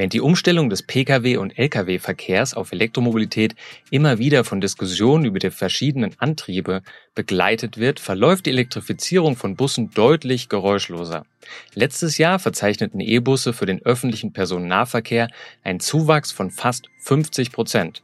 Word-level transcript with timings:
Während 0.00 0.14
die 0.14 0.22
Umstellung 0.22 0.70
des 0.70 0.82
Pkw- 0.82 1.36
und 1.36 1.58
Lkw-Verkehrs 1.58 2.54
auf 2.54 2.72
Elektromobilität 2.72 3.54
immer 3.90 4.18
wieder 4.18 4.44
von 4.44 4.62
Diskussionen 4.62 5.26
über 5.26 5.38
die 5.40 5.50
verschiedenen 5.50 6.14
Antriebe 6.16 6.80
begleitet 7.14 7.76
wird, 7.76 8.00
verläuft 8.00 8.46
die 8.46 8.50
Elektrifizierung 8.50 9.36
von 9.36 9.56
Bussen 9.56 9.90
deutlich 9.90 10.48
geräuschloser. 10.48 11.26
Letztes 11.74 12.16
Jahr 12.16 12.38
verzeichneten 12.38 13.00
E-Busse 13.00 13.52
für 13.52 13.66
den 13.66 13.84
öffentlichen 13.84 14.32
Personennahverkehr 14.32 15.28
einen 15.64 15.80
Zuwachs 15.80 16.32
von 16.32 16.50
fast 16.50 16.88
50 17.00 17.52
Prozent. 17.52 18.02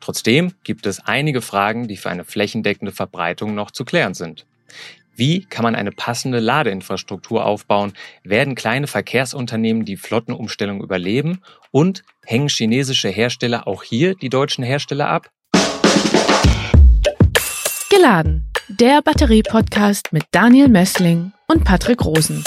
Trotzdem 0.00 0.52
gibt 0.64 0.84
es 0.84 1.00
einige 1.00 1.40
Fragen, 1.40 1.88
die 1.88 1.96
für 1.96 2.10
eine 2.10 2.24
flächendeckende 2.24 2.92
Verbreitung 2.92 3.54
noch 3.54 3.70
zu 3.70 3.86
klären 3.86 4.12
sind. 4.12 4.44
Wie 5.18 5.44
kann 5.46 5.64
man 5.64 5.74
eine 5.74 5.90
passende 5.90 6.38
Ladeinfrastruktur 6.38 7.44
aufbauen? 7.44 7.92
Werden 8.22 8.54
kleine 8.54 8.86
Verkehrsunternehmen 8.86 9.84
die 9.84 9.96
Flottenumstellung 9.96 10.80
überleben? 10.80 11.40
Und 11.72 12.04
hängen 12.24 12.46
chinesische 12.48 13.08
Hersteller 13.08 13.66
auch 13.66 13.82
hier 13.82 14.14
die 14.14 14.28
deutschen 14.28 14.62
Hersteller 14.62 15.08
ab? 15.08 15.28
Geladen, 17.90 18.48
der 18.68 19.02
Batterie-Podcast 19.02 20.12
mit 20.12 20.22
Daniel 20.30 20.68
Messling 20.68 21.32
und 21.48 21.64
Patrick 21.64 22.04
Rosen. 22.04 22.44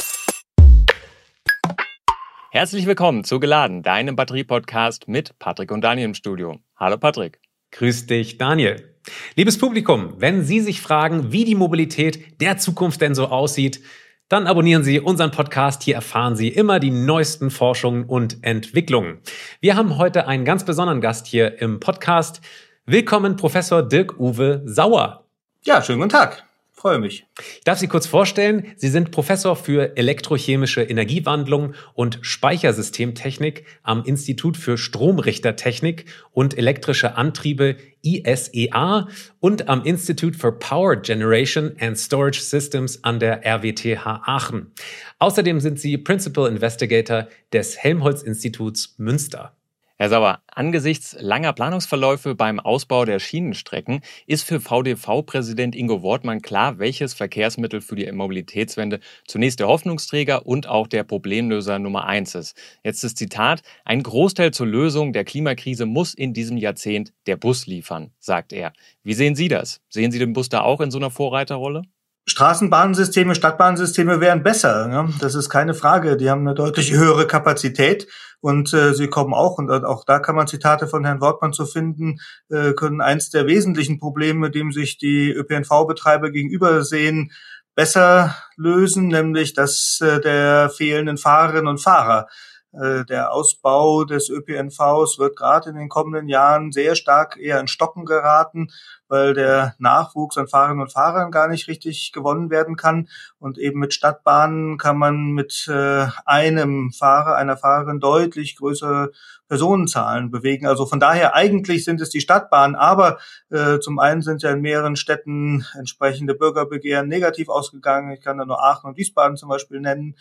Herzlich 2.52 2.86
willkommen 2.86 3.26
zu 3.26 3.42
Geladen, 3.42 3.84
deinem 3.84 4.16
Batterie-Podcast 4.16 5.10
mit 5.10 5.38
Patrick 5.40 5.72
und 5.72 5.82
Daniel 5.82 6.06
im 6.06 6.14
Studio. 6.14 6.58
Hallo 6.78 6.98
Patrick. 6.98 7.42
Grüß 7.72 8.08
dich, 8.08 8.38
Daniel. 8.38 8.96
Liebes 9.36 9.58
Publikum, 9.58 10.14
wenn 10.18 10.44
Sie 10.44 10.60
sich 10.60 10.82
fragen, 10.82 11.32
wie 11.32 11.46
die 11.46 11.56
Mobilität 11.56 12.40
der 12.42 12.58
Zukunft 12.58 13.02
denn 13.02 13.16
so 13.16 13.28
aussieht, 13.28 13.82
dann 14.30 14.48
abonnieren 14.48 14.84
Sie 14.84 15.00
unseren 15.00 15.32
Podcast. 15.32 15.84
Hier 15.84 15.96
erfahren 15.96 16.36
Sie 16.36 16.48
immer 16.48 16.80
die 16.80 16.92
neuesten 16.92 17.50
Forschungen 17.50 18.06
und 18.06 18.44
Entwicklungen. 18.44 19.20
Wir 19.60 19.76
haben 19.76 19.98
heute 19.98 20.28
einen 20.28 20.46
ganz 20.46 20.64
besonderen 20.64 21.02
Gast 21.02 21.28
hier 21.28 21.62
im 21.62 21.80
Podcast. 21.80 22.42
Willkommen, 22.86 23.36
Professor 23.36 23.84
Dirk-Uwe 23.84 24.62
Sauer. 24.66 25.26
Ja, 25.64 25.82
schönen 25.82 26.00
guten 26.00 26.12
Tag 26.12 26.51
freue 26.82 26.98
mich. 26.98 27.28
Ich 27.58 27.64
darf 27.64 27.78
Sie 27.78 27.88
kurz 27.88 28.08
vorstellen. 28.08 28.74
Sie 28.76 28.90
sind 28.90 29.12
Professor 29.12 29.56
für 29.56 29.96
elektrochemische 29.98 30.82
Energiewandlung 30.82 31.76
und 31.94 32.18
Speichersystemtechnik 32.24 33.66
am 33.84 34.04
Institut 34.04 34.58
für 34.58 34.80
Stromrichtertechnik 34.80 36.06
und 36.32 36.58
elektrische 36.58 37.18
Antriebe 37.18 37.78
ISEA 38.02 39.08
und 39.40 39.70
am 39.70 39.84
Institute 39.84 40.36
for 40.36 40.58
Power 40.58 40.96
Generation 40.96 41.74
and 41.80 42.00
Storage 42.00 42.42
Systems 42.42 43.04
an 43.04 43.20
der 43.20 43.46
RWTH 43.46 44.24
Aachen. 44.26 44.72
Außerdem 45.20 45.60
sind 45.60 45.80
Sie 45.80 46.00
Principal 46.00 46.50
Investigator 46.50 47.28
des 47.54 47.78
Helmholtz 47.78 48.24
Instituts 48.24 48.96
Münster. 48.98 49.56
Herr 50.02 50.10
Sauer, 50.10 50.42
angesichts 50.48 51.16
langer 51.20 51.54
Planungsverläufe 51.54 52.34
beim 52.34 52.60
Ausbau 52.60 53.06
der 53.06 53.20
Schienenstrecken 53.20 54.02
ist 54.26 54.42
für 54.42 54.60
VDV-Präsident 54.60 55.76
Ingo 55.76 56.02
Wortmann 56.02 56.42
klar, 56.42 56.80
welches 56.80 57.14
Verkehrsmittel 57.14 57.82
für 57.82 57.94
die 57.94 58.12
Mobilitätswende 58.12 59.00
zunächst 59.28 59.60
der 59.60 59.68
Hoffnungsträger 59.68 60.48
und 60.48 60.66
auch 60.66 60.88
der 60.88 61.04
Problemlöser 61.04 61.78
Nummer 61.78 62.08
eins 62.08 62.34
ist. 62.34 62.58
Jetzt 62.84 63.04
das 63.04 63.14
Zitat, 63.14 63.62
ein 63.86 64.02
Großteil 64.02 64.50
zur 64.50 64.66
Lösung 64.66 65.14
der 65.14 65.24
Klimakrise 65.24 65.86
muss 65.86 66.16
in 66.16 66.34
diesem 66.34 66.58
Jahrzehnt 66.58 67.14
der 67.28 67.38
Bus 67.38 67.68
liefern, 67.68 68.10
sagt 68.18 68.54
er. 68.54 68.74
Wie 69.04 69.14
sehen 69.14 69.36
Sie 69.36 69.50
das? 69.50 69.82
Sehen 69.88 70.12
Sie 70.12 70.18
den 70.18 70.34
Bus 70.34 70.50
da 70.50 70.62
auch 70.62 70.82
in 70.82 70.90
so 70.90 70.98
einer 70.98 71.12
Vorreiterrolle? 71.12 71.84
Straßenbahnsysteme, 72.28 73.36
Stadtbahnsysteme 73.36 74.22
wären 74.22 74.44
besser. 74.44 74.88
Ne? 74.88 75.14
Das 75.20 75.36
ist 75.36 75.50
keine 75.50 75.74
Frage. 75.74 76.18
Die 76.18 76.30
haben 76.30 76.42
eine 76.42 76.56
deutlich 76.56 76.92
höhere 76.92 77.26
Kapazität 77.28 78.08
und 78.42 78.74
äh, 78.74 78.94
sie 78.94 79.08
kommen 79.08 79.34
auch, 79.34 79.58
und 79.58 79.70
auch 79.70 80.04
da 80.06 80.20
kann 80.20 80.36
man 80.36 80.48
Zitate 80.48 80.88
von 80.88 81.06
Herrn 81.06 81.22
Wortmann 81.22 81.54
zu 81.54 81.66
finden, 81.66 82.20
äh, 82.50 82.74
können 82.74 83.02
eins 83.02 83.30
der 83.30 83.48
wesentlichen 83.48 84.00
Probleme, 84.00 84.52
dem 84.52 84.72
sich 84.72 84.98
die 84.98 85.32
ÖPNV-Betreiber 85.32 86.32
gegenüber 86.32 86.84
sehen, 86.84 87.32
besser 87.76 88.36
lösen, 88.58 89.08
nämlich 89.08 89.54
das 89.54 90.00
äh, 90.02 90.20
der 90.20 90.70
fehlenden 90.70 91.18
Fahrerinnen 91.18 91.68
und 91.68 91.82
Fahrer. 91.82 92.28
Äh, 92.74 93.06
der 93.06 93.34
Ausbau 93.34 94.06
des 94.06 94.30
ÖPNVs 94.30 95.20
wird 95.20 95.36
gerade 95.36 95.70
in 95.70 95.76
den 95.76 95.90
kommenden 95.90 96.30
Jahren 96.30 96.72
sehr 96.72 96.96
stark 96.96 97.38
eher 97.38 97.60
in 97.60 97.68
Stocken 97.68 98.06
geraten, 98.06 98.70
weil 99.12 99.34
der 99.34 99.76
Nachwuchs 99.78 100.38
an 100.38 100.48
Fahrerinnen 100.48 100.82
und 100.82 100.94
Fahrern 100.94 101.32
gar 101.32 101.50
nicht 101.50 101.68
richtig 101.68 102.14
gewonnen 102.14 102.50
werden 102.50 102.78
kann. 102.78 103.10
Und 103.40 103.58
eben 103.58 103.80
mit 103.80 103.94
Stadtbahnen 103.94 104.78
kann 104.78 104.98
man 104.98 105.32
mit 105.32 105.68
äh, 105.68 106.08
einem 106.26 106.92
Fahrer, 106.92 107.36
einer 107.36 107.58
Fahrerin 107.58 108.00
deutlich 108.00 108.56
größere 108.56 109.12
Personenzahlen 109.50 110.32
bewegen. 110.32 110.66
Also 110.66 110.86
von 110.86 111.02
daher 111.02 111.36
eigentlich 111.36 111.84
sind 111.84 112.00
es 112.00 112.10
die 112.10 112.22
Stadtbahnen, 112.22 112.78
aber 112.78 113.20
äh, 113.50 113.80
zum 113.80 114.00
einen 114.00 114.22
sind 114.22 114.44
ja 114.44 114.52
in 114.52 114.62
mehreren 114.62 114.96
Städten 114.96 115.66
entsprechende 115.78 116.34
Bürgerbegehren 116.34 117.10
negativ 117.10 117.50
ausgegangen. 117.50 118.14
Ich 118.14 118.22
kann 118.22 118.38
da 118.38 118.46
nur 118.46 118.64
Aachen 118.64 118.92
und 118.92 118.98
Wiesbaden 118.98 119.36
zum 119.36 119.50
Beispiel 119.50 119.82
nennen. 119.82 120.16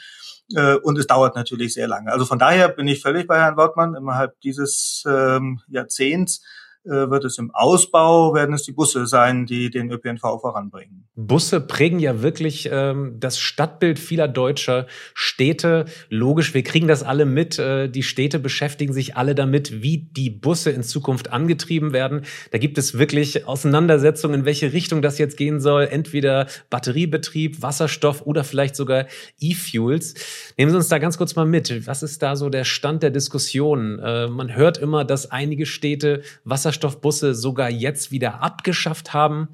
Äh, 0.57 0.75
und 0.75 0.99
es 0.99 1.07
dauert 1.07 1.37
natürlich 1.37 1.75
sehr 1.75 1.87
lange. 1.87 2.11
Also 2.11 2.25
von 2.25 2.41
daher 2.41 2.69
bin 2.69 2.89
ich 2.89 3.01
völlig 3.01 3.29
bei 3.29 3.39
Herrn 3.39 3.57
Wortmann. 3.57 3.95
Innerhalb 3.95 4.41
dieses 4.41 5.05
ähm, 5.07 5.61
Jahrzehnts 5.69 6.43
wird 6.85 7.25
es 7.25 7.39
im 7.39 7.51
Ausbau, 7.53 8.35
werden 8.35 8.55
es 8.55 8.63
die 8.63 8.73
Busse 8.73 9.07
sein, 9.07 9.47
die 9.47 9.71
den 9.71 9.91
ÖPNV 9.91 10.21
voranbringen. 10.21 11.09
Busse 11.15 11.61
prägen 11.61 11.99
ja 11.99 12.23
wirklich 12.23 12.69
ähm, 12.73 13.17
das 13.19 13.39
Stadtbild 13.39 13.99
vieler 13.99 14.29
deutscher 14.29 14.87
Städte. 15.15 15.85
Logisch, 16.09 16.55
wir 16.55 16.63
kriegen 16.63 16.89
das 16.89 17.03
alle 17.03 17.27
mit. 17.27 17.59
Äh, 17.59 17.89
die 17.89 18.03
Städte 18.03 18.39
beschäftigen 18.39 18.93
sich 18.93 19.17
alle 19.17 19.35
damit, 19.35 19.83
wie 19.83 19.99
die 19.99 20.31
Busse 20.31 20.71
in 20.71 20.83
Zukunft 20.83 21.33
angetrieben 21.33 21.93
werden. 21.93 22.23
Da 22.53 22.59
gibt 22.59 22.79
es 22.79 22.99
wirklich 22.99 23.47
Auseinandersetzungen, 23.47 24.41
in 24.41 24.45
welche 24.47 24.73
Richtung 24.73 25.03
das 25.03 25.19
jetzt 25.19 25.37
gehen 25.37 25.61
soll. 25.61 25.89
Entweder 25.91 26.47
Batteriebetrieb, 26.71 27.61
Wasserstoff 27.61 28.23
oder 28.23 28.45
vielleicht 28.45 28.77
sogar 28.77 29.07
E-Fuels. 29.41 30.15
Nehmen 30.57 30.71
Sie 30.71 30.77
uns 30.77 30.89
da 30.89 30.99
ganz 30.99 31.19
kurz 31.19 31.37
mal 31.37 31.47
mit. 31.47 31.87
Was 31.87 32.03
ist 32.03 32.23
da 32.23 32.37
so 32.37 32.49
der 32.49 32.65
Stand 32.65 33.03
der 33.03 33.11
Diskussion? 33.11 33.99
Äh, 33.99 34.29
man 34.29 34.55
hört 34.55 34.79
immer, 34.79 35.05
dass 35.05 35.31
einige 35.31 35.67
Städte 35.67 36.23
Wasserstoff 36.45 36.70
Wasserstoffbusse 36.71 37.35
sogar 37.35 37.69
jetzt 37.69 38.13
wieder 38.13 38.43
abgeschafft 38.43 39.13
haben. 39.13 39.49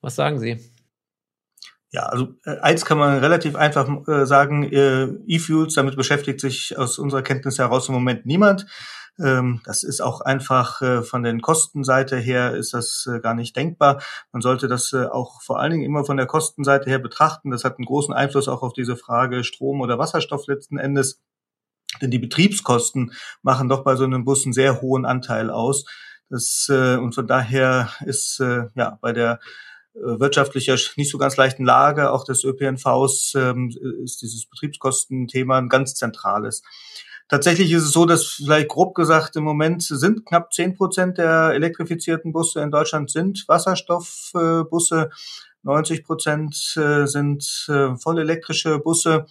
Was 0.00 0.14
sagen 0.14 0.38
Sie? 0.38 0.60
Ja, 1.90 2.02
also 2.06 2.34
äh, 2.44 2.58
eins 2.58 2.84
kann 2.84 2.98
man 2.98 3.18
relativ 3.18 3.56
einfach 3.56 3.88
äh, 4.08 4.26
sagen, 4.26 4.64
äh, 4.72 5.04
E-Fuels, 5.26 5.74
damit 5.74 5.96
beschäftigt 5.96 6.40
sich 6.40 6.76
aus 6.76 6.98
unserer 6.98 7.22
Kenntnis 7.22 7.58
heraus 7.58 7.88
im 7.88 7.94
Moment 7.94 8.26
niemand. 8.26 8.66
Ähm, 9.18 9.60
das 9.64 9.84
ist 9.84 10.00
auch 10.00 10.20
einfach 10.20 10.82
äh, 10.82 11.02
von 11.02 11.22
den 11.22 11.40
Kostenseite 11.40 12.16
her 12.16 12.54
ist 12.54 12.74
das 12.74 13.08
äh, 13.12 13.20
gar 13.20 13.34
nicht 13.34 13.56
denkbar. 13.56 14.02
Man 14.32 14.42
sollte 14.42 14.66
das 14.66 14.92
äh, 14.92 15.06
auch 15.06 15.40
vor 15.40 15.60
allen 15.60 15.70
Dingen 15.70 15.84
immer 15.84 16.04
von 16.04 16.16
der 16.16 16.26
Kostenseite 16.26 16.90
her 16.90 16.98
betrachten. 16.98 17.52
Das 17.52 17.64
hat 17.64 17.78
einen 17.78 17.86
großen 17.86 18.12
Einfluss 18.12 18.48
auch 18.48 18.62
auf 18.62 18.72
diese 18.72 18.96
Frage 18.96 19.44
Strom 19.44 19.80
oder 19.80 19.98
Wasserstoff 19.98 20.48
letzten 20.48 20.78
Endes. 20.78 21.20
Denn 22.02 22.10
die 22.10 22.18
Betriebskosten 22.18 23.12
machen 23.42 23.68
doch 23.68 23.84
bei 23.84 23.94
so 23.94 24.02
einem 24.02 24.24
Bus 24.24 24.44
einen 24.44 24.52
sehr 24.52 24.80
hohen 24.80 25.04
Anteil 25.04 25.48
aus. 25.50 25.84
Das, 26.30 26.68
äh, 26.70 26.96
und 26.96 27.14
von 27.14 27.26
daher 27.26 27.90
ist 28.04 28.40
äh, 28.40 28.66
ja 28.74 28.98
bei 29.00 29.12
der 29.12 29.40
äh, 29.94 30.18
wirtschaftlicher 30.20 30.76
nicht 30.96 31.10
so 31.10 31.18
ganz 31.18 31.36
leichten 31.36 31.64
Lage 31.64 32.10
auch 32.10 32.24
des 32.24 32.44
ÖPNVs 32.44 33.34
ähm, 33.36 33.70
ist 34.02 34.22
dieses 34.22 34.46
Betriebskostenthema 34.46 35.58
ein 35.58 35.68
ganz 35.68 35.94
zentrales. 35.94 36.62
Tatsächlich 37.28 37.72
ist 37.72 37.84
es 37.84 37.92
so, 37.92 38.04
dass 38.04 38.24
vielleicht 38.44 38.68
grob 38.68 38.94
gesagt 38.94 39.36
im 39.36 39.44
Moment 39.44 39.82
sind 39.82 40.26
knapp 40.26 40.52
zehn 40.52 40.74
Prozent 40.74 41.16
der 41.16 41.52
elektrifizierten 41.54 42.32
Busse 42.32 42.60
in 42.60 42.70
Deutschland 42.70 43.10
sind 43.10 43.44
Wasserstoffbusse, 43.48 45.10
90 45.62 46.04
Prozent 46.04 46.74
äh, 46.76 47.06
sind 47.06 47.66
äh, 47.68 47.96
voll 47.96 48.18
elektrische 48.18 48.78
Busse. 48.78 49.26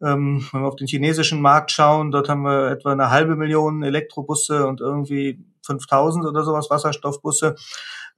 Ähm, 0.00 0.46
wenn 0.52 0.62
wir 0.62 0.68
auf 0.68 0.76
den 0.76 0.86
chinesischen 0.86 1.42
Markt 1.42 1.70
schauen, 1.70 2.10
dort 2.10 2.28
haben 2.28 2.42
wir 2.42 2.70
etwa 2.70 2.92
eine 2.92 3.10
halbe 3.10 3.36
Million 3.36 3.82
Elektrobusse 3.82 4.66
und 4.66 4.80
irgendwie 4.80 5.44
5000 5.68 6.26
oder 6.26 6.42
sowas 6.42 6.70
Wasserstoffbusse. 6.70 7.54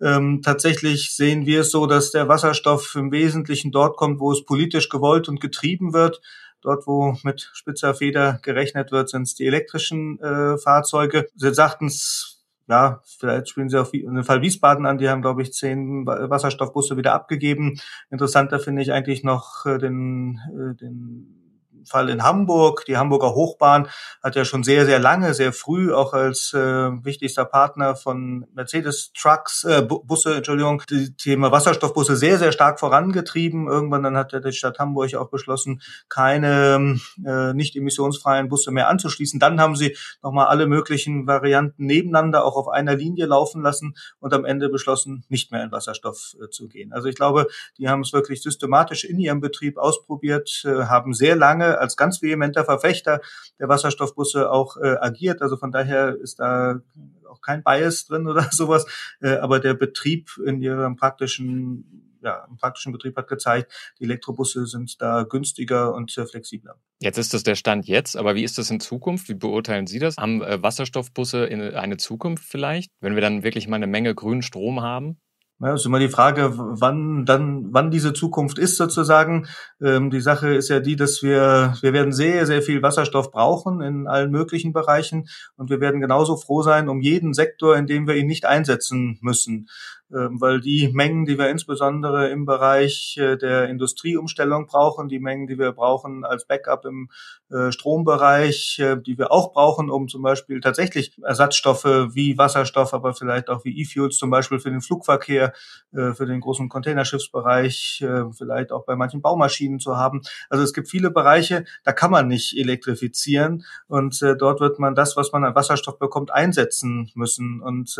Ähm, 0.01 0.41
tatsächlich 0.43 1.15
sehen 1.15 1.45
wir 1.45 1.61
es 1.61 1.71
so, 1.71 1.87
dass 1.87 2.11
der 2.11 2.29
Wasserstoff 2.29 2.95
im 2.95 3.13
Wesentlichen 3.13 3.71
dort 3.71 3.97
kommt, 3.97 4.21
wo 4.21 4.33
es 4.33 4.45
politisch 4.45 4.89
gewollt 4.89 5.29
und 5.29 5.41
getrieben 5.41 5.93
wird. 5.93 6.23
Dort, 6.63 6.87
wo 6.87 7.17
mit 7.23 7.51
spitzer 7.53 7.95
Feder 7.95 8.39
gerechnet 8.43 8.93
wird, 8.93 9.09
sind 9.09 9.23
es 9.23 9.35
die 9.35 9.47
elektrischen 9.47 10.19
äh, 10.21 10.59
Fahrzeuge. 10.59 11.29
Sie 11.35 11.55
sagten 11.55 11.87
es, 11.87 12.43
ja, 12.69 13.01
vielleicht 13.19 13.49
spielen 13.49 13.69
Sie 13.69 13.81
auf 13.81 13.91
den 13.91 14.23
Fall 14.25 14.43
Wiesbaden 14.43 14.87
an, 14.87 14.99
die 14.99 15.09
haben, 15.09 15.23
glaube 15.23 15.43
ich, 15.43 15.53
zehn 15.53 16.07
Wasserstoffbusse 16.07 16.97
wieder 16.97 17.15
abgegeben. 17.15 17.81
Interessanter 18.11 18.61
finde 18.61 18.83
ich 18.83 18.93
eigentlich 18.93 19.25
noch 19.25 19.67
äh, 19.67 19.79
den, 19.79 20.39
äh, 20.55 20.77
den 20.77 21.40
Fall 21.85 22.09
in 22.09 22.23
Hamburg. 22.23 22.85
Die 22.87 22.97
Hamburger 22.97 23.35
Hochbahn 23.35 23.89
hat 24.23 24.37
ja 24.37 24.45
schon 24.45 24.63
sehr, 24.63 24.87
sehr 24.87 24.99
lange, 24.99 25.35
sehr 25.35 25.53
früh 25.53 25.93
auch 25.93 26.13
als 26.13 26.53
äh, 26.53 26.59
wichtigster 26.59 27.45
Partner 27.45 27.97
von 27.97 28.47
Mercedes 28.55 29.13
Trucks, 29.13 29.65
äh, 29.65 29.83
Busse, 29.83 30.37
Entschuldigung, 30.37 30.83
das 30.89 31.11
Thema 31.17 31.53
Wasserstoffbusse 31.53 32.17
sehr, 32.17 32.39
sehr 32.39 32.53
stark 32.53 32.81
vorangetrieben. 32.81 33.69
Irgendwann 33.69 34.03
dann 34.03 34.17
hat 34.17 34.33
ja 34.33 34.41
die 34.41 34.53
Stadt 34.53 34.79
Hamburg 34.79 35.15
auch 35.15 35.31
beschlossen, 35.31 35.81
keine 36.09 36.99
äh, 37.25 37.53
nicht 37.55 37.77
emissionsfreien 37.77 38.49
Busse 38.49 38.71
mehr 38.71 38.89
anzuschließen. 38.89 39.41
Dann 39.41 39.61
haben 39.61 39.77
sie 39.77 39.97
nochmal 40.23 40.47
alle 40.47 40.67
möglichen 40.67 41.27
Varianten 41.27 41.87
nebeneinander 41.87 42.45
auch 42.45 42.57
auf 42.57 42.69
einer 42.69 42.97
Linie 42.97 43.27
laufen 43.27 43.63
lassen 43.63 43.95
und 44.19 44.35
am 44.35 44.45
Ende 44.45 44.69
beschlossen, 44.69 45.25
nicht 45.29 45.53
mehr 45.53 45.65
in 45.65 45.73
Wasserstoff 45.73 46.37
äh, 46.43 46.49
zu 46.49 46.69
gehen. 46.69 46.93
Also 46.93 47.09
ich 47.09 47.15
glaube, 47.15 47.47
die 47.79 47.89
haben 47.89 48.01
es 48.01 48.13
wirklich 48.13 48.43
systematisch 48.43 49.05
in 49.05 49.19
ihrem 49.19 49.41
Betrieb 49.41 49.79
ausprobiert, 49.79 50.63
äh, 50.65 50.85
haben 50.85 51.15
sehr 51.15 51.37
lange 51.37 51.70
als 51.79 51.97
ganz 51.97 52.23
vehementer 52.23 52.65
Verfechter 52.65 53.21
der 53.59 53.69
Wasserstoffbusse 53.69 54.51
auch 54.51 54.77
äh, 54.77 54.97
agiert. 55.01 55.43
Also 55.43 55.57
von 55.57 55.73
daher 55.73 56.17
ist 56.17 56.41
da 56.41 56.81
auch 57.29 57.41
kein 57.41 57.63
Bias 57.63 58.07
drin 58.07 58.27
oder 58.27 58.43
sowas. 58.51 58.87
Äh, 59.21 59.37
aber 59.37 59.61
der 59.61 59.75
Betrieb 59.75 60.31
in 60.45 60.61
ihrem 60.61 60.97
praktischen 60.97 62.07
ja, 62.23 62.47
im 62.49 62.57
praktischen 62.57 62.93
Betrieb 62.93 63.17
hat 63.17 63.29
gezeigt, 63.29 63.73
die 63.99 64.05
Elektrobusse 64.05 64.67
sind 64.67 65.01
da 65.01 65.23
günstiger 65.23 65.95
und 65.95 66.17
äh, 66.17 66.27
flexibler. 66.27 66.77
Jetzt 67.01 67.19
ist 67.19 67.33
das 67.33 67.43
der 67.43 67.55
Stand 67.55 67.87
jetzt, 67.87 68.17
aber 68.17 68.35
wie 68.35 68.45
ist 68.45 68.59
das 68.59 68.71
in 68.71 68.81
Zukunft? 68.81 69.29
Wie 69.29 69.35
beurteilen 69.35 69.87
Sie 69.87 69.99
das? 69.99 70.17
Haben 70.17 70.43
äh, 70.43 70.63
Wasserstoffbusse 70.63 71.47
in 71.47 71.63
eine 71.63 71.97
Zukunft 71.97 72.45
vielleicht, 72.45 72.91
wenn 73.01 73.15
wir 73.15 73.23
dann 73.23 73.43
wirklich 73.43 73.69
mal 73.69 73.77
eine 73.77 73.87
Menge 73.87 74.15
grünen 74.15 74.43
Strom 74.43 74.83
haben? 74.83 75.19
Ja, 75.63 75.75
ist 75.75 75.85
immer 75.85 75.99
die 75.99 76.09
Frage, 76.09 76.53
wann 76.55 77.27
dann, 77.27 77.67
wann 77.71 77.91
diese 77.91 78.15
Zukunft 78.15 78.59
ist 78.59 78.79
sozusagen. 78.79 79.47
Ähm, 79.83 80.09
die 80.11 80.23
Sache 80.23 80.55
ist 80.55 80.71
ja 80.71 80.81
die, 80.81 80.97
dass 80.97 81.23
wir, 81.23 81.75
wir 81.83 81.93
werden 81.93 82.13
sehr, 82.13 82.47
sehr 82.47 82.63
viel 82.63 82.83
Wasserstoff 82.83 83.31
brauchen 83.31 83.83
in 83.83 84.07
allen 84.07 84.31
möglichen 84.31 84.73
Bereichen 84.73 85.29
und 85.57 85.69
wir 85.69 85.81
werden 85.81 86.01
genauso 86.01 86.39
froh 86.39 86.63
sein 86.63 86.89
um 86.89 87.03
jeden 87.03 87.35
Sektor, 87.35 87.77
in 87.77 87.87
dem 87.87 88.09
wir 88.09 88.17
ihn 88.17 88.27
nicht 88.27 88.47
einsetzen 88.47 89.19
müssen. 89.21 89.69
Ähm, 90.13 90.41
weil 90.41 90.61
die 90.61 90.91
Mengen, 90.93 91.25
die 91.25 91.39
wir 91.39 91.51
insbesondere 91.51 92.31
im 92.31 92.45
Bereich 92.45 93.17
äh, 93.17 93.37
der 93.37 93.69
Industrieumstellung 93.69 94.67
brauchen, 94.67 95.09
die 95.09 95.21
Mengen, 95.21 95.47
die 95.47 95.57
wir 95.57 95.71
brauchen 95.71 96.25
als 96.25 96.47
Backup 96.47 96.85
im 96.85 97.11
äh, 97.49 97.71
Strombereich, 97.71 98.81
äh, 98.81 98.97
die 98.97 99.19
wir 99.19 99.31
auch 99.31 99.53
brauchen, 99.53 99.89
um 99.89 100.09
zum 100.09 100.23
Beispiel 100.23 100.61
tatsächlich 100.61 101.17
Ersatzstoffe 101.23 101.85
wie 101.85 102.37
Wasserstoff, 102.37 102.93
aber 102.93 103.15
vielleicht 103.15 103.51
auch 103.51 103.65
wie 103.65 103.81
E-Fuels 103.81 104.17
zum 104.17 104.31
Beispiel 104.31 104.59
für 104.59 104.71
den 104.71 104.81
Flugverkehr, 104.81 105.53
für 105.93 106.27
den 106.27 106.41
großen 106.41 106.69
Containerschiffsbereich, 106.69 108.05
vielleicht 108.37 108.73
auch 108.73 108.85
bei 108.85 108.97
manchen 108.97 109.21
Baumaschinen 109.21 109.81
zu 109.81 109.97
haben. 109.97 110.23
Also 110.49 110.63
es 110.63 110.73
gibt 110.73 110.89
viele 110.89 111.11
Bereiche, 111.11 111.65
da 111.85 111.93
kann 111.93 112.11
man 112.11 112.29
nicht 112.29 112.57
elektrifizieren 112.57 113.65
und 113.89 114.21
dort 114.39 114.61
wird 114.61 114.79
man 114.79 114.95
das, 114.95 115.17
was 115.17 115.33
man 115.33 115.45
an 115.45 115.55
Wasserstoff 115.55 115.99
bekommt, 115.99 116.33
einsetzen 116.33 117.11
müssen. 117.15 117.61
Und 117.61 117.97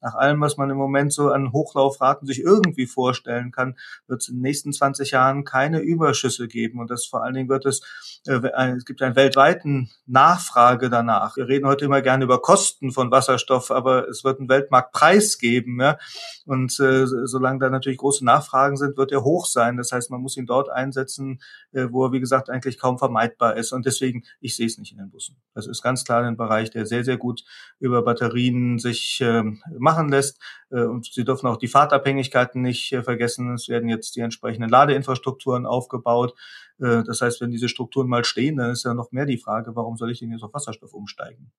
nach 0.00 0.14
allem, 0.14 0.40
was 0.40 0.56
man 0.56 0.70
im 0.70 0.76
Moment 0.76 1.12
so 1.12 1.30
an 1.30 1.51
Hochlaufraten 1.52 2.26
sich 2.26 2.40
irgendwie 2.40 2.86
vorstellen 2.86 3.50
kann, 3.50 3.76
wird 4.06 4.22
es 4.22 4.28
in 4.28 4.36
den 4.36 4.42
nächsten 4.42 4.72
20 4.72 5.12
Jahren 5.12 5.44
keine 5.44 5.80
Überschüsse 5.80 6.48
geben. 6.48 6.80
Und 6.80 6.90
das 6.90 7.06
vor 7.06 7.22
allen 7.22 7.34
Dingen 7.34 7.48
wird 7.48 7.66
es, 7.66 7.80
äh, 8.26 8.40
es 8.76 8.84
gibt 8.84 9.02
einen 9.02 9.16
weltweiten 9.16 9.90
Nachfrage 10.06 10.90
danach. 10.90 11.36
Wir 11.36 11.48
reden 11.48 11.66
heute 11.66 11.84
immer 11.84 12.02
gerne 12.02 12.24
über 12.24 12.40
Kosten 12.40 12.90
von 12.90 13.10
Wasserstoff, 13.10 13.70
aber 13.70 14.08
es 14.08 14.24
wird 14.24 14.38
einen 14.38 14.48
Weltmarktpreis 14.48 15.38
geben. 15.38 15.80
Ja? 15.80 15.98
Und 16.46 16.78
äh, 16.80 17.06
solange 17.06 17.58
da 17.58 17.70
natürlich 17.70 17.98
große 17.98 18.24
Nachfragen 18.24 18.76
sind, 18.76 18.96
wird 18.96 19.12
er 19.12 19.24
hoch 19.24 19.46
sein. 19.46 19.76
Das 19.76 19.92
heißt, 19.92 20.10
man 20.10 20.20
muss 20.20 20.36
ihn 20.36 20.46
dort 20.46 20.70
einsetzen, 20.70 21.40
äh, 21.72 21.86
wo 21.90 22.06
er, 22.06 22.12
wie 22.12 22.20
gesagt, 22.20 22.50
eigentlich 22.50 22.78
kaum 22.78 22.98
vermeidbar 22.98 23.56
ist. 23.56 23.72
Und 23.72 23.86
deswegen, 23.86 24.24
ich 24.40 24.56
sehe 24.56 24.66
es 24.66 24.78
nicht 24.78 24.92
in 24.92 24.98
den 24.98 25.10
Bussen. 25.10 25.36
Das 25.54 25.66
ist 25.66 25.82
ganz 25.82 26.04
klar 26.04 26.22
ein 26.24 26.36
Bereich, 26.36 26.70
der 26.70 26.86
sehr, 26.86 27.04
sehr 27.04 27.16
gut 27.16 27.44
über 27.78 28.02
Batterien 28.02 28.78
sich 28.78 29.20
äh, 29.20 29.42
machen 29.78 30.08
lässt. 30.08 30.40
Äh, 30.70 30.82
und 30.82 31.06
Sie 31.06 31.24
dürfen 31.24 31.41
auch 31.48 31.56
die 31.56 31.68
Fahrtabhängigkeiten 31.68 32.62
nicht 32.62 32.92
äh, 32.92 33.02
vergessen. 33.02 33.54
Es 33.54 33.68
werden 33.68 33.88
jetzt 33.88 34.16
die 34.16 34.20
entsprechenden 34.20 34.70
Ladeinfrastrukturen 34.70 35.66
aufgebaut. 35.66 36.34
Äh, 36.78 37.02
das 37.04 37.20
heißt, 37.20 37.40
wenn 37.40 37.50
diese 37.50 37.68
Strukturen 37.68 38.08
mal 38.08 38.24
stehen, 38.24 38.56
dann 38.56 38.70
ist 38.70 38.84
ja 38.84 38.94
noch 38.94 39.12
mehr 39.12 39.26
die 39.26 39.38
Frage, 39.38 39.74
warum 39.76 39.96
soll 39.96 40.10
ich 40.10 40.20
denn 40.20 40.30
jetzt 40.30 40.42
auf 40.42 40.54
Wasserstoff 40.54 40.94
umsteigen? 40.94 41.52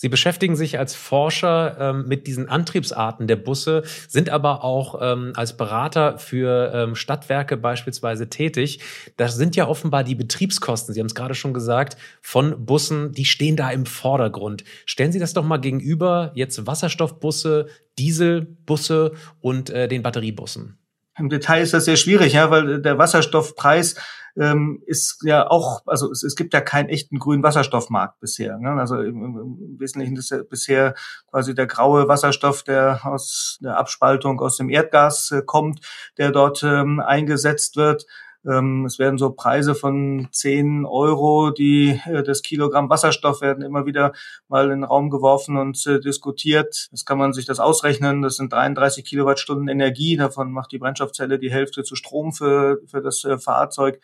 Sie 0.00 0.08
beschäftigen 0.08 0.56
sich 0.56 0.78
als 0.78 0.94
Forscher 0.94 1.76
ähm, 1.78 2.08
mit 2.08 2.26
diesen 2.26 2.48
Antriebsarten 2.48 3.26
der 3.26 3.36
Busse, 3.36 3.82
sind 4.08 4.30
aber 4.30 4.64
auch 4.64 4.98
ähm, 5.02 5.34
als 5.36 5.58
Berater 5.58 6.16
für 6.16 6.72
ähm, 6.74 6.94
Stadtwerke 6.94 7.58
beispielsweise 7.58 8.30
tätig. 8.30 8.80
Das 9.18 9.36
sind 9.36 9.56
ja 9.56 9.68
offenbar 9.68 10.02
die 10.02 10.14
Betriebskosten, 10.14 10.94
Sie 10.94 11.00
haben 11.00 11.06
es 11.08 11.14
gerade 11.14 11.34
schon 11.34 11.52
gesagt, 11.52 11.98
von 12.22 12.64
Bussen, 12.64 13.12
die 13.12 13.26
stehen 13.26 13.56
da 13.56 13.70
im 13.70 13.84
Vordergrund. 13.84 14.64
Stellen 14.86 15.12
Sie 15.12 15.18
das 15.18 15.34
doch 15.34 15.44
mal 15.44 15.58
gegenüber 15.58 16.32
jetzt 16.34 16.66
Wasserstoffbusse, 16.66 17.66
Dieselbusse 17.98 19.12
und 19.42 19.68
äh, 19.68 19.86
den 19.86 20.02
Batteriebussen. 20.02 20.78
Im 21.18 21.28
Detail 21.28 21.62
ist 21.62 21.74
das 21.74 21.84
sehr 21.84 21.96
schwierig, 21.96 22.34
ja, 22.34 22.50
weil 22.50 22.80
der 22.80 22.98
Wasserstoffpreis 22.98 23.96
ähm, 24.36 24.82
ist 24.86 25.22
ja 25.24 25.48
auch, 25.48 25.82
also 25.86 26.10
es, 26.10 26.22
es 26.22 26.36
gibt 26.36 26.54
ja 26.54 26.60
keinen 26.60 26.88
echten 26.88 27.18
grünen 27.18 27.42
Wasserstoffmarkt 27.42 28.20
bisher. 28.20 28.58
Ne? 28.58 28.70
Also 28.70 29.00
im, 29.00 29.22
im 29.22 29.80
Wesentlichen 29.80 30.16
ist 30.16 30.30
ja 30.30 30.42
bisher 30.42 30.94
quasi 31.30 31.54
der 31.54 31.66
graue 31.66 32.08
Wasserstoff, 32.08 32.62
der 32.62 33.00
aus 33.04 33.58
der 33.60 33.76
Abspaltung 33.76 34.40
aus 34.40 34.56
dem 34.56 34.70
Erdgas 34.70 35.30
äh, 35.32 35.42
kommt, 35.44 35.80
der 36.16 36.30
dort 36.30 36.62
ähm, 36.62 37.00
eingesetzt 37.00 37.76
wird. 37.76 38.06
Ähm, 38.46 38.86
es 38.86 38.98
werden 38.98 39.18
so 39.18 39.30
Preise 39.30 39.74
von 39.74 40.28
10 40.32 40.86
Euro, 40.86 41.50
die 41.50 42.00
äh, 42.06 42.22
das 42.22 42.42
Kilogramm 42.42 42.88
Wasserstoff 42.88 43.40
werden 43.42 43.62
immer 43.62 43.84
wieder 43.86 44.12
mal 44.48 44.64
in 44.64 44.80
den 44.80 44.84
Raum 44.84 45.10
geworfen 45.10 45.56
und 45.56 45.86
äh, 45.86 46.00
diskutiert. 46.00 46.88
Das 46.90 47.04
kann 47.04 47.18
man 47.18 47.32
sich 47.32 47.44
das 47.44 47.60
ausrechnen. 47.60 48.22
Das 48.22 48.36
sind 48.36 48.52
33 48.52 49.04
Kilowattstunden 49.04 49.68
Energie. 49.68 50.16
Davon 50.16 50.52
macht 50.52 50.72
die 50.72 50.78
Brennstoffzelle 50.78 51.38
die 51.38 51.50
Hälfte 51.50 51.82
zu 51.82 51.96
Strom 51.96 52.32
für, 52.32 52.80
für 52.86 53.02
das 53.02 53.24
äh, 53.24 53.38
Fahrzeug. 53.38 54.00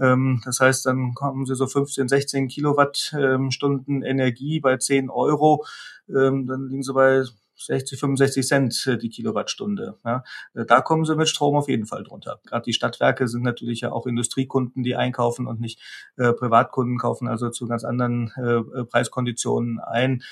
Ähm, 0.00 0.40
das 0.44 0.60
heißt, 0.60 0.86
dann 0.86 1.14
kommen 1.14 1.46
sie 1.46 1.54
so 1.54 1.66
15, 1.66 2.08
16 2.08 2.48
Kilowattstunden 2.48 4.02
Energie 4.02 4.60
bei 4.60 4.76
10 4.76 5.10
Euro. 5.10 5.64
Ähm, 6.08 6.46
dann 6.46 6.68
liegen 6.68 6.82
sie 6.82 6.92
bei 6.92 7.24
60, 7.56 7.98
65 7.98 8.46
Cent 8.46 8.86
äh, 8.86 8.98
die 8.98 9.08
Kilowattstunde. 9.08 9.98
Ja. 10.04 10.24
Äh, 10.54 10.64
da 10.66 10.80
kommen 10.80 11.04
sie 11.04 11.16
mit 11.16 11.28
Strom 11.28 11.56
auf 11.56 11.68
jeden 11.68 11.86
Fall 11.86 12.04
drunter. 12.04 12.40
Gerade 12.44 12.64
die 12.64 12.72
Stadtwerke 12.72 13.28
sind 13.28 13.42
natürlich 13.42 13.80
ja 13.80 13.92
auch 13.92 14.06
Industriekunden, 14.06 14.82
die 14.82 14.96
einkaufen 14.96 15.46
und 15.46 15.60
nicht 15.60 15.80
äh, 16.16 16.32
Privatkunden 16.32 16.98
kaufen 16.98 17.28
also 17.28 17.50
zu 17.50 17.66
ganz 17.66 17.84
anderen 17.84 18.32
äh, 18.36 18.80
äh 18.80 18.84
Preiskonditionen 18.84 19.78
ein. 19.80 20.22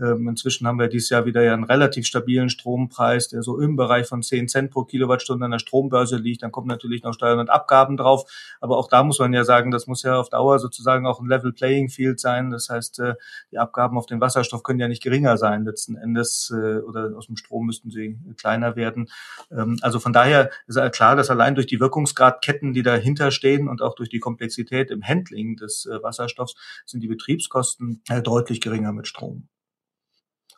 Ähm, 0.00 0.28
inzwischen 0.28 0.66
haben 0.66 0.78
wir 0.78 0.88
dieses 0.88 1.10
Jahr 1.10 1.26
wieder 1.26 1.42
ja 1.42 1.52
einen 1.52 1.64
relativ 1.64 2.06
stabilen 2.06 2.48
Strompreis, 2.48 3.28
der 3.28 3.42
so 3.42 3.58
im 3.60 3.76
Bereich 3.76 4.06
von 4.06 4.22
10 4.22 4.48
Cent 4.48 4.70
pro 4.70 4.84
Kilowattstunde 4.84 5.44
an 5.44 5.50
der 5.50 5.58
Strombörse 5.58 6.16
liegt. 6.16 6.42
Dann 6.42 6.50
kommen 6.50 6.66
natürlich 6.66 7.02
noch 7.02 7.12
Steuern 7.12 7.38
und 7.38 7.50
Abgaben 7.50 7.96
drauf. 7.96 8.24
Aber 8.60 8.78
auch 8.78 8.88
da 8.88 9.02
muss 9.02 9.18
man 9.18 9.32
ja 9.32 9.44
sagen, 9.44 9.70
das 9.70 9.86
muss 9.86 10.02
ja 10.02 10.18
auf 10.18 10.30
Dauer 10.30 10.58
sozusagen 10.58 11.06
auch 11.06 11.20
ein 11.20 11.28
Level 11.28 11.52
Playing 11.52 11.90
Field 11.90 12.20
sein. 12.20 12.50
Das 12.50 12.68
heißt, 12.70 13.00
äh, 13.00 13.14
die 13.50 13.58
Abgaben 13.58 13.98
auf 13.98 14.06
den 14.06 14.20
Wasserstoff 14.20 14.62
können 14.62 14.80
ja 14.80 14.88
nicht 14.88 15.02
geringer 15.02 15.36
sein 15.36 15.64
letzten 15.64 15.96
Endes 15.96 16.52
äh, 16.54 16.78
oder 16.78 17.12
aus 17.16 17.26
dem 17.26 17.36
Strom 17.36 17.66
müssten 17.66 17.90
sie 17.90 18.18
kleiner 18.38 18.76
werden. 18.76 19.08
Ähm, 19.50 19.78
also 19.82 20.00
von 20.00 20.12
daher 20.12 20.50
ist 20.66 20.76
ja 20.76 20.88
klar, 20.88 21.16
dass 21.16 21.30
allein 21.30 21.54
durch 21.54 21.66
die 21.66 21.80
Wirkungsgradketten, 21.80 22.72
die 22.72 22.82
dahinter 22.82 23.30
stehen 23.30 23.68
und 23.68 23.82
auch 23.82 23.94
durch 23.94 24.08
die 24.08 24.20
Komplexität 24.20 24.90
im 24.90 25.02
Handling 25.02 25.56
des 25.56 25.86
äh, 25.86 26.02
Wasserstoffs 26.02 26.54
sind 26.86 27.02
die 27.02 27.08
Betriebskosten 27.08 28.02
deutlich 28.22 28.60
geringer 28.60 28.92
mit 28.92 29.06
Strom 29.06 29.48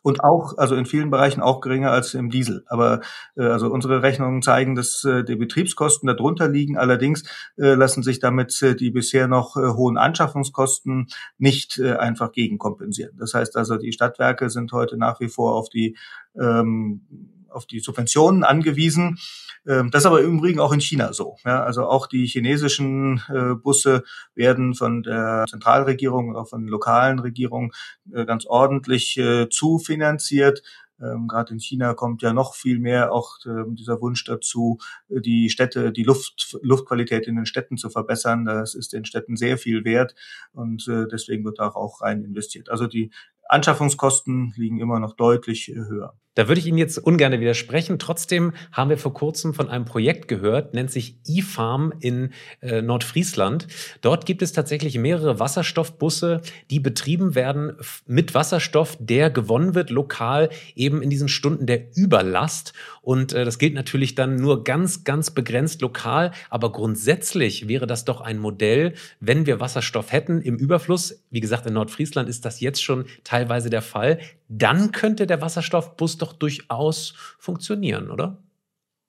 und 0.05 0.23
auch, 0.23 0.59
also 0.59 0.77
in 0.77 0.85
vielen 0.85 1.11
Bereichen 1.11 1.41
auch 1.41 1.63
geringer 1.63 1.91
als 1.91 2.13
im 2.13 2.29
Diesel. 2.29 2.63
Aber 2.69 3.01
äh, 3.37 3.45
also 3.45 3.71
unsere 3.71 4.03
Rechnungen 4.03 4.43
zeigen, 4.43 4.75
dass 4.75 5.03
äh, 5.05 5.25
die 5.25 5.35
Betriebskosten 5.35 6.07
darunter 6.07 6.47
liegen. 6.47 6.77
Allerdings 6.77 7.23
äh, 7.57 7.73
lassen 7.73 8.03
sich 8.03 8.21
damit 8.21 8.61
äh, 8.61 8.77
die 8.77 8.91
bisher 8.91 9.29
noch 9.29 9.57
äh, 9.57 9.61
hohen 9.61 9.97
Anschaffungskosten 9.97 11.07
nicht 11.39 11.79
äh, 11.79 11.95
einfach 11.95 12.33
gegenkompensieren. 12.33 13.17
Das 13.17 13.33
heißt 13.33 13.57
also, 13.57 13.79
die 13.79 13.93
Stadtwerke 13.93 14.51
sind 14.51 14.73
heute 14.73 14.99
nach 14.99 15.21
wie 15.21 15.29
vor 15.29 15.55
auf 15.55 15.71
die 15.71 15.97
ähm, 16.39 17.34
auf 17.55 17.67
die 17.67 17.81
Subventionen 17.81 18.45
angewiesen. 18.45 19.19
Ähm, 19.67 19.91
das 19.91 20.03
ist 20.03 20.07
aber 20.07 20.23
im 20.23 20.39
Übrigen 20.39 20.61
auch 20.61 20.73
in 20.73 20.81
China 20.81 21.13
so. 21.13 21.37
Ja, 21.45 21.63
also 21.63 21.87
auch 21.87 22.07
die 22.07 22.27
chinesischen 22.27 23.23
äh, 23.29 23.55
Busse 23.55 24.05
werden 24.35 24.75
von 24.75 25.03
der 25.03 25.45
Zentralregierung 25.49 26.37
auch 26.37 26.49
von 26.49 26.67
lokalen 26.67 27.19
Regierungen 27.19 27.73
äh, 28.13 28.25
ganz 28.25 28.47
ordentlich 28.47 29.17
äh, 29.17 29.49
zufinanziert. 29.49 30.63
Ähm, 31.01 31.27
Gerade 31.29 31.53
in 31.53 31.61
China 31.61 31.95
kommt 31.95 32.23
ja 32.23 32.33
noch 32.33 32.55
viel 32.55 32.79
mehr 32.79 33.13
auch 33.13 33.39
ähm, 33.47 33.75
dieser 33.75 34.01
Wunsch 34.01 34.25
dazu, 34.25 34.79
die 35.09 35.51
Städte, 35.51 35.93
die 35.93 36.05
Luft, 36.05 36.57
Luftqualität 36.63 37.27
in 37.27 37.37
den 37.37 37.47
Städten 37.47 37.77
zu 37.77 37.91
verbessern. 37.91 38.45
Das 38.45 38.75
ist 38.75 38.93
den 38.93 39.05
Städten 39.05 39.37
sehr 39.37 39.59
viel 39.59 39.85
wert 39.85 40.15
und 40.53 40.87
äh, 40.89 41.07
deswegen 41.11 41.45
wird 41.45 41.59
da 41.59 41.69
auch 41.69 42.01
rein 42.01 42.23
investiert. 42.23 42.69
Also 42.69 42.87
die 42.87 43.11
Anschaffungskosten 43.49 44.55
liegen 44.57 44.79
immer 44.79 45.01
noch 45.01 45.15
deutlich 45.15 45.71
äh, 45.71 45.75
höher. 45.75 46.15
Da 46.35 46.49
würde 46.49 46.61
ich 46.61 46.67
Ihnen 46.67 46.79
jetzt 46.79 46.99
ungern 46.99 47.39
widersprechen. 47.39 47.99
Trotzdem 47.99 48.53
haben 48.73 48.91
wir 48.91 48.99
vor 48.99 49.15
kurzem 49.15 49.55
von 49.55 49.69
einem 49.69 49.85
Projekt 49.85 50.29
gehört, 50.29 50.75
nennt 50.75 50.91
sich 50.91 51.17
eFarm 51.27 51.93
in 52.01 52.31
äh, 52.61 52.83
Nordfriesland. 52.83 53.69
Dort 54.01 54.27
gibt 54.27 54.43
es 54.43 54.53
tatsächlich 54.53 54.99
mehrere 54.99 55.39
Wasserstoffbusse, 55.39 56.43
die 56.71 56.81
betrieben 56.81 57.35
werden 57.35 57.77
mit 58.07 58.35
Wasserstoff, 58.35 58.97
der 59.01 59.31
gewonnen 59.31 59.75
wird 59.75 59.91
lokal 59.91 60.51
eben 60.75 61.03
in 61.03 61.11
diesen 61.11 61.29
Stunden 61.29 61.67
der 61.67 61.97
Überlast. 61.97 62.73
Und 63.01 63.33
äh, 63.33 63.45
das 63.45 63.59
gilt 63.59 63.75
natürlich 63.75 64.15
dann 64.15 64.37
nur 64.37 64.65
ganz, 64.65 65.05
ganz 65.05 65.31
begrenzt 65.31 65.83
lokal. 65.83 66.33
Aber 66.51 66.73
grundsätzlich 66.73 67.69
wäre 67.69 67.87
das 67.87 68.05
doch 68.05 68.21
ein 68.21 68.39
Modell, 68.39 68.95
wenn 69.21 69.47
wir 69.47 69.61
Wasserstoff 69.61 70.11
hätten 70.11 70.41
im 70.41 70.57
Überfluss. 70.57 71.23
Wie 71.31 71.41
gesagt, 71.41 71.67
in 71.67 71.75
Nordfriesland 71.75 72.29
ist 72.29 72.45
das 72.45 72.61
jetzt 72.61 72.83
schon 72.83 73.05
teilweise 73.23 73.71
der 73.71 73.83
Fall. 73.83 74.19
Dann 74.49 74.93
könnte 74.93 75.27
der 75.27 75.41
Wasserstoffbus 75.41 76.19
doch 76.19 76.33
durchaus 76.33 77.15
funktionieren, 77.39 78.11
oder? 78.11 78.44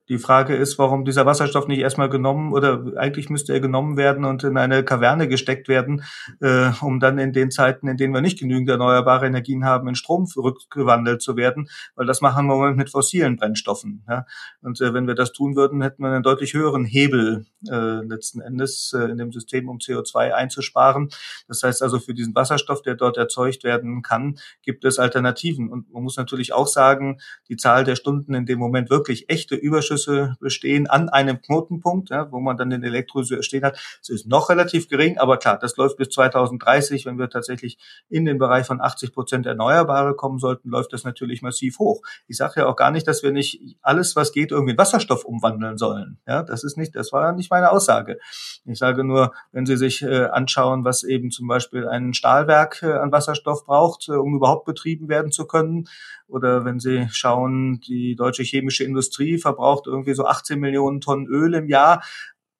Die 0.07 0.19
Frage 0.19 0.55
ist, 0.55 0.77
warum 0.77 1.03
dieser 1.03 1.25
Wasserstoff 1.25 1.67
nicht 1.67 1.79
erstmal 1.79 2.09
genommen 2.09 2.53
oder 2.53 2.93
eigentlich 2.95 3.29
müsste 3.29 3.53
er 3.53 3.59
genommen 3.59 3.97
werden 3.97 4.24
und 4.24 4.43
in 4.43 4.57
eine 4.57 4.83
Kaverne 4.83 5.27
gesteckt 5.27 5.67
werden, 5.67 6.03
äh, 6.41 6.71
um 6.81 7.00
dann 7.00 7.17
in 7.17 7.33
den 7.33 7.50
Zeiten, 7.50 7.88
in 7.88 7.97
denen 7.97 8.13
wir 8.13 8.21
nicht 8.21 8.39
genügend 8.39 8.69
erneuerbare 8.69 9.25
Energien 9.25 9.65
haben, 9.65 9.88
in 9.88 9.95
Strom 9.95 10.27
zurückgewandelt 10.27 11.21
zu 11.21 11.35
werden, 11.35 11.69
weil 11.95 12.05
das 12.05 12.21
machen 12.21 12.47
wir 12.47 12.69
im 12.69 12.75
mit 12.75 12.91
fossilen 12.91 13.35
Brennstoffen. 13.38 14.03
Ja? 14.07 14.25
Und 14.62 14.79
äh, 14.79 14.93
wenn 14.93 15.07
wir 15.07 15.15
das 15.15 15.31
tun 15.31 15.55
würden, 15.55 15.81
hätten 15.81 16.03
wir 16.03 16.12
einen 16.12 16.21
deutlich 16.21 16.53
höheren 16.53 16.85
Hebel 16.85 17.47
äh, 17.67 18.05
letzten 18.05 18.41
Endes 18.41 18.93
äh, 18.95 19.05
in 19.05 19.17
dem 19.17 19.31
System, 19.31 19.69
um 19.69 19.79
CO2 19.79 20.31
einzusparen. 20.31 21.09
Das 21.47 21.63
heißt 21.63 21.81
also, 21.81 22.00
für 22.00 22.13
diesen 22.13 22.35
Wasserstoff, 22.35 22.83
der 22.83 22.93
dort 22.93 23.17
erzeugt 23.17 23.63
werden 23.63 24.03
kann, 24.03 24.38
gibt 24.62 24.85
es 24.85 25.00
Alternativen. 25.00 25.69
Und 25.69 25.91
man 25.91 26.03
muss 26.03 26.17
natürlich 26.17 26.53
auch 26.53 26.67
sagen, 26.67 27.19
die 27.50 27.55
Zahl 27.55 27.83
der 27.83 27.95
Stunden 27.95 28.35
in 28.35 28.45
dem 28.45 28.59
Moment 28.59 28.91
wirklich 28.91 29.29
echte 29.29 29.55
Überschüsse 29.55 29.94
Überschüsse 29.95 30.35
bestehen 30.39 30.87
an 30.87 31.09
einem 31.09 31.41
Knotenpunkt, 31.41 32.09
ja, 32.09 32.31
wo 32.31 32.39
man 32.39 32.57
dann 32.57 32.69
den 32.69 32.83
Elektrolyseur 32.83 33.43
stehen 33.43 33.63
hat. 33.63 33.77
Das 33.99 34.09
ist 34.09 34.27
noch 34.27 34.49
relativ 34.49 34.89
gering, 34.89 35.17
aber 35.17 35.37
klar, 35.37 35.57
das 35.57 35.77
läuft 35.77 35.97
bis 35.97 36.09
2030. 36.09 37.05
Wenn 37.05 37.17
wir 37.17 37.29
tatsächlich 37.29 37.77
in 38.09 38.25
den 38.25 38.37
Bereich 38.37 38.65
von 38.65 38.81
80 38.81 39.13
Prozent 39.13 39.45
Erneuerbare 39.45 40.15
kommen 40.15 40.39
sollten, 40.39 40.69
läuft 40.69 40.93
das 40.93 41.03
natürlich 41.03 41.41
massiv 41.41 41.79
hoch. 41.79 42.01
Ich 42.27 42.37
sage 42.37 42.61
ja 42.61 42.67
auch 42.67 42.75
gar 42.75 42.91
nicht, 42.91 43.07
dass 43.07 43.23
wir 43.23 43.31
nicht 43.31 43.77
alles, 43.81 44.15
was 44.15 44.31
geht, 44.31 44.51
irgendwie 44.51 44.73
in 44.73 44.77
Wasserstoff 44.77 45.23
umwandeln 45.25 45.77
sollen. 45.77 46.19
Ja, 46.27 46.43
das 46.43 46.63
ist 46.63 46.77
nicht, 46.77 46.95
das 46.95 47.11
war 47.11 47.31
nicht 47.33 47.51
meine 47.51 47.71
Aussage. 47.71 48.19
Ich 48.65 48.79
sage 48.79 49.03
nur, 49.03 49.33
wenn 49.51 49.65
Sie 49.65 49.77
sich 49.77 50.01
äh, 50.01 50.25
anschauen, 50.25 50.83
was 50.83 51.03
eben 51.03 51.31
zum 51.31 51.47
Beispiel 51.47 51.87
ein 51.87 52.13
Stahlwerk 52.13 52.81
äh, 52.83 52.93
an 52.93 53.11
Wasserstoff 53.11 53.65
braucht, 53.65 54.09
äh, 54.09 54.13
um 54.13 54.35
überhaupt 54.35 54.65
betrieben 54.65 55.07
werden 55.07 55.31
zu 55.31 55.45
können, 55.45 55.87
oder 56.27 56.65
wenn 56.65 56.79
Sie 56.79 57.08
schauen, 57.12 57.79
die 57.82 58.15
deutsche 58.15 58.44
chemische 58.44 58.84
Industrie 58.84 59.38
verbraucht 59.38 59.88
irgendwie 59.88 60.13
so 60.13 60.25
18 60.25 60.60
Millionen 60.60 61.01
Tonnen 61.01 61.27
Öl 61.27 61.53
im 61.53 61.67
Jahr 61.67 62.01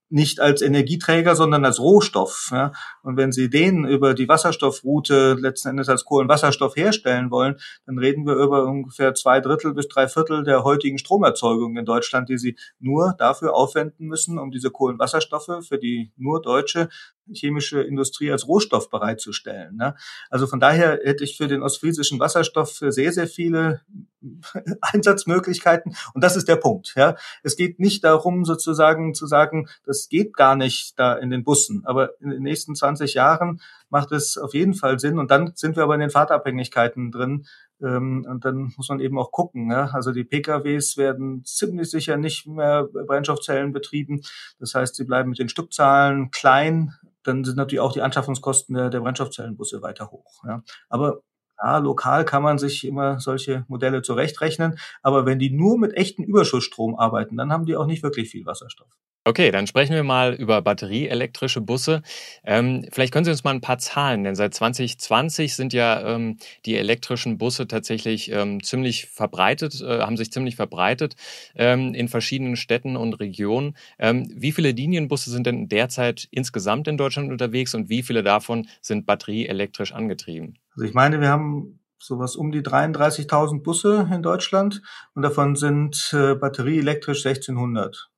nicht 0.10 0.40
als 0.40 0.62
Energieträger, 0.62 1.36
sondern 1.36 1.66
als 1.66 1.80
Rohstoff. 1.80 2.50
Ja. 2.52 2.72
Und 3.02 3.18
wenn 3.18 3.32
Sie 3.32 3.50
den 3.50 3.86
über 3.86 4.14
die 4.14 4.30
Wasserstoffroute 4.30 5.34
letzten 5.34 5.70
Endes 5.70 5.90
als 5.90 6.06
Kohlenwasserstoff 6.06 6.76
herstellen 6.76 7.32
wollen, 7.32 7.56
dann 7.86 7.98
reden 7.98 8.26
wir 8.26 8.36
über 8.36 8.66
ungefähr 8.66 9.14
zwei 9.16 9.40
Drittel 9.40 9.74
bis 9.74 9.88
drei 9.88 10.08
Viertel 10.08 10.44
der 10.44 10.64
heutigen 10.64 10.98
Stromerzeugung 10.98 11.76
in 11.78 11.86
Deutschland, 11.86 12.30
die 12.30 12.38
Sie 12.38 12.56
nur 12.80 13.16
dafür 13.18 13.56
aufwenden 13.56 14.08
müssen, 14.08 14.38
um 14.38 14.52
diese 14.52 14.70
Kohlenwasserstoffe 14.70 15.68
für 15.68 15.80
die 15.80 16.12
nur 16.16 16.42
deutsche 16.42 16.90
chemische 17.34 17.82
Industrie 17.82 18.32
als 18.32 18.48
Rohstoff 18.48 18.90
bereitzustellen. 18.90 19.76
Ne? 19.76 19.96
Also 20.30 20.48
von 20.48 20.60
daher 20.60 21.00
hätte 21.04 21.24
ich 21.24 21.38
für 21.38 21.48
den 21.48 21.64
ostfriesischen 21.64 22.20
Wasserstoff 22.20 22.78
sehr, 22.80 23.12
sehr 23.12 23.28
viele 23.28 23.82
Einsatzmöglichkeiten. 24.82 25.96
Und 26.14 26.24
das 26.24 26.36
ist 26.36 26.48
der 26.48 26.56
Punkt. 26.56 26.94
Ja? 26.96 27.16
Es 27.44 27.56
geht 27.56 27.80
nicht 27.80 28.04
darum, 28.04 28.46
sozusagen 28.46 29.14
zu 29.14 29.28
sagen, 29.28 29.68
das 29.86 30.10
geht 30.10 30.36
gar 30.36 30.56
nicht 30.56 31.00
da 31.00 31.14
in 31.14 31.30
den 31.30 31.44
Bussen. 31.44 31.84
Aber 31.86 32.20
in 32.22 32.30
den 32.30 32.44
nächsten 32.44 32.76
20 32.76 33.14
Jahren 33.14 33.62
macht 33.90 34.12
es 34.12 34.38
auf 34.38 34.54
jeden 34.54 34.74
Fall 34.74 35.00
Sinn. 35.00 35.20
Und 35.20 35.32
dann 35.32 35.54
sind 35.56 35.76
wir 35.76 35.84
aber 35.84 35.96
in 35.96 36.02
den 36.02 36.10
Fahrtabhängigkeiten 36.10 37.12
drin. 37.12 37.46
Ähm, 37.82 38.26
und 38.30 38.46
dann 38.46 38.74
muss 38.78 38.90
man 38.90 39.00
eben 39.00 39.18
auch 39.18 39.32
gucken. 39.32 39.68
Ne? 39.68 39.94
Also 39.94 40.12
die 40.12 40.24
PKWs 40.24 40.98
werden 40.98 41.44
ziemlich 41.44 41.90
sicher 41.90 42.18
nicht 42.18 42.48
mehr 42.48 42.84
Brennstoffzellen 42.84 43.72
betrieben. 43.72 44.22
Das 44.60 44.76
heißt, 44.76 44.96
sie 44.96 45.06
bleiben 45.06 45.30
mit 45.30 45.40
den 45.40 45.50
Stückzahlen 45.50 46.32
klein 46.32 46.94
dann 47.26 47.44
sind 47.44 47.58
natürlich 47.58 47.82
auch 47.82 47.94
die 47.94 48.02
Anschaffungskosten 48.02 48.76
der, 48.76 48.90
der 48.90 49.02
Brennstoffzellenbusse 49.02 49.82
weiter 49.82 50.12
hoch. 50.12 50.44
Ja. 50.48 50.64
Aber 50.90 51.22
ja, 51.62 51.78
lokal 51.78 52.26
kann 52.26 52.44
man 52.44 52.58
sich 52.58 52.86
immer 52.86 53.20
solche 53.20 53.66
Modelle 53.68 54.02
zurechtrechnen, 54.02 54.78
aber 55.02 55.26
wenn 55.26 55.40
die 55.40 55.52
nur 55.52 55.78
mit 55.78 55.94
echten 55.96 56.24
Überschussstrom 56.24 56.98
arbeiten, 56.98 57.38
dann 57.38 57.52
haben 57.52 57.66
die 57.66 57.76
auch 57.76 57.86
nicht 57.86 58.04
wirklich 58.04 58.30
viel 58.30 58.46
Wasserstoff. 58.46 58.90
Okay, 59.28 59.50
dann 59.50 59.66
sprechen 59.66 59.96
wir 59.96 60.04
mal 60.04 60.36
über 60.36 60.62
batterieelektrische 60.62 61.60
Busse. 61.60 62.04
Ähm, 62.44 62.86
vielleicht 62.92 63.12
können 63.12 63.26
Sie 63.26 63.32
uns 63.32 63.44
mal 63.44 63.56
ein 63.56 63.62
paar 63.62 63.80
Zahlen 63.80 64.22
nennen. 64.22 64.36
Seit 64.36 64.54
2020 64.54 65.56
sind 65.56 65.74
ja 65.74 66.14
ähm, 66.14 66.38
die 66.66 66.76
elektrischen 66.76 67.40
Busse 67.40 67.68
tatsächlich 67.68 68.32
ähm, 68.32 68.62
ziemlich 68.62 69.08
verbreitet, 69.08 69.82
äh, 69.82 70.02
haben 70.02 70.16
sich 70.16 70.32
ziemlich 70.32 70.56
verbreitet 70.56 71.16
ähm, 71.56 71.96
in 71.96 72.08
verschiedenen 72.08 72.56
Städten 72.56 72.96
und 72.96 73.16
Regionen. 73.16 73.76
Ähm, 73.98 74.28
wie 74.32 74.52
viele 74.52 74.72
Linienbusse 74.72 75.32
sind 75.32 75.48
denn 75.48 75.70
derzeit 75.70 76.28
insgesamt 76.30 76.88
in 76.88 76.98
Deutschland 76.98 77.32
unterwegs 77.32 77.74
und 77.74 77.90
wie 77.90 78.04
viele 78.04 78.22
davon 78.22 78.68
sind 78.80 79.08
batterieelektrisch 79.08 79.92
angetrieben? 79.92 80.60
Also 80.76 80.86
ich 80.86 80.94
meine, 80.94 81.22
wir 81.22 81.30
haben 81.30 81.80
sowas 82.00 82.36
um 82.36 82.52
die 82.52 82.62
33.000 82.62 83.64
Busse 83.64 84.08
in 84.12 84.22
Deutschland 84.22 84.82
und 85.14 85.24
davon 85.24 85.56
sind 85.56 86.12
äh, 86.14 86.36
batterieelektrisch 86.36 87.26
1600 87.26 88.10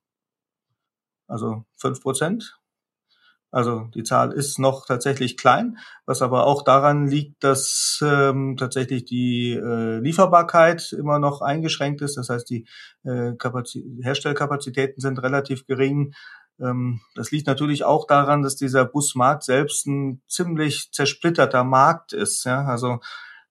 also 1.28 1.64
fünf 1.76 2.00
Prozent. 2.00 2.58
Also 3.50 3.88
die 3.94 4.02
Zahl 4.02 4.32
ist 4.32 4.58
noch 4.58 4.84
tatsächlich 4.84 5.38
klein, 5.38 5.78
was 6.04 6.20
aber 6.20 6.46
auch 6.46 6.62
daran 6.62 7.06
liegt, 7.06 7.42
dass 7.42 7.98
ähm, 8.02 8.58
tatsächlich 8.58 9.06
die 9.06 9.52
äh, 9.52 10.00
Lieferbarkeit 10.00 10.92
immer 10.92 11.18
noch 11.18 11.40
eingeschränkt 11.40 12.02
ist. 12.02 12.18
Das 12.18 12.28
heißt, 12.28 12.50
die 12.50 12.66
äh, 13.04 13.32
Herstellkapazitäten 14.02 15.00
sind 15.00 15.22
relativ 15.22 15.64
gering. 15.64 16.12
Ähm, 16.60 17.00
das 17.14 17.30
liegt 17.30 17.46
natürlich 17.46 17.84
auch 17.84 18.06
daran, 18.06 18.42
dass 18.42 18.56
dieser 18.56 18.84
Busmarkt 18.84 19.44
selbst 19.44 19.86
ein 19.86 20.22
ziemlich 20.28 20.90
zersplitterter 20.92 21.64
Markt 21.64 22.12
ist. 22.12 22.44
Ja? 22.44 22.64
Also 22.64 23.00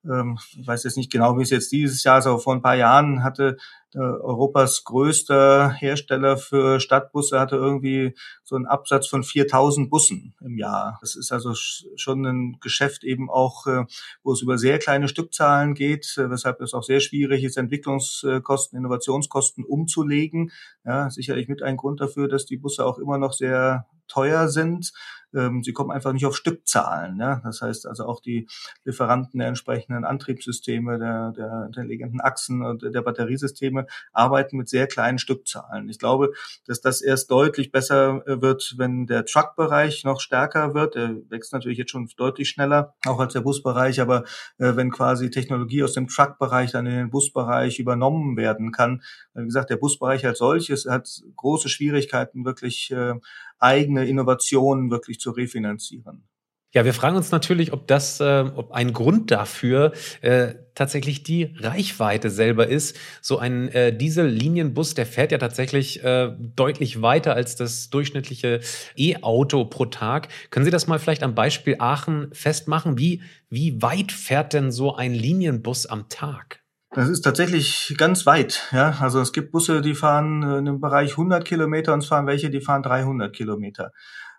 ähm, 0.06 0.38
ich 0.58 0.68
weiß 0.68 0.84
jetzt 0.84 0.98
nicht 0.98 1.12
genau, 1.12 1.38
wie 1.38 1.44
es 1.44 1.50
jetzt 1.50 1.72
dieses 1.72 2.04
Jahr 2.04 2.20
ist, 2.20 2.28
aber 2.28 2.40
vor 2.40 2.54
ein 2.54 2.62
paar 2.62 2.76
Jahren 2.76 3.24
hatte 3.24 3.58
äh, 3.98 4.00
Europas 4.00 4.84
größter 4.84 5.72
Hersteller 5.72 6.38
für 6.38 6.80
Stadtbusse 6.80 7.40
hatte 7.40 7.56
irgendwie 7.56 8.14
so 8.44 8.56
einen 8.56 8.68
Absatz 8.68 9.08
von 9.08 9.24
4000 9.24 9.90
Bussen 9.90 10.36
im 10.40 10.58
Jahr. 10.60 11.00
Das 11.02 11.16
ist 11.16 11.32
also 11.32 11.54
schon 11.56 12.24
ein 12.26 12.58
Geschäft 12.62 13.04
eben 13.04 13.30
auch, 13.32 13.66
äh, 13.66 13.86
wo 14.24 14.34
es 14.34 14.44
über 14.44 14.60
sehr 14.60 14.78
kleine 14.78 15.08
Stückzahlen 15.08 15.74
geht, 15.74 16.16
äh, 16.18 16.30
weshalb 16.30 16.62
es 16.62 16.76
auch 16.76 16.84
sehr 16.84 17.00
schwierig 17.00 17.44
ist, 17.44 17.58
Entwicklungskosten, 17.58 18.78
Innovationskosten 18.78 19.66
umzulegen. 19.66 20.52
Ja, 20.86 21.10
sicherlich 21.10 21.48
mit 21.48 21.64
ein 21.64 21.78
Grund 21.78 22.00
dafür, 22.00 22.28
dass 22.28 22.46
die 22.46 22.58
Busse 22.58 22.86
auch 22.86 23.00
immer 23.00 23.18
noch 23.18 23.34
sehr 23.34 23.88
teuer 24.08 24.48
sind. 24.48 24.92
Ähm, 25.34 25.62
sie 25.64 25.74
kommen 25.74 25.92
einfach 25.92 26.14
nicht 26.14 26.26
auf 26.26 26.36
Stückzahlen. 26.36 27.20
Ja? 27.20 27.42
Das 27.44 27.62
heißt 27.62 27.86
also 27.88 28.06
auch 28.06 28.22
die 28.22 28.48
Lieferanten 28.86 29.40
der 29.40 29.50
entsprechenden 29.50 30.06
Antriebssysteme, 30.06 30.98
der, 30.98 31.32
der 31.32 31.66
intelligenten 31.68 32.22
Achsen 32.22 32.64
und 32.64 32.82
der 32.82 33.02
Batteriesysteme 33.02 33.88
arbeiten 34.14 34.58
mit 34.58 34.70
sehr 34.70 34.88
kleinen 34.88 35.20
Stückzahlen. 35.20 35.90
Ich 35.90 36.00
glaube, 36.00 36.32
dass 36.66 36.82
das 36.82 37.02
erst 37.02 37.30
deutlich 37.30 37.72
besser 37.72 38.26
äh, 38.26 38.42
wird, 38.42 38.76
wenn 38.78 39.06
der 39.06 39.26
Truck-Bereich 39.26 40.04
noch 40.06 40.22
stärker 40.22 40.74
wird. 40.74 40.96
Er 40.96 41.16
wächst 41.30 41.54
natürlich 41.54 41.78
jetzt 41.78 41.92
schon 41.92 42.10
deutlich 42.18 42.50
schneller, 42.50 42.96
auch 43.06 43.20
als 43.20 43.34
der 43.34 43.42
Busbereich, 43.42 44.00
aber 44.00 44.24
äh, 44.58 44.76
wenn 44.76 44.92
quasi 44.92 45.30
Technologie 45.30 45.84
aus 45.84 45.94
dem 45.94 46.08
Truck-Bereich 46.08 46.72
dann 46.72 46.86
in 46.86 46.96
den 46.96 47.10
Busbereich 47.10 47.80
übernommen 47.80 48.38
werden 48.38 48.72
kann. 48.72 49.02
Wie 49.34 49.46
gesagt, 49.46 49.70
der 49.70 49.78
Busbereich 49.78 50.26
als 50.26 50.40
solches 50.40 50.86
hat 50.86 51.10
große 51.36 51.70
Schwierigkeiten, 51.70 52.46
wirklich 52.46 52.92
äh, 52.92 53.16
eigene 53.60 54.06
Innovationen 54.06 54.92
wirklich 54.92 55.20
zu 55.20 55.32
refinanzieren. 55.32 56.28
Ja, 56.74 56.84
wir 56.84 56.94
fragen 56.94 57.16
uns 57.16 57.32
natürlich, 57.32 57.72
ob 57.72 57.88
das, 57.88 58.20
äh, 58.20 58.44
ob 58.54 58.72
ein 58.72 58.92
Grund 58.92 59.32
dafür 59.32 59.94
äh, 60.22 60.54
tatsächlich 60.76 61.24
die 61.24 61.56
Reichweite 61.58 62.30
selber 62.30 62.68
ist. 62.68 62.98
So 63.22 63.40
ein 63.40 63.70
äh, 63.70 63.98
Diesel-Linienbus, 63.98 64.94
der 64.94 65.06
fährt 65.06 65.32
ja 65.32 65.38
tatsächlich 65.38 66.04
äh, 66.04 66.36
deutlich 66.38 67.02
weiter 67.02 67.36
als 67.36 67.56
das 67.56 67.90
durchschnittliche 67.90 68.60
E-Auto 68.98 69.64
pro 69.66 69.86
Tag. 69.86 70.28
Können 70.52 70.66
Sie 70.66 70.72
das 70.72 70.88
mal 70.88 71.00
vielleicht 71.00 71.24
am 71.24 71.36
Beispiel 71.36 71.78
Aachen 71.80 72.34
festmachen? 72.34 72.98
Wie, 72.98 73.24
wie 73.50 73.82
weit 73.82 74.12
fährt 74.12 74.54
denn 74.54 74.72
so 74.72 74.94
ein 74.94 75.14
Linienbus 75.14 75.86
am 75.86 76.10
Tag? 76.10 76.67
Das 76.98 77.10
ist 77.10 77.22
tatsächlich 77.22 77.94
ganz 77.96 78.26
weit. 78.26 78.70
Ja, 78.72 78.98
also 79.00 79.22
es 79.22 79.32
gibt 79.32 79.52
Busse, 79.52 79.82
die 79.82 79.94
fahren 79.94 80.42
in 80.42 80.50
einem 80.50 80.82
Bereich 80.82 81.12
100 81.12 81.46
Kilometer 81.46 81.94
und 81.94 82.00
es 82.00 82.08
fahren 82.08 82.26
welche, 82.26 82.50
die 82.50 82.60
fahren 82.60 82.82
300 82.82 83.32
Kilometer. 83.32 83.92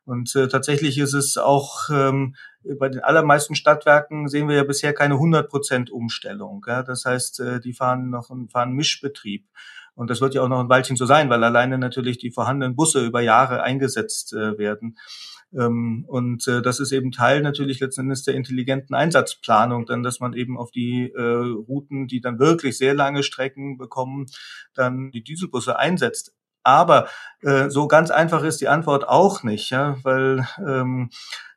Und 0.04 0.34
äh, 0.34 0.48
tatsächlich 0.48 0.98
ist 0.98 1.14
es 1.14 1.38
auch 1.38 1.88
ähm, 1.88 2.34
bei 2.64 2.88
den 2.88 3.00
allermeisten 3.00 3.54
Stadtwerken 3.54 4.26
sehen 4.26 4.48
wir 4.48 4.56
ja 4.56 4.64
bisher 4.64 4.92
keine 4.92 5.14
100 5.14 5.48
Prozent 5.48 5.92
Umstellung. 5.92 6.64
Ja? 6.66 6.82
Das 6.82 7.04
heißt, 7.04 7.38
äh, 7.38 7.60
die 7.60 7.74
fahren 7.74 8.10
noch 8.10 8.28
einen 8.28 8.48
fahren 8.48 8.72
Mischbetrieb. 8.72 9.46
Und 9.94 10.10
das 10.10 10.20
wird 10.20 10.34
ja 10.34 10.42
auch 10.42 10.48
noch 10.48 10.58
ein 10.58 10.68
Weilchen 10.68 10.96
so 10.96 11.06
sein, 11.06 11.30
weil 11.30 11.44
alleine 11.44 11.78
natürlich 11.78 12.18
die 12.18 12.32
vorhandenen 12.32 12.74
Busse 12.74 13.06
über 13.06 13.20
Jahre 13.20 13.62
eingesetzt 13.62 14.32
äh, 14.32 14.58
werden. 14.58 14.96
Ähm, 15.52 16.04
und 16.06 16.46
äh, 16.46 16.62
das 16.62 16.80
ist 16.80 16.92
eben 16.92 17.10
Teil 17.10 17.40
natürlich 17.42 17.80
letzten 17.80 18.02
Endes 18.02 18.22
der 18.22 18.34
intelligenten 18.34 18.94
Einsatzplanung, 18.94 19.86
dann, 19.86 20.02
dass 20.02 20.20
man 20.20 20.34
eben 20.34 20.58
auf 20.58 20.70
die 20.70 21.10
äh, 21.14 21.20
Routen, 21.20 22.06
die 22.06 22.20
dann 22.20 22.38
wirklich 22.38 22.76
sehr 22.76 22.94
lange 22.94 23.22
Strecken 23.22 23.78
bekommen, 23.78 24.26
dann 24.74 25.10
die 25.10 25.24
Dieselbusse 25.24 25.78
einsetzt. 25.78 26.34
Aber 26.62 27.08
äh, 27.40 27.70
so 27.70 27.88
ganz 27.88 28.10
einfach 28.10 28.42
ist 28.42 28.60
die 28.60 28.68
Antwort 28.68 29.08
auch 29.08 29.42
nicht, 29.42 29.70
ja, 29.70 29.96
weil 30.02 30.46
ähm, 30.58 31.08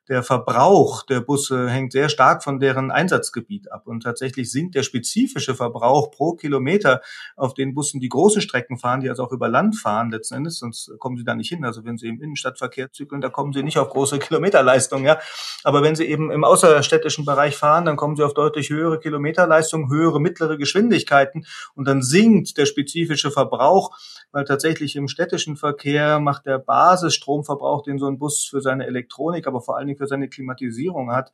der 0.08 0.22
Verbrauch 0.22 1.04
der 1.04 1.20
Busse 1.20 1.70
hängt 1.70 1.92
sehr 1.92 2.08
stark 2.08 2.42
von 2.42 2.58
deren 2.58 2.90
Einsatzgebiet 2.90 3.70
ab. 3.70 3.86
Und 3.86 4.02
tatsächlich 4.02 4.50
sinkt 4.50 4.74
der 4.74 4.82
spezifische 4.82 5.54
Verbrauch 5.54 6.10
pro 6.10 6.34
Kilometer 6.34 7.00
auf 7.36 7.54
den 7.54 7.72
Bussen, 7.72 8.00
die 8.00 8.08
große 8.08 8.40
Strecken 8.40 8.78
fahren, 8.78 9.00
die 9.00 9.08
also 9.08 9.24
auch 9.24 9.32
über 9.32 9.48
Land 9.48 9.76
fahren 9.76 10.10
letzten 10.10 10.34
Endes, 10.34 10.58
sonst 10.58 10.90
kommen 10.98 11.16
sie 11.16 11.24
da 11.24 11.34
nicht 11.34 11.48
hin. 11.48 11.64
Also 11.64 11.84
wenn 11.84 11.98
sie 11.98 12.08
im 12.08 12.20
Innenstadtverkehr 12.20 12.90
zügeln, 12.90 13.20
da 13.20 13.28
kommen 13.28 13.52
sie 13.52 13.62
nicht 13.62 13.78
auf 13.78 13.90
große 13.90 14.18
Kilometerleistungen, 14.18 15.04
ja. 15.04 15.18
Aber 15.62 15.82
wenn 15.82 15.94
sie 15.94 16.06
eben 16.06 16.32
im 16.32 16.42
außerstädtischen 16.42 17.24
Bereich 17.24 17.56
fahren, 17.56 17.84
dann 17.84 17.96
kommen 17.96 18.16
sie 18.16 18.24
auf 18.24 18.34
deutlich 18.34 18.70
höhere 18.70 18.98
Kilometerleistungen, 18.98 19.88
höhere 19.88 20.20
mittlere 20.20 20.56
Geschwindigkeiten 20.56 21.46
und 21.74 21.86
dann 21.86 22.02
sinkt 22.02 22.58
der 22.58 22.66
spezifische 22.66 23.30
Verbrauch, 23.30 23.96
weil 24.32 24.44
tatsächlich 24.44 24.96
im 24.96 25.06
städtischen 25.06 25.56
Verkehr 25.56 26.18
macht 26.18 26.46
der 26.46 26.58
Basisstromverbrauch, 26.58 27.82
den 27.82 27.98
so 27.98 28.06
ein 28.06 28.18
Bus 28.18 28.44
für 28.44 28.60
seine 28.60 28.86
Elektronik, 28.86 29.46
aber 29.46 29.60
vor 29.60 29.76
allen 29.76 29.86
Dingen 29.86 29.98
für 30.02 30.08
seine 30.08 30.28
Klimatisierung 30.28 31.12
hat, 31.12 31.32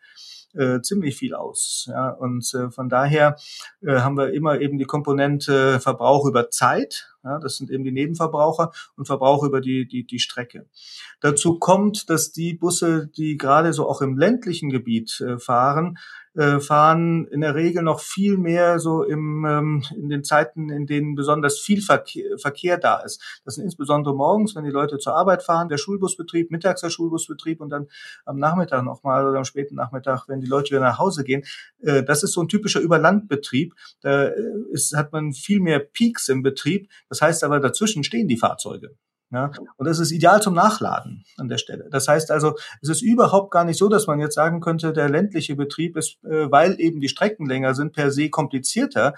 äh, 0.53 0.81
ziemlich 0.83 1.17
viel 1.17 1.35
aus. 1.35 1.87
Ja, 1.89 2.11
und 2.11 2.53
äh, 2.55 2.71
von 2.71 2.91
daher 2.91 3.37
äh, 3.81 4.01
haben 4.01 4.17
wir 4.17 4.33
immer 4.33 4.61
eben 4.61 4.77
die 4.79 4.85
Komponente 4.85 5.81
Verbrauch 5.81 6.27
über 6.27 6.51
Zeit. 6.51 7.15
Ja, 7.25 7.39
das 7.39 7.57
sind 7.57 7.71
eben 7.71 7.85
die 7.85 7.93
Nebenverbraucher 7.93 8.73
und 8.97 9.07
Verbrauch 9.07 9.43
über 9.43 9.61
die, 9.61 9.89
die, 9.89 10.05
die 10.05 10.19
Strecke. 10.19 10.67
Dazu 11.21 11.59
kommt, 11.59 12.11
dass 12.11 12.33
die 12.33 12.55
Busse, 12.55 13.09
die 13.17 13.37
gerade 13.37 13.73
so 13.73 13.89
auch 13.89 14.03
im 14.03 14.19
ländlichen 14.19 14.69
Gebiet 14.69 15.21
äh, 15.21 15.39
fahren, 15.39 15.99
äh, 16.39 16.61
fahren 16.61 17.27
in 17.27 17.41
der 17.41 17.57
Regel 17.57 17.83
noch 17.83 17.99
viel 17.99 18.39
mehr 18.39 18.79
so 18.79 19.03
im, 19.03 19.45
ähm, 19.45 19.83
in 19.97 20.09
den 20.09 20.23
Zeiten, 20.23 20.71
in 20.71 20.87
denen 20.87 21.17
besonders 21.17 21.59
viel 21.59 21.83
Verkehr, 21.83 22.39
Verkehr 22.39 22.79
da 22.79 23.01
ist. 23.01 23.41
Das 23.45 23.57
sind 23.57 23.65
insbesondere 23.65 24.15
morgens, 24.15 24.55
wenn 24.55 24.63
die 24.63 24.71
Leute 24.71 24.99
zur 24.99 25.17
Arbeit 25.17 25.43
fahren, 25.43 25.69
der 25.69 25.79
Schulbusbetrieb, 25.79 26.53
mittags 26.53 26.81
der 26.81 26.91
Schulbusbetrieb 26.91 27.61
und 27.61 27.71
dann 27.71 27.89
am 28.25 28.39
Nachmittag 28.39 28.85
nochmal 28.85 29.27
oder 29.27 29.39
am 29.39 29.45
späten 29.45 29.75
Nachmittag, 29.75 30.29
wenn 30.29 30.41
die 30.41 30.47
Leute 30.47 30.71
wieder 30.71 30.81
nach 30.81 31.01
Hause 31.01 31.25
gehen. 31.25 31.43
Äh, 31.81 32.05
das 32.05 32.23
ist 32.23 32.35
so 32.35 32.41
ein 32.41 32.49
typischer 32.49 32.81
Überlandbetrieb. 32.81 33.75
Da 34.01 34.27
äh, 34.27 34.35
ist, 34.71 34.97
hat 34.97 35.13
man 35.13 35.33
viel 35.33 35.59
mehr 35.59 35.81
Peaks 35.81 36.29
im 36.29 36.45
Betrieb. 36.45 36.89
Das 37.09 37.21
heißt 37.21 37.43
aber, 37.43 37.59
dazwischen 37.59 38.05
stehen 38.05 38.29
die 38.29 38.37
Fahrzeuge. 38.37 38.95
Ja, 39.31 39.51
und 39.77 39.87
das 39.87 39.99
ist 39.99 40.11
ideal 40.11 40.41
zum 40.41 40.55
Nachladen 40.55 41.25
an 41.37 41.49
der 41.49 41.59
Stelle. 41.59 41.89
Das 41.91 42.09
heißt 42.09 42.31
also, 42.31 42.55
es 42.81 42.89
ist 42.89 43.03
überhaupt 43.03 43.51
gar 43.51 43.65
nicht 43.65 43.77
so, 43.77 43.89
dass 43.91 44.07
man 44.07 44.21
jetzt 44.21 44.35
sagen 44.35 44.61
könnte, 44.61 44.95
der 44.95 45.11
ländliche 45.11 45.55
Betrieb 45.55 45.99
ist, 45.99 46.19
äh, 46.25 46.51
weil 46.51 46.81
eben 46.81 47.01
die 47.01 47.11
Strecken 47.11 47.47
länger 47.47 47.75
sind, 47.75 47.93
per 47.93 48.11
se 48.11 48.31
komplizierter. 48.31 49.13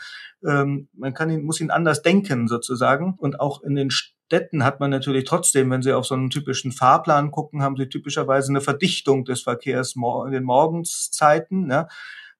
Ähm, 0.44 0.88
man 0.94 1.14
kann 1.14 1.30
ihn, 1.30 1.44
muss 1.44 1.60
ihn 1.60 1.70
anders 1.70 2.02
denken 2.02 2.48
sozusagen. 2.48 3.14
Und 3.18 3.38
auch 3.38 3.62
in 3.62 3.76
den 3.76 3.90
Städten 3.90 4.64
hat 4.64 4.80
man 4.80 4.90
natürlich 4.90 5.26
trotzdem, 5.26 5.70
wenn 5.70 5.82
Sie 5.82 5.92
auf 5.92 6.06
so 6.06 6.16
einen 6.16 6.30
typischen 6.30 6.72
Fahrplan 6.72 7.30
gucken, 7.30 7.62
haben 7.62 7.76
Sie 7.76 7.88
typischerweise 7.88 8.50
eine 8.50 8.60
Verdichtung 8.60 9.24
des 9.24 9.42
Verkehrs 9.42 9.94
in 9.94 10.32
den 10.32 10.42
Morgenszeiten. 10.42 11.70
Ja 11.70 11.86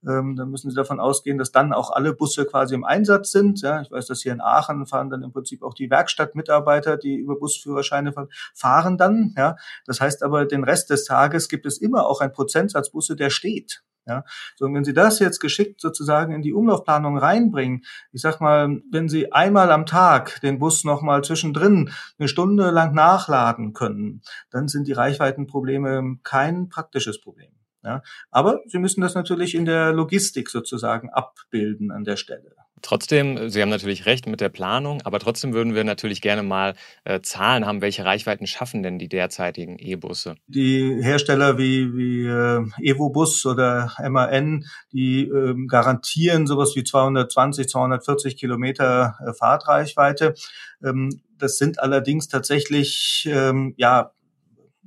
ähm, 0.06 0.36
dann 0.36 0.50
müssen 0.50 0.70
Sie 0.70 0.76
davon 0.76 1.00
ausgehen, 1.00 1.38
dass 1.38 1.52
dann 1.52 1.72
auch 1.72 1.90
alle 1.90 2.14
Busse 2.14 2.46
quasi 2.46 2.74
im 2.74 2.84
Einsatz 2.84 3.32
sind. 3.32 3.60
Ja, 3.60 3.82
ich 3.82 3.90
weiß, 3.90 4.06
dass 4.06 4.22
hier 4.22 4.32
in 4.32 4.40
Aachen 4.40 4.86
fahren 4.86 5.10
dann 5.10 5.22
im 5.22 5.32
Prinzip 5.32 5.62
auch 5.62 5.74
die 5.74 5.90
Werkstattmitarbeiter, 5.90 6.96
die 6.96 7.16
über 7.16 7.38
Busführerscheine 7.38 8.12
fahren 8.54 8.96
dann. 8.96 9.34
Ja, 9.36 9.56
das 9.86 10.00
heißt 10.00 10.22
aber, 10.22 10.46
den 10.46 10.64
Rest 10.64 10.90
des 10.90 11.04
Tages 11.04 11.48
gibt 11.48 11.66
es 11.66 11.78
immer 11.78 12.06
auch 12.06 12.20
ein 12.20 12.32
Prozentsatz 12.32 12.90
Busse, 12.90 13.16
der 13.16 13.30
steht. 13.30 13.82
Ja, 14.06 14.24
so 14.56 14.64
und 14.64 14.74
wenn 14.74 14.84
Sie 14.84 14.94
das 14.94 15.18
jetzt 15.18 15.40
geschickt 15.40 15.80
sozusagen 15.80 16.34
in 16.34 16.42
die 16.42 16.54
Umlaufplanung 16.54 17.18
reinbringen, 17.18 17.84
ich 18.12 18.22
sag 18.22 18.40
mal, 18.40 18.80
wenn 18.90 19.08
Sie 19.08 19.32
einmal 19.32 19.70
am 19.70 19.84
Tag 19.84 20.40
den 20.40 20.58
Bus 20.58 20.84
noch 20.84 21.02
mal 21.02 21.22
zwischendrin 21.22 21.90
eine 22.18 22.28
Stunde 22.28 22.70
lang 22.70 22.94
nachladen 22.94 23.74
können, 23.74 24.22
dann 24.50 24.68
sind 24.68 24.88
die 24.88 24.92
Reichweitenprobleme 24.92 26.18
kein 26.22 26.70
praktisches 26.70 27.20
Problem. 27.20 27.59
Ja, 27.82 28.02
aber 28.30 28.60
Sie 28.66 28.78
müssen 28.78 29.00
das 29.00 29.14
natürlich 29.14 29.54
in 29.54 29.64
der 29.64 29.92
Logistik 29.92 30.50
sozusagen 30.50 31.08
abbilden 31.10 31.90
an 31.90 32.04
der 32.04 32.16
Stelle. 32.16 32.54
Trotzdem, 32.82 33.50
Sie 33.50 33.60
haben 33.60 33.68
natürlich 33.68 34.06
recht 34.06 34.26
mit 34.26 34.40
der 34.40 34.48
Planung, 34.48 35.02
aber 35.04 35.18
trotzdem 35.18 35.52
würden 35.52 35.74
wir 35.74 35.84
natürlich 35.84 36.20
gerne 36.22 36.42
mal 36.42 36.74
äh, 37.04 37.20
Zahlen 37.20 37.66
haben. 37.66 37.82
Welche 37.82 38.04
Reichweiten 38.04 38.46
schaffen 38.46 38.82
denn 38.82 38.98
die 38.98 39.08
derzeitigen 39.08 39.78
E-Busse? 39.78 40.36
Die 40.46 40.98
Hersteller 41.02 41.58
wie, 41.58 41.94
wie 41.94 42.24
äh, 42.26 42.64
Evobus 42.82 43.44
oder 43.44 43.92
MAN, 44.08 44.64
die 44.92 45.24
äh, 45.24 45.54
garantieren 45.66 46.46
sowas 46.46 46.72
wie 46.74 46.84
220, 46.84 47.68
240 47.68 48.36
Kilometer 48.36 49.16
äh, 49.26 49.32
Fahrtreichweite. 49.34 50.34
Ähm, 50.82 51.20
das 51.38 51.58
sind 51.58 51.80
allerdings 51.80 52.28
tatsächlich 52.28 53.28
ähm, 53.30 53.74
ja 53.76 54.12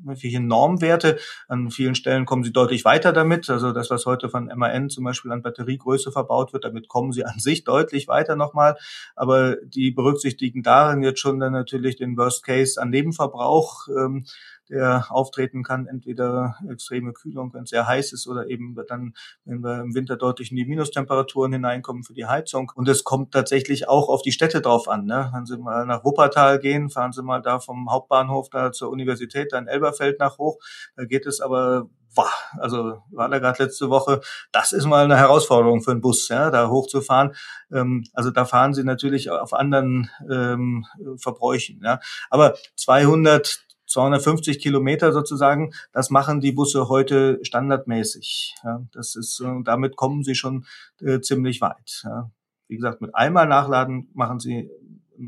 irgendwelche 0.05 0.39
Normwerte. 0.39 1.17
An 1.47 1.71
vielen 1.71 1.95
Stellen 1.95 2.25
kommen 2.25 2.43
sie 2.43 2.51
deutlich 2.51 2.85
weiter 2.85 3.13
damit. 3.13 3.49
Also 3.49 3.71
das, 3.71 3.89
was 3.89 4.05
heute 4.05 4.29
von 4.29 4.51
MAN 4.55 4.89
zum 4.89 5.03
Beispiel 5.03 5.31
an 5.31 5.41
Batteriegröße 5.41 6.11
verbaut 6.11 6.53
wird, 6.53 6.65
damit 6.65 6.87
kommen 6.87 7.11
sie 7.11 7.25
an 7.25 7.39
sich 7.39 7.63
deutlich 7.63 8.07
weiter 8.07 8.35
nochmal. 8.35 8.77
Aber 9.15 9.57
die 9.63 9.91
berücksichtigen 9.91 10.63
darin 10.63 11.03
jetzt 11.03 11.19
schon 11.19 11.39
dann 11.39 11.53
natürlich 11.53 11.95
den 11.95 12.17
Worst 12.17 12.43
Case 12.43 12.81
an 12.81 12.89
Nebenverbrauch. 12.89 13.87
Ähm, 13.89 14.25
der 14.69 15.07
auftreten 15.09 15.63
kann, 15.63 15.87
entweder 15.87 16.55
extreme 16.69 17.13
Kühlung, 17.13 17.53
wenn 17.53 17.63
es 17.63 17.69
sehr 17.69 17.87
heiß 17.87 18.13
ist, 18.13 18.27
oder 18.27 18.47
eben 18.47 18.75
dann, 18.87 19.13
wenn 19.45 19.63
wir 19.63 19.81
im 19.81 19.93
Winter 19.93 20.17
deutlich 20.17 20.51
in 20.51 20.57
die 20.57 20.65
Minustemperaturen 20.65 21.53
hineinkommen 21.53 22.03
für 22.03 22.13
die 22.13 22.25
Heizung. 22.25 22.71
Und 22.75 22.87
es 22.87 23.03
kommt 23.03 23.33
tatsächlich 23.33 23.87
auch 23.87 24.09
auf 24.09 24.21
die 24.21 24.31
Städte 24.31 24.61
drauf 24.61 24.87
an. 24.87 25.05
Ne? 25.05 25.29
Wenn 25.33 25.45
Sie 25.45 25.57
mal 25.57 25.85
nach 25.85 26.03
Wuppertal 26.03 26.59
gehen, 26.59 26.89
fahren 26.89 27.11
Sie 27.11 27.23
mal 27.23 27.41
da 27.41 27.59
vom 27.59 27.91
Hauptbahnhof 27.91 28.49
da 28.49 28.71
zur 28.71 28.89
Universität, 28.89 29.51
da 29.51 29.57
in 29.57 29.67
Elberfeld 29.67 30.19
nach 30.19 30.37
hoch. 30.37 30.57
Da 30.95 31.05
geht 31.05 31.25
es 31.25 31.41
aber 31.41 31.89
Boah, 32.15 32.29
also 32.59 33.01
war 33.09 33.27
da 33.27 33.39
gerade 33.39 33.63
letzte 33.63 33.89
Woche, 33.89 34.21
das 34.51 34.71
ist 34.71 34.85
mal 34.85 35.03
eine 35.03 35.17
Herausforderung 35.17 35.81
für 35.81 35.91
einen 35.91 36.01
Bus, 36.01 36.27
ja, 36.27 36.51
da 36.51 36.69
hochzufahren. 36.69 37.33
Ähm, 37.71 38.05
also 38.13 38.29
da 38.29 38.45
fahren 38.45 38.75
sie 38.75 38.83
natürlich 38.83 39.31
auf 39.31 39.53
anderen 39.53 40.11
ähm, 40.29 40.85
Verbräuchen. 41.17 41.81
Ja. 41.83 41.99
Aber 42.29 42.55
200 42.75 43.65
250 43.93 44.59
Kilometer 44.59 45.13
sozusagen, 45.13 45.73
das 45.91 46.09
machen 46.09 46.41
die 46.41 46.51
Busse 46.51 46.89
heute 46.89 47.39
standardmäßig. 47.43 48.55
Ja, 48.63 48.83
das 48.91 49.15
ist, 49.15 49.39
äh, 49.39 49.63
damit 49.63 49.95
kommen 49.95 50.23
sie 50.23 50.35
schon 50.35 50.65
äh, 51.01 51.21
ziemlich 51.21 51.61
weit. 51.61 52.01
Ja. 52.03 52.29
Wie 52.67 52.75
gesagt, 52.75 53.01
mit 53.01 53.15
einmal 53.15 53.47
Nachladen 53.47 54.09
machen 54.13 54.39
sie 54.39 54.69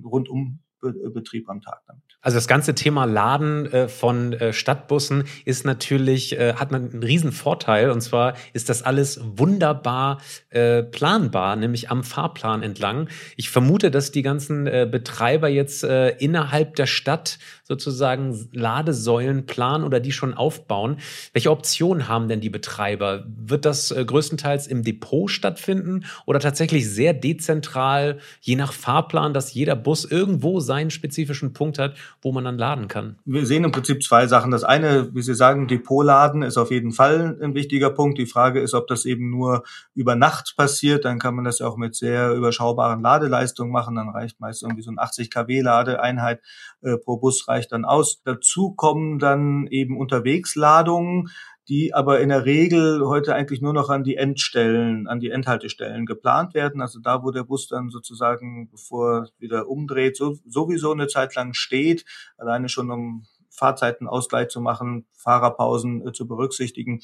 rundum 0.04 0.60
Betrieb 0.91 1.49
am 1.49 1.62
Tag 1.62 1.82
damit. 1.88 2.04
Also 2.21 2.38
das 2.38 2.47
ganze 2.47 2.73
Thema 2.73 3.06
Laden 3.06 3.71
äh, 3.71 3.88
von 3.88 4.34
äh, 4.34 4.51
Stadtbussen 4.51 5.25
ist 5.45 5.65
natürlich, 5.65 6.38
äh, 6.38 6.56
hat 6.56 6.71
man 6.71 6.91
einen 6.91 7.04
riesen 7.04 7.32
Vorteil 7.32 7.91
und 7.91 8.01
zwar 8.01 8.34
ist 8.54 8.69
das 8.69 8.82
alles 8.82 9.19
wunderbar 9.23 10.19
äh, 10.49 10.84
planbar, 10.84 11.56
nämlich 11.56 11.91
am 11.91 12.04
Fahrplan 12.04 12.63
entlang. 12.63 13.10
Ich 13.38 13.49
vermute, 13.49 13.91
dass 13.91 14.12
die 14.12 14.21
ganzen 14.21 14.67
äh, 14.67 14.88
Betreiber 14.89 15.49
jetzt 15.49 15.84
äh, 15.84 16.10
innerhalb 16.17 16.75
der 16.75 16.88
Stadt 16.88 17.38
sozusagen 17.67 18.49
Ladesäulen 18.54 19.45
planen 19.45 19.84
oder 19.84 19.99
die 19.99 20.12
schon 20.12 20.34
aufbauen. 20.34 20.97
Welche 21.34 21.51
Optionen 21.51 22.08
haben 22.08 22.28
denn 22.30 22.41
die 22.41 22.49
Betreiber? 22.49 23.25
Wird 23.28 23.65
das 23.65 23.93
größtenteils 23.93 24.67
im 24.67 24.84
Depot 24.84 25.30
stattfinden 25.30 26.06
oder 26.25 26.39
tatsächlich 26.39 26.89
sehr 26.89 27.13
dezentral, 27.13 28.19
je 28.41 28.56
nach 28.56 28.71
Fahrplan, 28.71 29.34
dass 29.34 29.54
jeder 29.54 29.75
Bus 29.75 30.06
irgendwo 30.06 30.60
seinen 30.60 30.91
spezifischen 30.91 31.54
Punkt 31.54 31.80
hat 31.80 31.95
wo 32.21 32.32
man 32.32 32.43
dann 32.43 32.58
laden 32.58 32.88
kann? 32.88 33.17
Wir 33.25 33.45
sehen 33.45 33.63
im 33.63 33.71
Prinzip 33.71 34.04
zwei 34.04 34.28
Sachen. 34.28 34.51
Das 34.51 34.63
eine, 34.63 35.13
wie 35.13 35.21
Sie 35.21 35.36
sagen, 35.36 35.67
Depotladen 35.67 36.41
ist 36.41 36.58
auf 36.58 36.71
jeden 36.71 36.91
Fall 36.91 37.38
ein 37.41 37.54
wichtiger 37.54 37.89
Punkt. 37.89 38.17
Die 38.17 38.25
Frage 38.25 38.60
ist, 38.62 38.73
ob 38.73 38.88
das 38.88 39.06
eben 39.06 39.30
nur 39.30 39.63
über 39.93 40.15
Nacht 40.15 40.56
passiert. 40.58 41.06
Dann 41.06 41.19
kann 41.19 41.36
man 41.36 41.45
das 41.45 41.60
ja 41.60 41.67
auch 41.67 41.78
mit 41.78 41.95
sehr 41.95 42.32
überschaubaren 42.32 43.01
Ladeleistungen 43.01 43.71
machen. 43.71 43.95
Dann 43.95 44.10
reicht 44.10 44.39
meist 44.39 44.63
irgendwie 44.63 44.82
so 44.82 44.91
ein 44.91 44.99
80 44.99 45.30
kW 45.30 45.62
Ladeeinheit 45.62 46.41
äh, 46.82 46.97
pro 46.97 47.17
Bus 47.17 47.47
reicht 47.56 47.72
dann 47.72 47.86
aus. 47.86 48.22
Dazu 48.24 48.74
kommen 48.74 49.20
dann 49.20 49.68
eben 49.68 49.98
Unterwegsladungen 49.98 51.30
die 51.68 51.94
aber 51.94 52.20
in 52.20 52.30
der 52.30 52.46
Regel 52.46 53.08
heute 53.08 53.34
eigentlich 53.34 53.62
nur 53.62 53.74
noch 53.74 53.89
an 53.89 54.04
die 54.04 54.18
Endstellen, 54.18 55.08
an 55.08 55.20
die 55.20 55.32
Endhaltestellen 55.32 56.06
geplant 56.06 56.54
werden. 56.54 56.82
Also 56.82 57.00
da, 57.00 57.24
wo 57.24 57.32
der 57.32 57.44
Bus 57.44 57.68
dann 57.68 57.89
sozusagen, 57.89 58.70
bevor 58.70 59.30
wieder 59.39 59.68
umdreht, 59.68 60.15
so, 60.15 60.38
sowieso 60.46 60.91
eine 60.91 61.08
Zeit 61.08 61.34
lang 61.36 61.54
steht, 61.54 62.06
alleine 62.38 62.70
schon 62.70 62.91
um 62.91 63.26
Fahrzeitenausgleich 63.50 64.50
zu 64.50 64.62
machen, 64.62 65.08
Fahrerpausen 65.13 66.08
äh, 66.08 66.12
zu 66.12 66.28
berücksichtigen. 66.28 67.02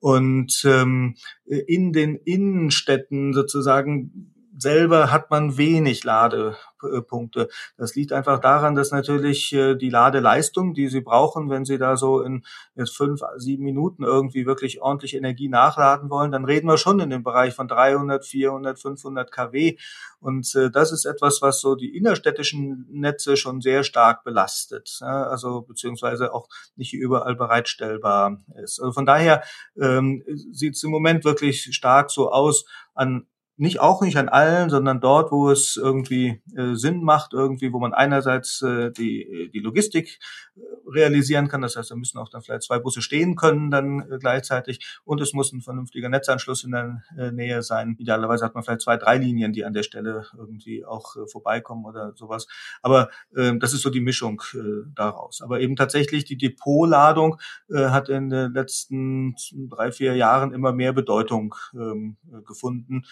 Und 0.00 0.62
ähm, 0.64 1.16
in 1.44 1.92
den 1.92 2.16
Innenstädten 2.16 3.32
sozusagen 3.32 4.34
selber 4.58 5.10
hat 5.10 5.30
man 5.30 5.56
wenig 5.56 6.04
Ladepunkte. 6.04 7.48
Das 7.76 7.94
liegt 7.94 8.12
einfach 8.12 8.40
daran, 8.40 8.74
dass 8.74 8.90
natürlich 8.90 9.52
äh, 9.52 9.74
die 9.74 9.90
Ladeleistung, 9.90 10.74
die 10.74 10.88
Sie 10.88 11.00
brauchen, 11.00 11.48
wenn 11.48 11.64
Sie 11.64 11.78
da 11.78 11.96
so 11.96 12.20
in 12.20 12.44
jetzt 12.74 12.96
fünf, 12.96 13.20
sieben 13.36 13.64
Minuten 13.64 14.02
irgendwie 14.02 14.46
wirklich 14.46 14.82
ordentlich 14.82 15.14
Energie 15.14 15.48
nachladen 15.48 16.10
wollen, 16.10 16.32
dann 16.32 16.44
reden 16.44 16.68
wir 16.68 16.78
schon 16.78 17.00
in 17.00 17.10
dem 17.10 17.22
Bereich 17.22 17.54
von 17.54 17.68
300, 17.68 18.24
400, 18.24 18.78
500 18.78 19.30
kW. 19.30 19.76
Und 20.20 20.54
äh, 20.54 20.70
das 20.70 20.92
ist 20.92 21.04
etwas, 21.04 21.40
was 21.42 21.60
so 21.60 21.74
die 21.74 21.96
innerstädtischen 21.96 22.86
Netze 22.90 23.36
schon 23.36 23.60
sehr 23.60 23.84
stark 23.84 24.24
belastet. 24.24 24.98
Also 25.00 25.62
beziehungsweise 25.62 26.34
auch 26.34 26.48
nicht 26.76 26.92
überall 26.92 27.36
bereitstellbar 27.36 28.40
ist. 28.62 28.80
Also 28.80 28.92
von 28.92 29.06
daher 29.06 29.42
ähm, 29.80 30.24
sieht 30.52 30.74
es 30.74 30.82
im 30.82 30.90
Moment 30.90 31.24
wirklich 31.24 31.68
stark 31.74 32.10
so 32.10 32.32
aus, 32.32 32.64
an 32.94 33.26
nicht 33.58 33.80
auch 33.80 34.02
nicht 34.02 34.16
an 34.16 34.28
allen, 34.28 34.70
sondern 34.70 35.00
dort, 35.00 35.32
wo 35.32 35.50
es 35.50 35.76
irgendwie 35.76 36.40
äh, 36.56 36.74
Sinn 36.74 37.02
macht, 37.02 37.32
irgendwie, 37.32 37.72
wo 37.72 37.80
man 37.80 37.92
einerseits 37.92 38.62
äh, 38.62 38.92
die, 38.92 39.50
die 39.52 39.58
Logistik 39.58 40.20
äh, 40.56 40.60
realisieren 40.88 41.48
kann. 41.48 41.60
Das 41.60 41.76
heißt, 41.76 41.90
da 41.90 41.96
müssen 41.96 42.18
auch 42.18 42.28
dann 42.28 42.40
vielleicht 42.40 42.62
zwei 42.62 42.78
Busse 42.78 43.02
stehen 43.02 43.34
können 43.34 43.70
dann 43.70 44.00
äh, 44.00 44.18
gleichzeitig 44.18 45.00
und 45.04 45.20
es 45.20 45.32
muss 45.32 45.52
ein 45.52 45.60
vernünftiger 45.60 46.08
Netzanschluss 46.08 46.62
in 46.62 46.70
der 46.70 47.02
äh, 47.18 47.32
Nähe 47.32 47.62
sein. 47.62 47.96
Idealerweise 47.98 48.44
hat 48.44 48.54
man 48.54 48.62
vielleicht 48.62 48.82
zwei, 48.82 48.96
drei 48.96 49.18
Linien, 49.18 49.52
die 49.52 49.64
an 49.64 49.72
der 49.72 49.82
Stelle 49.82 50.26
irgendwie 50.36 50.84
auch 50.84 51.16
äh, 51.16 51.26
vorbeikommen 51.26 51.84
oder 51.84 52.12
sowas. 52.14 52.46
Aber 52.80 53.10
äh, 53.34 53.58
das 53.58 53.74
ist 53.74 53.82
so 53.82 53.90
die 53.90 54.00
Mischung 54.00 54.40
äh, 54.54 54.88
daraus. 54.94 55.40
Aber 55.42 55.60
eben 55.60 55.74
tatsächlich 55.74 56.24
die 56.24 56.38
Depotladung 56.38 57.40
äh, 57.70 57.88
hat 57.88 58.08
in 58.08 58.30
den 58.30 58.52
letzten 58.52 59.34
drei, 59.68 59.90
vier 59.90 60.14
Jahren 60.14 60.52
immer 60.52 60.72
mehr 60.72 60.92
Bedeutung 60.92 61.56
ähm, 61.74 62.16
gefunden. 62.46 63.02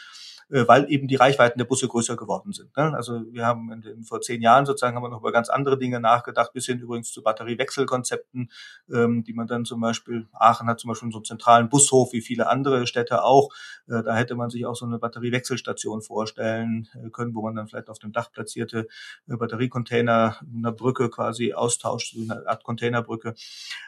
Äh, 0.48 0.68
weil 0.68 0.88
eben 0.92 1.08
die 1.08 1.16
Reichweiten 1.16 1.58
der 1.58 1.64
Busse 1.64 1.88
größer 1.88 2.16
geworden 2.16 2.52
sind. 2.52 2.76
Ne? 2.76 2.94
Also 2.94 3.20
wir 3.32 3.44
haben 3.44 3.72
in 3.72 3.80
den, 3.82 4.04
vor 4.04 4.20
zehn 4.20 4.40
Jahren 4.40 4.64
sozusagen 4.64 4.94
haben 4.94 5.02
wir 5.02 5.08
noch 5.08 5.20
über 5.20 5.32
ganz 5.32 5.48
andere 5.48 5.76
Dinge 5.76 5.98
nachgedacht, 5.98 6.52
bis 6.52 6.66
hin 6.66 6.78
übrigens 6.78 7.10
zu 7.10 7.20
Batteriewechselkonzepten, 7.20 8.52
ähm, 8.92 9.24
die 9.24 9.32
man 9.32 9.48
dann 9.48 9.64
zum 9.64 9.80
Beispiel, 9.80 10.28
Aachen 10.32 10.68
hat 10.68 10.78
zum 10.78 10.88
Beispiel 10.88 11.10
so 11.10 11.18
einen 11.18 11.24
zentralen 11.24 11.68
Bushof, 11.68 12.12
wie 12.12 12.20
viele 12.20 12.48
andere 12.48 12.86
Städte 12.86 13.24
auch. 13.24 13.48
Äh, 13.88 14.04
da 14.04 14.14
hätte 14.14 14.36
man 14.36 14.48
sich 14.48 14.66
auch 14.66 14.76
so 14.76 14.86
eine 14.86 15.00
Batteriewechselstation 15.00 16.00
vorstellen 16.00 16.86
äh, 16.94 17.10
können, 17.10 17.34
wo 17.34 17.42
man 17.42 17.56
dann 17.56 17.66
vielleicht 17.66 17.88
auf 17.88 17.98
dem 17.98 18.12
Dach 18.12 18.30
platzierte 18.30 18.86
Batteriecontainer 19.26 20.36
einer 20.54 20.72
Brücke 20.72 21.10
quasi 21.10 21.54
austauscht, 21.54 22.14
so 22.14 22.22
eine 22.22 22.46
Art 22.46 22.62
Containerbrücke. 22.62 23.34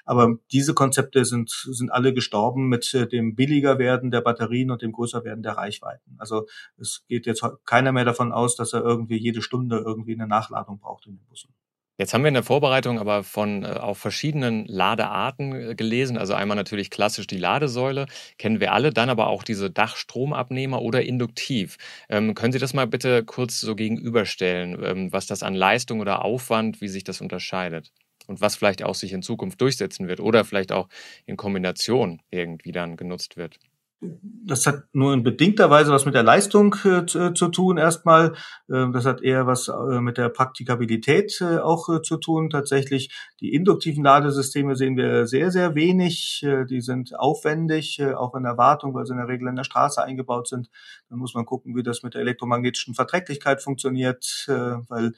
Aber 0.04 0.34
diese 0.50 0.74
Konzepte 0.74 1.24
sind, 1.24 1.50
sind 1.50 1.92
alle 1.92 2.12
gestorben 2.12 2.68
mit 2.68 2.92
dem 3.12 3.36
billiger 3.36 3.78
werden 3.78 4.10
der 4.10 4.22
Batterien 4.22 4.72
und 4.72 4.82
dem 4.82 4.90
größer 4.90 5.22
werden 5.22 5.42
der 5.44 5.52
Reichweiten. 5.52 6.16
Also 6.18 6.47
es 6.76 7.04
geht 7.08 7.26
jetzt 7.26 7.44
keiner 7.64 7.92
mehr 7.92 8.04
davon 8.04 8.32
aus, 8.32 8.56
dass 8.56 8.72
er 8.72 8.82
irgendwie 8.82 9.18
jede 9.18 9.42
Stunde 9.42 9.78
irgendwie 9.78 10.14
eine 10.14 10.26
Nachladung 10.26 10.78
braucht 10.78 11.06
in 11.06 11.16
den 11.16 11.26
Bussen. 11.26 11.54
Jetzt 12.00 12.14
haben 12.14 12.22
wir 12.22 12.28
in 12.28 12.34
der 12.34 12.44
Vorbereitung 12.44 13.00
aber 13.00 13.24
von 13.24 13.64
äh, 13.64 13.70
auch 13.70 13.96
verschiedenen 13.96 14.66
Ladearten 14.66 15.70
äh, 15.70 15.74
gelesen. 15.74 16.16
Also 16.16 16.32
einmal 16.34 16.56
natürlich 16.56 16.90
klassisch 16.90 17.26
die 17.26 17.38
Ladesäule, 17.38 18.06
kennen 18.38 18.60
wir 18.60 18.72
alle, 18.72 18.92
dann 18.92 19.10
aber 19.10 19.26
auch 19.26 19.42
diese 19.42 19.68
Dachstromabnehmer 19.68 20.80
oder 20.80 21.02
induktiv. 21.02 21.76
Ähm, 22.08 22.34
können 22.34 22.52
Sie 22.52 22.60
das 22.60 22.72
mal 22.72 22.86
bitte 22.86 23.24
kurz 23.24 23.60
so 23.60 23.74
gegenüberstellen, 23.74 24.78
ähm, 24.84 25.12
was 25.12 25.26
das 25.26 25.42
an 25.42 25.54
Leistung 25.54 25.98
oder 25.98 26.24
Aufwand, 26.24 26.80
wie 26.80 26.88
sich 26.88 27.02
das 27.02 27.20
unterscheidet? 27.20 27.90
Und 28.28 28.40
was 28.40 28.54
vielleicht 28.54 28.84
auch 28.84 28.94
sich 28.94 29.12
in 29.12 29.22
Zukunft 29.22 29.60
durchsetzen 29.60 30.06
wird 30.06 30.20
oder 30.20 30.44
vielleicht 30.44 30.70
auch 30.70 30.88
in 31.26 31.36
Kombination 31.36 32.20
irgendwie 32.30 32.72
dann 32.72 32.96
genutzt 32.96 33.36
wird 33.36 33.58
das 34.00 34.66
hat 34.66 34.84
nur 34.92 35.12
in 35.12 35.24
bedingter 35.24 35.70
Weise 35.70 35.90
was 35.90 36.04
mit 36.04 36.14
der 36.14 36.22
Leistung 36.22 36.74
äh, 36.84 37.04
zu, 37.04 37.32
zu, 37.32 37.48
tun 37.48 37.78
erstmal. 37.78 38.34
Ähm, 38.70 38.92
das 38.92 39.04
hat 39.04 39.22
eher 39.22 39.46
was 39.46 39.68
äh, 39.68 40.00
mit 40.00 40.18
der 40.18 40.28
Praktikabilität 40.28 41.40
äh, 41.40 41.58
auch 41.58 41.88
äh, 41.88 42.02
zu 42.02 42.16
tun. 42.16 42.48
Tatsächlich 42.48 43.12
die 43.40 43.52
induktiven 43.52 44.04
Ladesysteme 44.04 44.76
sehen 44.76 44.96
wir 44.96 45.26
sehr, 45.26 45.50
sehr 45.50 45.74
wenig. 45.74 46.42
Äh, 46.44 46.64
die 46.64 46.80
sind 46.80 47.18
aufwendig, 47.18 47.98
äh, 47.98 48.14
auch 48.14 48.34
in 48.36 48.44
der 48.44 48.56
Wartung, 48.56 48.94
weil 48.94 49.04
sie 49.04 49.12
in 49.12 49.18
der 49.18 49.28
Regel 49.28 49.48
in 49.48 49.56
der 49.56 49.64
Straße 49.64 50.02
eingebaut 50.02 50.46
sind. 50.46 50.70
Dann 51.10 51.18
muss 51.18 51.34
man 51.34 51.44
gucken, 51.44 51.74
wie 51.74 51.82
das 51.82 52.04
mit 52.04 52.14
der 52.14 52.20
elektromagnetischen 52.20 52.94
Verträglichkeit 52.94 53.62
funktioniert, 53.62 54.46
weil 54.48 55.12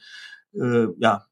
ja, 0.97 1.25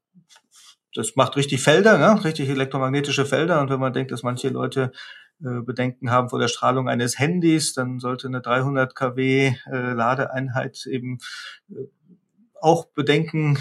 das 0.96 1.16
macht 1.16 1.36
richtig 1.36 1.62
Felder, 1.62 1.98
ne? 1.98 2.24
richtig 2.24 2.50
elektromagnetische 2.50 3.26
Felder. 3.26 3.60
Und 3.62 3.70
wenn 3.70 3.80
man 3.80 3.94
denkt, 3.94 4.12
dass 4.12 4.24
manche 4.24 4.50
Leute 4.50 4.92
äh, 4.92 5.29
Bedenken 5.39 6.12
haben 6.12 6.30
vor 6.30 6.39
der 6.39 6.47
Strahlung 6.49 6.89
eines 6.89 7.17
Handys, 7.17 7.73
dann 7.73 7.99
sollte 7.99 8.28
eine 8.28 8.41
300 8.41 8.95
kW 8.95 9.56
äh, 9.71 9.78
Ladeeinheit 9.93 10.86
eben 10.86 11.19
äh, 11.69 11.75
auch 12.62 12.86
Bedenken 12.88 13.58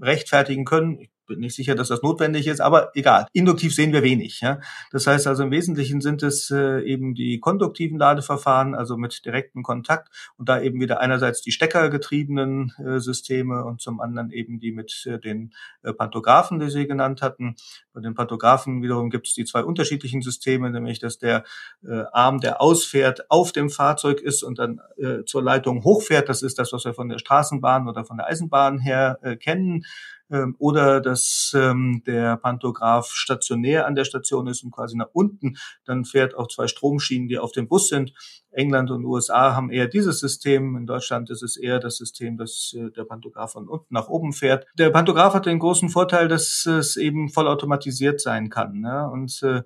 rechtfertigen 0.00 0.64
können. 0.64 0.98
Ich 0.98 1.10
bin 1.30 1.40
nicht 1.40 1.54
sicher, 1.54 1.76
dass 1.76 1.88
das 1.88 2.02
notwendig 2.02 2.48
ist, 2.48 2.60
aber 2.60 2.90
egal. 2.94 3.26
Induktiv 3.32 3.74
sehen 3.74 3.92
wir 3.92 4.02
wenig. 4.02 4.40
Ja? 4.40 4.60
Das 4.90 5.06
heißt 5.06 5.28
also 5.28 5.44
im 5.44 5.52
Wesentlichen 5.52 6.00
sind 6.00 6.22
es 6.24 6.50
äh, 6.50 6.80
eben 6.80 7.14
die 7.14 7.38
konduktiven 7.38 7.98
Ladeverfahren, 7.98 8.74
also 8.74 8.96
mit 8.96 9.24
direktem 9.24 9.62
Kontakt 9.62 10.08
und 10.36 10.48
da 10.48 10.60
eben 10.60 10.80
wieder 10.80 11.00
einerseits 11.00 11.40
die 11.40 11.52
steckergetriebenen 11.52 12.72
äh, 12.84 12.98
Systeme 12.98 13.64
und 13.64 13.80
zum 13.80 14.00
anderen 14.00 14.32
eben 14.32 14.58
die 14.58 14.72
mit 14.72 15.06
äh, 15.06 15.20
den 15.20 15.54
äh, 15.82 15.92
Pantographen, 15.92 16.58
die 16.58 16.68
Sie 16.68 16.86
genannt 16.86 17.22
hatten. 17.22 17.54
Bei 17.92 18.00
den 18.00 18.14
Pantographen 18.14 18.82
wiederum 18.82 19.10
gibt 19.10 19.26
es 19.26 19.34
die 19.34 19.44
zwei 19.44 19.64
unterschiedlichen 19.64 20.22
Systeme, 20.22 20.70
nämlich 20.70 20.98
dass 20.98 21.18
der 21.18 21.44
äh, 21.82 22.04
Arm, 22.12 22.40
der 22.40 22.60
ausfährt, 22.60 23.30
auf 23.30 23.52
dem 23.52 23.70
Fahrzeug 23.70 24.20
ist 24.20 24.42
und 24.42 24.58
dann 24.58 24.80
äh, 24.96 25.24
zur 25.24 25.42
Leitung 25.42 25.84
hochfährt. 25.84 26.28
Das 26.28 26.42
ist 26.42 26.58
das, 26.58 26.72
was 26.72 26.84
wir 26.84 26.94
von 26.94 27.08
der 27.08 27.18
Straßenbahn 27.18 27.88
oder 27.88 28.04
von 28.04 28.16
der 28.16 28.26
Eisenbahn 28.26 28.78
her 28.78 29.18
äh, 29.22 29.36
kennen 29.36 29.84
ähm, 30.30 30.54
oder 30.58 31.00
dass 31.00 31.52
ähm, 31.56 32.02
der 32.06 32.36
Pantograph 32.36 33.10
stationär 33.10 33.86
an 33.86 33.94
der 33.94 34.04
Station 34.04 34.46
ist 34.46 34.62
und 34.62 34.70
quasi 34.70 34.96
nach 34.96 35.10
unten, 35.12 35.56
dann 35.84 36.04
fährt 36.04 36.34
auch 36.34 36.48
zwei 36.48 36.68
Stromschienen, 36.68 37.28
die 37.28 37.38
auf 37.38 37.52
dem 37.52 37.68
Bus 37.68 37.88
sind. 37.88 38.12
England 38.52 38.90
und 38.90 39.04
USA 39.04 39.54
haben 39.54 39.70
eher 39.70 39.86
dieses 39.86 40.20
System. 40.20 40.76
In 40.76 40.86
Deutschland 40.86 41.30
ist 41.30 41.42
es 41.42 41.56
eher 41.56 41.78
das 41.78 41.96
System, 41.96 42.36
dass 42.36 42.74
äh, 42.76 42.90
der 42.90 43.04
Pantograph 43.04 43.52
von 43.52 43.68
unten 43.68 43.94
nach 43.94 44.08
oben 44.08 44.32
fährt. 44.32 44.66
Der 44.78 44.90
Pantograph 44.90 45.34
hat 45.34 45.46
den 45.46 45.58
großen 45.58 45.88
Vorteil, 45.88 46.28
dass 46.28 46.66
es 46.66 46.96
eben 46.96 47.28
vollautomatisiert 47.28 48.20
sein 48.20 48.50
kann. 48.50 48.80
Ne? 48.80 49.08
Und 49.10 49.42
äh, 49.42 49.62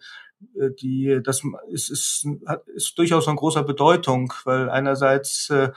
die, 0.80 1.20
das 1.24 1.42
ist, 1.70 1.90
ist, 1.90 2.26
ist 2.74 2.98
durchaus 2.98 3.24
von 3.24 3.36
großer 3.36 3.62
Bedeutung, 3.62 4.32
weil 4.44 4.68
einerseits 4.68 5.48
äh, 5.50 5.70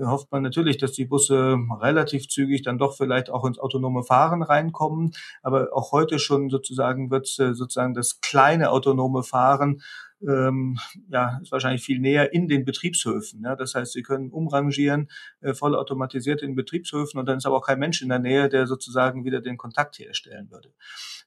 hofft 0.00 0.30
man 0.30 0.42
natürlich, 0.42 0.78
dass 0.78 0.92
die 0.92 1.04
Busse 1.04 1.58
relativ 1.80 2.28
zügig 2.28 2.62
dann 2.62 2.78
doch 2.78 2.96
vielleicht 2.96 3.30
auch 3.30 3.44
ins 3.44 3.58
autonome 3.58 4.04
Fahren 4.04 4.42
reinkommen. 4.42 5.12
Aber 5.42 5.70
auch 5.72 5.92
heute 5.92 6.18
schon 6.18 6.50
sozusagen 6.50 7.10
wird 7.10 7.26
sozusagen 7.26 7.94
das 7.94 8.20
kleine 8.20 8.70
autonome 8.70 9.22
Fahren 9.22 9.82
ähm, 10.28 10.78
ja, 11.08 11.38
ist 11.42 11.52
wahrscheinlich 11.52 11.82
viel 11.82 11.98
näher 11.98 12.32
in 12.32 12.48
den 12.48 12.64
Betriebshöfen. 12.64 13.42
Ja. 13.44 13.56
Das 13.56 13.74
heißt, 13.74 13.92
Sie 13.92 14.02
können 14.02 14.30
umrangieren, 14.30 15.08
äh, 15.40 15.54
voll 15.54 15.74
automatisiert 15.74 16.42
in 16.42 16.54
Betriebshöfen 16.54 17.18
und 17.18 17.26
dann 17.26 17.38
ist 17.38 17.46
aber 17.46 17.56
auch 17.56 17.66
kein 17.66 17.78
Mensch 17.78 18.02
in 18.02 18.08
der 18.08 18.18
Nähe, 18.18 18.48
der 18.48 18.66
sozusagen 18.66 19.24
wieder 19.24 19.40
den 19.40 19.56
Kontakt 19.56 19.98
herstellen 19.98 20.50
würde. 20.50 20.72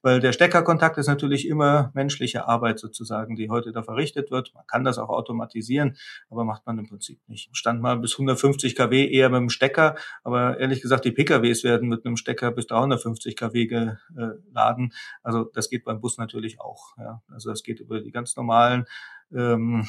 Weil 0.02 0.20
der 0.20 0.34
Steckerkontakt 0.34 0.98
ist 0.98 1.08
natürlich 1.08 1.48
immer 1.48 1.92
menschliche 1.94 2.48
Arbeit 2.48 2.80
sozusagen, 2.80 3.36
die 3.36 3.50
heute 3.50 3.72
da 3.72 3.84
verrichtet 3.84 4.32
wird. 4.32 4.54
Man 4.54 4.66
kann 4.68 4.84
das 4.84 4.98
auch 4.98 5.10
automatisieren, 5.10 5.98
aber 6.30 6.46
macht 6.46 6.66
man 6.66 6.78
im 6.78 6.88
Prinzip 6.88 7.20
nicht. 7.28 7.50
Stand 7.56 7.82
mal 7.82 7.98
bis 7.98 8.14
150 8.14 8.76
kW 8.76 9.10
eher 9.10 9.30
mit 9.30 9.40
dem 9.40 9.50
Stecker, 9.50 9.96
aber 10.24 10.60
ehrlich 10.60 10.82
gesagt, 10.82 11.06
die 11.06 11.12
PKWs 11.12 11.64
werden 11.64 11.90
mit 11.90 12.06
einem 12.06 12.18
Stecker 12.18 12.52
bis 12.52 12.68
350 12.68 13.36
kW 13.36 13.66
geladen. 13.66 14.94
Also 15.24 15.46
das 15.46 15.70
geht 15.70 15.86
beim 15.86 16.02
Bus 16.02 16.18
natürlich 16.18 16.60
auch. 16.62 16.96
Ja. 16.98 17.22
Also 17.32 17.50
das 17.50 17.64
geht 17.64 17.80
über 17.80 18.00
die 18.02 18.12
ganz 18.12 18.36
normalen 18.36 18.85
ähm, 19.34 19.88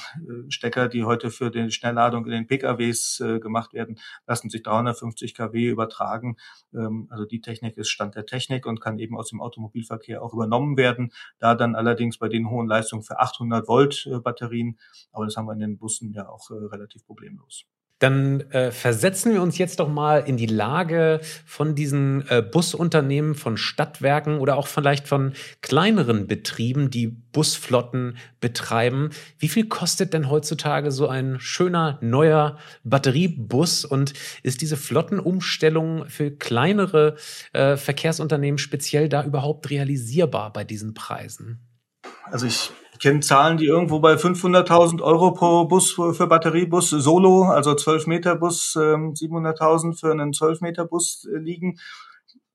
Stecker, 0.48 0.88
die 0.88 1.04
heute 1.04 1.30
für 1.30 1.50
die 1.50 1.70
Schnellladung 1.70 2.24
in 2.26 2.32
den 2.32 2.46
PKWs 2.46 3.20
äh, 3.20 3.38
gemacht 3.38 3.72
werden, 3.72 3.98
lassen 4.26 4.50
sich 4.50 4.62
350 4.62 5.34
kW 5.34 5.66
übertragen. 5.66 6.36
Ähm, 6.74 7.06
also 7.10 7.24
die 7.24 7.40
Technik 7.40 7.76
ist 7.76 7.90
Stand 7.90 8.14
der 8.14 8.26
Technik 8.26 8.66
und 8.66 8.80
kann 8.80 8.98
eben 8.98 9.16
aus 9.16 9.28
dem 9.28 9.40
Automobilverkehr 9.40 10.22
auch 10.22 10.32
übernommen 10.32 10.76
werden. 10.76 11.12
Da 11.38 11.54
dann 11.54 11.74
allerdings 11.74 12.18
bei 12.18 12.28
den 12.28 12.50
hohen 12.50 12.66
Leistungen 12.66 13.02
für 13.02 13.20
800 13.20 13.68
Volt 13.68 14.06
äh, 14.06 14.18
Batterien, 14.18 14.78
aber 15.12 15.24
das 15.26 15.36
haben 15.36 15.46
wir 15.46 15.52
in 15.52 15.60
den 15.60 15.78
Bussen 15.78 16.12
ja 16.12 16.28
auch 16.28 16.50
äh, 16.50 16.54
relativ 16.54 17.04
problemlos. 17.06 17.66
Dann 17.98 18.42
äh, 18.50 18.72
versetzen 18.72 19.32
wir 19.32 19.40
uns 19.40 19.56
jetzt 19.56 19.80
doch 19.80 19.88
mal 19.88 20.18
in 20.18 20.36
die 20.36 20.46
Lage 20.46 21.20
von 21.46 21.74
diesen 21.74 22.28
äh, 22.28 22.42
Busunternehmen, 22.42 23.34
von 23.34 23.56
Stadtwerken 23.56 24.38
oder 24.38 24.56
auch 24.56 24.66
vielleicht 24.66 25.08
von 25.08 25.32
kleineren 25.62 26.26
Betrieben, 26.26 26.90
die 26.90 27.06
Busflotten 27.06 28.18
betreiben. 28.38 29.10
Wie 29.38 29.48
viel 29.48 29.66
kostet 29.66 30.12
denn 30.12 30.28
heutzutage 30.28 30.90
so 30.90 31.08
ein 31.08 31.40
schöner 31.40 31.98
neuer 32.02 32.58
Batteriebus 32.84 33.86
und 33.86 34.12
ist 34.42 34.60
diese 34.60 34.76
Flottenumstellung 34.76 36.06
für 36.08 36.30
kleinere 36.30 37.16
äh, 37.54 37.78
Verkehrsunternehmen 37.78 38.58
speziell 38.58 39.08
da 39.08 39.24
überhaupt 39.24 39.70
realisierbar 39.70 40.52
bei 40.52 40.64
diesen 40.64 40.92
Preisen? 40.92 41.60
Also 42.24 42.46
ich 42.46 42.72
ich 42.96 43.00
kenne 43.00 43.20
Zahlen, 43.20 43.58
die 43.58 43.66
irgendwo 43.66 44.00
bei 44.00 44.14
500.000 44.14 45.02
Euro 45.02 45.32
pro 45.32 45.66
Bus 45.66 45.90
für, 45.90 46.14
für 46.14 46.26
Batteriebus 46.26 46.88
Solo, 46.88 47.42
also 47.42 47.74
12 47.74 48.06
Meter 48.06 48.36
Bus, 48.36 48.74
äh, 48.74 48.78
700.000 48.80 50.00
für 50.00 50.10
einen 50.12 50.32
12 50.32 50.62
Meter 50.62 50.86
Bus 50.86 51.28
äh, 51.30 51.36
liegen. 51.36 51.78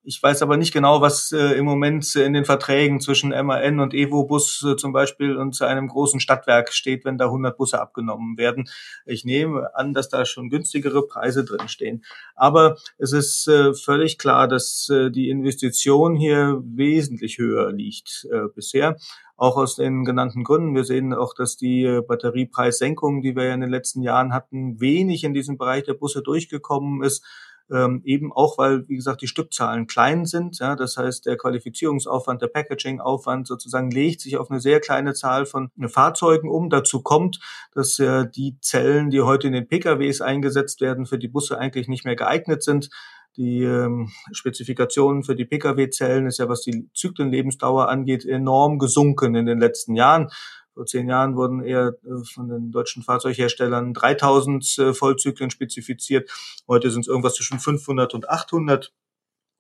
Ich 0.04 0.22
weiß 0.22 0.42
aber 0.42 0.58
nicht 0.58 0.74
genau, 0.74 1.02
was 1.02 1.32
äh, 1.32 1.54
im 1.54 1.66
Moment 1.66 2.16
in 2.16 2.34
den 2.34 2.44
Verträgen 2.44 3.00
zwischen 3.02 3.30
MAN 3.30 3.80
und 3.80 3.94
Evo 3.94 4.26
Bus 4.26 4.66
äh, 4.68 4.76
zum 4.76 4.94
Beispiel 4.94 5.38
und 5.38 5.54
zu 5.54 5.66
einem 5.66 5.88
großen 5.88 6.20
Stadtwerk 6.20 6.74
steht, 6.74 7.06
wenn 7.06 7.20
da 7.20 7.26
100 7.26 7.56
Busse 7.56 7.80
abgenommen 7.80 8.36
werden. 8.36 8.68
Ich 9.06 9.26
nehme 9.26 9.76
an, 9.76 9.94
dass 9.94 10.10
da 10.10 10.26
schon 10.26 10.50
günstigere 10.50 11.06
Preise 11.06 11.46
drin 11.46 11.68
stehen. 11.68 12.04
Aber 12.36 12.78
es 12.98 13.14
ist 13.14 13.48
äh, 13.48 13.76
völlig 13.76 14.18
klar, 14.18 14.48
dass 14.48 14.90
äh, 14.90 15.12
die 15.12 15.30
Investition 15.30 16.16
hier 16.16 16.64
wesentlich 16.66 17.38
höher 17.38 17.72
liegt 17.72 18.28
äh, 18.32 18.48
bisher 18.56 18.98
auch 19.42 19.58
aus 19.58 19.76
den 19.76 20.06
genannten 20.06 20.44
Gründen. 20.44 20.76
Wir 20.76 20.84
sehen 20.84 21.16
auch, 21.16 21.34
dass 21.34 21.58
die 21.58 21.84
äh, 21.84 22.02
Batteriepreissenkung, 22.02 23.24
die 23.24 23.36
wir 23.36 23.46
ja 23.46 23.56
in 23.56 23.62
den 23.62 23.72
letzten 23.72 24.04
Jahren 24.04 24.34
hatten, 24.34 24.80
wenig 24.80 25.24
in 25.24 25.34
diesem 25.34 25.58
Bereich 25.58 25.84
der 25.84 25.96
Busse 25.96 26.22
durchgekommen 26.22 27.02
ist. 27.02 27.26
Ähm, 27.72 28.02
eben 28.04 28.34
auch, 28.34 28.58
weil, 28.58 28.88
wie 28.90 28.98
gesagt, 28.98 29.22
die 29.22 29.28
Stückzahlen 29.28 29.88
klein 29.88 30.26
sind. 30.26 30.60
Ja, 30.60 30.76
das 30.76 30.98
heißt, 30.98 31.26
der 31.26 31.38
Qualifizierungsaufwand, 31.38 32.42
der 32.42 32.48
Packaging-Aufwand 32.48 33.48
sozusagen 33.48 33.90
legt 33.92 34.20
sich 34.20 34.38
auf 34.38 34.52
eine 34.52 34.60
sehr 34.60 34.82
kleine 34.82 35.14
Zahl 35.14 35.46
von 35.46 35.72
äh, 35.80 35.88
Fahrzeugen 35.88 36.50
um. 36.50 36.70
Dazu 36.70 37.02
kommt, 37.02 37.40
dass 37.74 37.98
ja 37.98 38.26
die 38.26 38.58
Zellen, 38.60 39.10
die 39.10 39.22
heute 39.22 39.48
in 39.48 39.54
den 39.54 39.68
PKWs 39.68 40.20
eingesetzt 40.20 40.82
werden, 40.82 41.06
für 41.06 41.18
die 41.18 41.30
Busse 41.30 41.58
eigentlich 41.58 41.88
nicht 41.88 42.04
mehr 42.04 42.18
geeignet 42.18 42.62
sind. 42.62 42.90
Die 43.38 43.64
ähm, 43.64 44.12
Spezifikationen 44.34 45.24
für 45.24 45.36
die 45.36 45.46
Pkw-Zellen 45.46 46.28
ist 46.28 46.40
ja, 46.40 46.50
was 46.50 46.62
die 46.62 46.90
Zyklenlebensdauer 46.94 47.88
angeht, 47.88 48.26
enorm 48.26 48.78
gesunken 48.78 49.36
in 49.36 49.46
den 49.46 49.60
letzten 49.60 49.96
Jahren. 49.96 50.30
Vor 50.82 50.88
zehn 50.88 51.08
Jahren 51.08 51.36
wurden 51.36 51.64
eher 51.64 51.94
äh, 52.04 52.26
von 52.34 52.50
den 52.50 52.72
deutschen 52.72 53.04
Fahrzeugherstellern 53.04 53.94
3000 53.94 54.80
äh, 54.80 54.94
Vollzyklen 54.96 55.52
spezifiziert. 55.52 56.28
Heute 56.68 56.90
sind 56.90 57.02
es 57.02 57.08
irgendwas 57.08 57.36
zwischen 57.36 57.60
500 57.60 58.16
und 58.16 58.28
800 58.28 58.92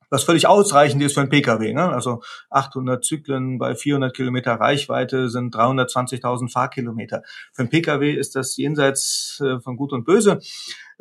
was 0.09 0.23
völlig 0.23 0.47
ausreichend 0.47 1.01
ist 1.03 1.13
für 1.13 1.21
einen 1.21 1.29
Pkw. 1.29 1.73
Ne? 1.73 1.89
Also 1.89 2.21
800 2.49 3.05
Zyklen 3.05 3.59
bei 3.59 3.75
400 3.75 4.15
Kilometer 4.15 4.53
Reichweite 4.55 5.29
sind 5.29 5.55
320.000 5.55 6.51
Fahrkilometer. 6.51 7.21
Für 7.53 7.61
einen 7.61 7.69
Pkw 7.69 8.11
ist 8.11 8.35
das 8.35 8.57
jenseits 8.57 9.41
äh, 9.45 9.59
von 9.61 9.77
Gut 9.77 9.93
und 9.93 10.03
Böse 10.03 10.39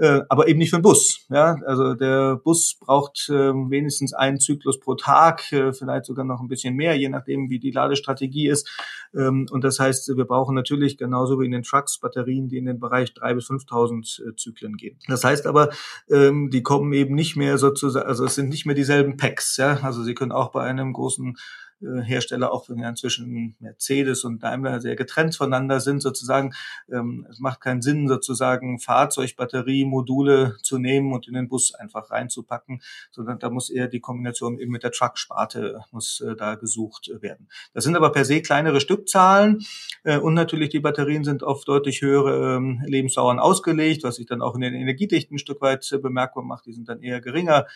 äh, 0.00 0.22
aber 0.30 0.48
eben 0.48 0.58
nicht 0.58 0.70
für 0.70 0.78
den 0.78 0.82
Bus. 0.82 1.26
Ja? 1.28 1.56
Also 1.66 1.94
der 1.94 2.36
Bus 2.36 2.76
braucht 2.80 3.28
äh, 3.28 3.52
wenigstens 3.52 4.14
einen 4.14 4.40
Zyklus 4.40 4.80
pro 4.80 4.94
Tag, 4.94 5.52
äh, 5.52 5.74
vielleicht 5.74 6.06
sogar 6.06 6.24
noch 6.24 6.40
ein 6.40 6.48
bisschen 6.48 6.74
mehr, 6.74 6.96
je 6.96 7.10
nachdem, 7.10 7.50
wie 7.50 7.58
die 7.58 7.70
Ladestrategie 7.70 8.48
ist. 8.48 8.68
Ähm, 9.14 9.46
und 9.50 9.62
das 9.62 9.78
heißt, 9.78 10.16
wir 10.16 10.24
brauchen 10.24 10.54
natürlich 10.54 10.96
genauso 10.96 11.38
wie 11.38 11.44
in 11.44 11.52
den 11.52 11.62
Trucks 11.62 11.98
Batterien, 11.98 12.48
die 12.48 12.56
in 12.56 12.64
den 12.64 12.80
Bereich 12.80 13.10
3.000 13.10 13.34
bis 13.34 13.50
5.000 13.50 14.28
äh, 14.28 14.36
Zyklen 14.36 14.76
gehen. 14.78 14.98
Das 15.06 15.22
heißt 15.22 15.46
aber, 15.46 15.68
ähm, 16.10 16.50
die 16.50 16.62
kommen 16.62 16.92
eben 16.94 17.14
nicht 17.14 17.36
mehr 17.36 17.58
sozusagen, 17.58 18.06
also 18.06 18.24
es 18.24 18.34
sind 18.34 18.48
nicht 18.48 18.64
mehr 18.64 18.74
dieselben 18.74 19.18
Packs. 19.18 19.58
Ja? 19.58 19.80
Also 19.82 20.02
sie 20.02 20.14
können 20.14 20.32
auch 20.32 20.50
bei 20.50 20.62
einem 20.62 20.94
großen 20.94 21.36
Hersteller, 21.80 22.52
auch 22.52 22.68
wenn 22.68 22.78
ja 22.78 22.88
inzwischen 22.88 23.56
Mercedes 23.58 24.24
und 24.24 24.42
Daimler 24.42 24.80
sehr 24.80 24.96
getrennt 24.96 25.34
voneinander 25.34 25.80
sind, 25.80 26.00
sozusagen. 26.00 26.52
Ähm, 26.92 27.26
es 27.30 27.40
macht 27.40 27.60
keinen 27.60 27.82
Sinn, 27.82 28.08
sozusagen 28.08 28.78
Fahrzeugbatteriemodule 28.78 30.56
zu 30.62 30.78
nehmen 30.78 31.12
und 31.12 31.26
in 31.26 31.34
den 31.34 31.48
Bus 31.48 31.74
einfach 31.74 32.10
reinzupacken, 32.10 32.82
sondern 33.10 33.38
da 33.38 33.50
muss 33.50 33.70
eher 33.70 33.88
die 33.88 34.00
Kombination 34.00 34.58
eben 34.58 34.72
mit 34.72 34.82
der 34.82 34.92
Truck-Sparte 34.92 35.80
muss 35.90 36.20
äh, 36.20 36.36
da 36.36 36.54
gesucht 36.54 37.10
werden. 37.20 37.48
Das 37.72 37.84
sind 37.84 37.96
aber 37.96 38.12
per 38.12 38.24
se 38.24 38.42
kleinere 38.42 38.80
Stückzahlen 38.80 39.64
äh, 40.04 40.18
und 40.18 40.34
natürlich 40.34 40.68
die 40.68 40.80
Batterien 40.80 41.24
sind 41.24 41.42
auf 41.42 41.64
deutlich 41.64 42.02
höhere 42.02 42.56
ähm, 42.56 42.82
Lebensdauern 42.84 43.38
ausgelegt, 43.38 44.04
was 44.04 44.16
sich 44.16 44.26
dann 44.26 44.42
auch 44.42 44.54
in 44.54 44.60
den 44.60 44.74
Energiedichten 44.74 45.36
ein 45.36 45.38
Stück 45.38 45.60
weit 45.60 45.88
bemerkbar 46.02 46.44
macht. 46.44 46.66
Die 46.66 46.72
sind 46.72 46.88
dann 46.88 47.02
eher 47.02 47.20
geringer. 47.20 47.66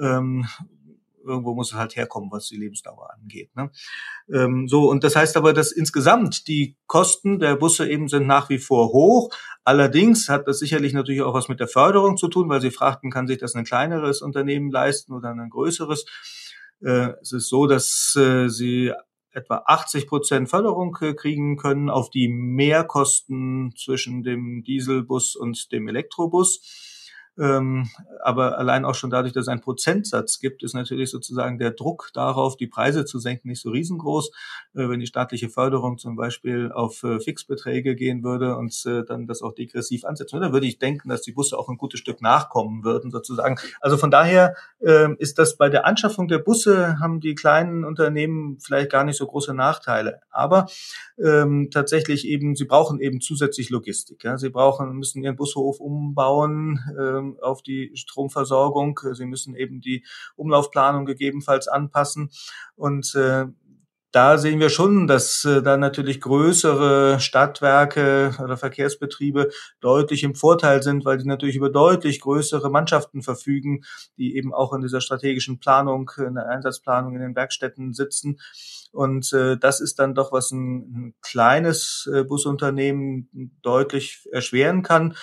Ähm, 0.00 0.46
irgendwo 1.24 1.54
muss 1.54 1.72
es 1.72 1.78
halt 1.78 1.96
herkommen, 1.96 2.30
was 2.30 2.48
die 2.48 2.56
Lebensdauer 2.56 3.10
angeht. 3.12 3.54
Ne? 3.56 3.70
Ähm, 4.32 4.68
so, 4.68 4.88
und 4.90 5.04
das 5.04 5.16
heißt 5.16 5.36
aber, 5.36 5.52
dass 5.52 5.72
insgesamt 5.72 6.48
die 6.48 6.76
Kosten 6.86 7.38
der 7.38 7.56
Busse 7.56 7.88
eben 7.88 8.08
sind 8.08 8.26
nach 8.26 8.48
wie 8.48 8.58
vor 8.58 8.88
hoch. 8.88 9.30
Allerdings 9.64 10.28
hat 10.28 10.48
das 10.48 10.58
sicherlich 10.58 10.92
natürlich 10.92 11.22
auch 11.22 11.34
was 11.34 11.48
mit 11.48 11.60
der 11.60 11.68
Förderung 11.68 12.16
zu 12.16 12.28
tun, 12.28 12.48
weil 12.48 12.60
Sie 12.60 12.70
fragten, 12.70 13.10
kann 13.10 13.26
sich 13.26 13.38
das 13.38 13.54
ein 13.54 13.64
kleineres 13.64 14.22
Unternehmen 14.22 14.70
leisten 14.70 15.12
oder 15.12 15.30
ein 15.30 15.50
größeres? 15.50 16.04
Äh, 16.84 17.12
es 17.20 17.32
ist 17.32 17.48
so, 17.48 17.66
dass 17.66 18.16
äh, 18.16 18.48
Sie 18.48 18.92
etwa 19.32 19.62
80 19.66 20.06
Prozent 20.06 20.50
Förderung 20.50 20.96
äh, 21.00 21.14
kriegen 21.14 21.56
können 21.56 21.88
auf 21.88 22.10
die 22.10 22.28
Mehrkosten 22.28 23.74
zwischen 23.76 24.22
dem 24.22 24.62
Dieselbus 24.62 25.36
und 25.36 25.72
dem 25.72 25.88
Elektrobus. 25.88 26.91
Ähm, 27.38 27.88
aber 28.22 28.58
allein 28.58 28.84
auch 28.84 28.94
schon 28.94 29.10
dadurch, 29.10 29.32
dass 29.32 29.42
es 29.42 29.48
einen 29.48 29.60
Prozentsatz 29.60 30.38
gibt, 30.38 30.62
ist 30.62 30.74
natürlich 30.74 31.10
sozusagen 31.10 31.58
der 31.58 31.70
Druck 31.70 32.10
darauf, 32.12 32.56
die 32.56 32.66
Preise 32.66 33.04
zu 33.04 33.18
senken, 33.18 33.48
nicht 33.48 33.62
so 33.62 33.70
riesengroß. 33.70 34.30
Äh, 34.74 34.88
wenn 34.88 35.00
die 35.00 35.06
staatliche 35.06 35.48
Förderung 35.48 35.98
zum 35.98 36.16
Beispiel 36.16 36.70
auf 36.72 37.02
äh, 37.04 37.20
Fixbeträge 37.20 37.96
gehen 37.96 38.22
würde 38.22 38.56
und 38.56 38.74
äh, 38.86 39.04
dann 39.04 39.26
das 39.26 39.42
auch 39.42 39.52
degressiv 39.54 40.04
ansetzen 40.04 40.38
würde, 40.40 40.52
würde 40.52 40.66
ich 40.66 40.78
denken, 40.78 41.08
dass 41.08 41.22
die 41.22 41.32
Busse 41.32 41.58
auch 41.58 41.68
ein 41.68 41.78
gutes 41.78 42.00
Stück 42.00 42.20
nachkommen 42.20 42.84
würden 42.84 43.10
sozusagen. 43.10 43.58
Also 43.80 43.96
von 43.96 44.10
daher 44.10 44.54
äh, 44.80 45.08
ist 45.18 45.38
das 45.38 45.56
bei 45.56 45.68
der 45.68 45.86
Anschaffung 45.86 46.28
der 46.28 46.38
Busse 46.38 46.98
haben 47.00 47.20
die 47.20 47.34
kleinen 47.34 47.84
Unternehmen 47.84 48.58
vielleicht 48.60 48.90
gar 48.90 49.04
nicht 49.04 49.16
so 49.16 49.26
große 49.26 49.54
Nachteile. 49.54 50.20
Aber 50.30 50.66
ähm, 51.22 51.68
tatsächlich 51.70 52.26
eben, 52.26 52.56
sie 52.56 52.64
brauchen 52.64 53.00
eben 53.00 53.20
zusätzlich 53.20 53.70
Logistik. 53.70 54.24
Ja? 54.24 54.38
Sie 54.38 54.50
brauchen, 54.50 54.92
müssen 54.96 55.22
ihren 55.22 55.36
Bushof 55.36 55.80
umbauen. 55.80 56.80
Äh, 57.22 57.32
ähm, 57.32 57.38
auf 57.40 57.62
die 57.62 57.92
Stromversorgung. 57.94 59.00
Sie 59.12 59.26
müssen 59.26 59.54
eben 59.54 59.80
die 59.80 60.04
Umlaufplanung 60.36 61.06
gegebenenfalls 61.06 61.68
anpassen. 61.68 62.30
Und 62.74 63.14
äh, 63.14 63.46
da 64.14 64.36
sehen 64.36 64.60
wir 64.60 64.68
schon, 64.68 65.06
dass 65.06 65.42
äh, 65.46 65.62
da 65.62 65.78
natürlich 65.78 66.20
größere 66.20 67.18
Stadtwerke 67.18 68.34
oder 68.44 68.58
Verkehrsbetriebe 68.58 69.50
deutlich 69.80 70.22
im 70.22 70.34
Vorteil 70.34 70.82
sind, 70.82 71.06
weil 71.06 71.16
die 71.16 71.26
natürlich 71.26 71.56
über 71.56 71.70
deutlich 71.70 72.20
größere 72.20 72.68
Mannschaften 72.68 73.22
verfügen, 73.22 73.84
die 74.18 74.36
eben 74.36 74.52
auch 74.52 74.74
in 74.74 74.82
dieser 74.82 75.00
strategischen 75.00 75.60
Planung, 75.60 76.10
in 76.18 76.34
der 76.34 76.46
Einsatzplanung 76.46 77.14
in 77.14 77.22
den 77.22 77.34
Werkstätten 77.34 77.94
sitzen. 77.94 78.38
Und 78.92 79.32
äh, 79.32 79.56
das 79.56 79.80
ist 79.80 79.98
dann 79.98 80.14
doch, 80.14 80.30
was 80.30 80.50
ein, 80.50 80.76
ein 80.76 81.14
kleines 81.22 82.06
äh, 82.12 82.22
Busunternehmen 82.22 83.56
deutlich 83.62 84.28
erschweren 84.30 84.82
kann. 84.82 85.14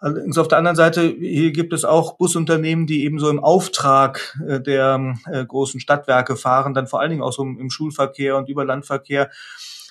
Allerdings 0.00 0.38
auf 0.38 0.46
der 0.46 0.58
anderen 0.58 0.76
Seite, 0.76 1.02
hier 1.02 1.50
gibt 1.50 1.72
es 1.72 1.84
auch 1.84 2.16
Busunternehmen, 2.16 2.86
die 2.86 3.04
eben 3.04 3.18
so 3.18 3.28
im 3.28 3.42
Auftrag 3.42 4.38
äh, 4.46 4.60
der 4.60 5.14
äh, 5.26 5.44
großen 5.44 5.80
Stadtwerke 5.80 6.36
fahren, 6.36 6.72
dann 6.72 6.86
vor 6.86 7.00
allen 7.00 7.10
Dingen 7.10 7.22
auch 7.22 7.32
so 7.32 7.42
im 7.42 7.70
Schulverkehr 7.70 8.36
und 8.36 8.48
Überlandverkehr. 8.48 9.30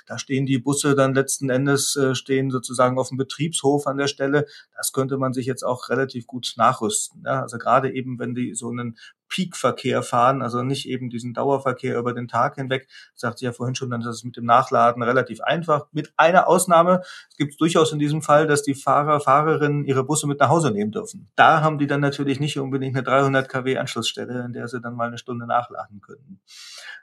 Da 0.06 0.17
stehen 0.17 0.46
die 0.46 0.58
Busse 0.58 0.96
dann 0.96 1.13
letzten 1.13 1.50
Endes, 1.50 1.98
äh, 1.98 2.15
stehen 2.15 2.50
sozusagen 2.50 2.98
auf 2.98 3.10
dem 3.10 3.17
Betriebshof 3.17 3.86
an 3.88 3.98
der 3.98 4.08
Stelle. 4.08 4.46
Das 4.78 4.93
könnte 4.93 5.17
man 5.17 5.34
sich 5.34 5.46
jetzt 5.46 5.63
auch 5.63 5.89
relativ 5.89 6.26
gut 6.26 6.54
nachrüsten. 6.56 7.28
Also 7.28 7.58
gerade 7.58 7.91
eben, 7.93 8.17
wenn 8.17 8.34
die 8.34 8.56
so 8.56 8.70
einen 8.70 8.98
Peak-Verkehr 9.30 10.04
fahren, 10.04 10.42
also 10.42 10.63
nicht 10.63 10.88
eben 10.88 11.10
diesen 11.10 11.34
Dauerverkehr 11.34 11.98
über 11.98 12.13
den 12.13 12.28
Tag 12.28 12.56
hinweg. 12.56 12.88
Das 13.13 13.22
sagte 13.22 13.38
ich 13.40 13.46
ja 13.46 13.52
vorhin 13.52 13.76
schon, 13.76 13.90
dann 13.90 14.02
ist 14.02 14.08
es 14.08 14.24
mit 14.24 14.38
dem 14.38 14.46
Nachladen 14.46 15.04
relativ 15.04 15.42
einfach. 15.42 15.88
Mit 15.92 16.13
einer 16.18 16.48
Ausnahme, 16.48 17.02
es 17.30 17.38
gibt 17.38 17.60
durchaus 17.60 17.92
in 17.92 18.00
diesem 18.00 18.22
Fall, 18.22 18.48
dass 18.48 18.63
die 18.63 18.76
Fahrer, 18.76 19.20
Fahrerinnen 19.20 19.86
ihre 19.86 20.04
Busse 20.04 20.28
mit 20.28 20.40
nach 20.40 20.50
Hause 20.50 20.72
nehmen 20.72 20.92
dürfen. 20.92 21.28
Da 21.36 21.62
haben 21.62 21.78
die 21.78 21.88
dann 21.88 22.02
natürlich 22.02 22.40
nicht 22.40 22.58
unbedingt 22.60 22.96
eine 22.96 23.04
300 23.04 23.50
kW 23.50 23.78
Anschlussstelle, 23.78 24.46
in 24.46 24.54
der 24.54 24.68
sie 24.68 24.82
dann 24.82 24.96
mal 24.96 25.08
eine 25.08 25.18
Stunde 25.18 25.46
nachladen 25.46 26.02
können. 26.02 26.40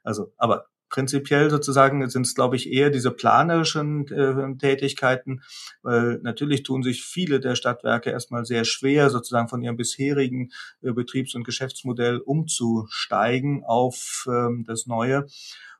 Also, 0.02 0.32
aber 0.36 0.66
prinzipiell 0.94 1.50
sozusagen 1.50 2.08
sind 2.08 2.24
es, 2.24 2.36
glaube 2.36 2.54
ich, 2.54 2.70
eher 2.70 2.88
diese 2.88 3.10
planerischen 3.10 4.06
äh, 4.12 4.56
Tätigkeiten, 4.58 5.42
weil 5.82 6.20
natürlich 6.22 6.62
tun 6.62 6.84
sich 6.84 7.02
viele 7.02 7.40
der 7.40 7.56
Stadtwerke 7.56 8.10
erstmal 8.10 8.44
sehr 8.44 8.64
schwer, 8.64 9.10
sozusagen 9.10 9.48
von 9.48 9.60
ihrem 9.60 9.76
bisherigen 9.76 10.52
äh, 10.82 10.92
Betriebs- 10.92 11.34
und 11.34 11.42
Geschäftsmodell 11.42 12.18
umzusteigen 12.18 13.64
auf 13.64 14.24
ähm, 14.28 14.62
das 14.68 14.86
Neue. 14.86 15.26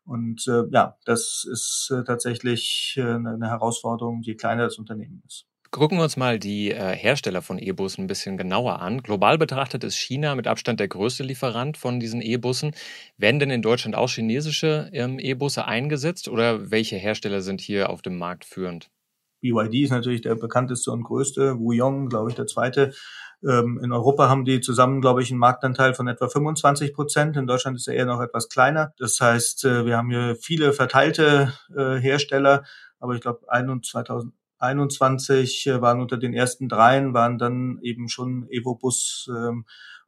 Und 0.05 0.49
äh, 0.49 0.65
ja, 0.73 0.97
das 1.05 1.47
ist 1.49 1.93
äh, 1.95 2.03
tatsächlich 2.03 2.97
äh, 2.99 3.03
eine 3.03 3.51
Herausforderung, 3.51 4.21
je 4.23 4.35
kleiner 4.35 4.65
das 4.65 4.79
Unternehmen 4.79 5.23
ist. 5.29 5.47
Gucken 5.75 5.99
wir 5.99 6.05
uns 6.05 6.17
mal 6.17 6.39
die 6.39 6.71
äh, 6.71 6.95
Hersteller 6.95 7.43
von 7.43 7.59
E-Bussen 7.59 8.05
ein 8.05 8.07
bisschen 8.07 8.37
genauer 8.37 8.81
an. 8.81 9.03
Global 9.03 9.39
betrachtet 9.39 9.83
ist 9.83 9.97
China 9.97 10.37
mit 10.37 10.47
Abstand 10.47 10.79
der 10.79 10.87
größte 10.87 11.25
Lieferant 11.25 11.77
von 11.77 11.99
diesen 11.99 12.23
E-Bussen. 12.23 12.77
Werden 13.17 13.41
denn 13.41 13.51
in 13.51 13.61
Deutschland 13.61 13.97
auch 13.97 14.09
chinesische 14.09 14.89
ähm, 14.93 15.19
E-Busse 15.19 15.65
eingesetzt 15.65 16.29
oder 16.29 16.71
welche 16.71 16.95
Hersteller 16.95 17.41
sind 17.41 17.61
hier 17.61 17.91
auf 17.91 18.03
dem 18.03 18.17
Markt 18.19 18.45
führend? 18.45 18.89
BYD 19.41 19.83
ist 19.83 19.91
natürlich 19.91 20.21
der 20.21 20.37
bekannteste 20.37 20.93
und 20.93 21.03
größte, 21.03 21.59
Wuyong, 21.59 22.09
glaube 22.09 22.31
ich, 22.31 22.37
der 22.37 22.47
zweite. 22.47 22.93
Ähm, 23.43 23.81
in 23.83 23.91
Europa 23.91 24.29
haben 24.29 24.45
die 24.45 24.61
zusammen, 24.61 25.01
glaube 25.01 25.25
ich, 25.25 25.33
einen 25.33 25.41
Marktanteil 25.41 25.95
von 25.95 26.07
etwa 26.07 26.29
25 26.29 26.95
Prozent. 26.95 27.37
In 27.37 27.49
Deutschland 27.49 27.77
ist 27.77 27.89
er 27.89 27.95
eher 27.95 28.07
noch 28.07 28.21
etwas 28.21 28.49
kleiner. 28.49 28.93
Das 28.97 29.21
heißt, 29.21 29.65
äh, 29.65 29.85
wir 29.85 29.97
haben 29.97 30.11
hier 30.11 30.37
viele 30.41 30.73
verteilte 30.73 31.53
äh, 31.77 31.97
Hersteller, 31.97 32.63
aber 33.01 33.17
ich 33.17 33.21
glaube, 33.21 33.41
2000 33.83 34.33
21 34.65 35.67
äh, 35.67 35.81
waren 35.81 36.01
unter 36.01 36.17
den 36.17 36.35
ersten 36.35 36.69
dreien, 36.69 37.15
waren 37.15 37.39
dann 37.39 37.79
eben 37.83 38.09
schon 38.09 38.49
Evobus 38.51 39.29
ähm, 39.31 39.65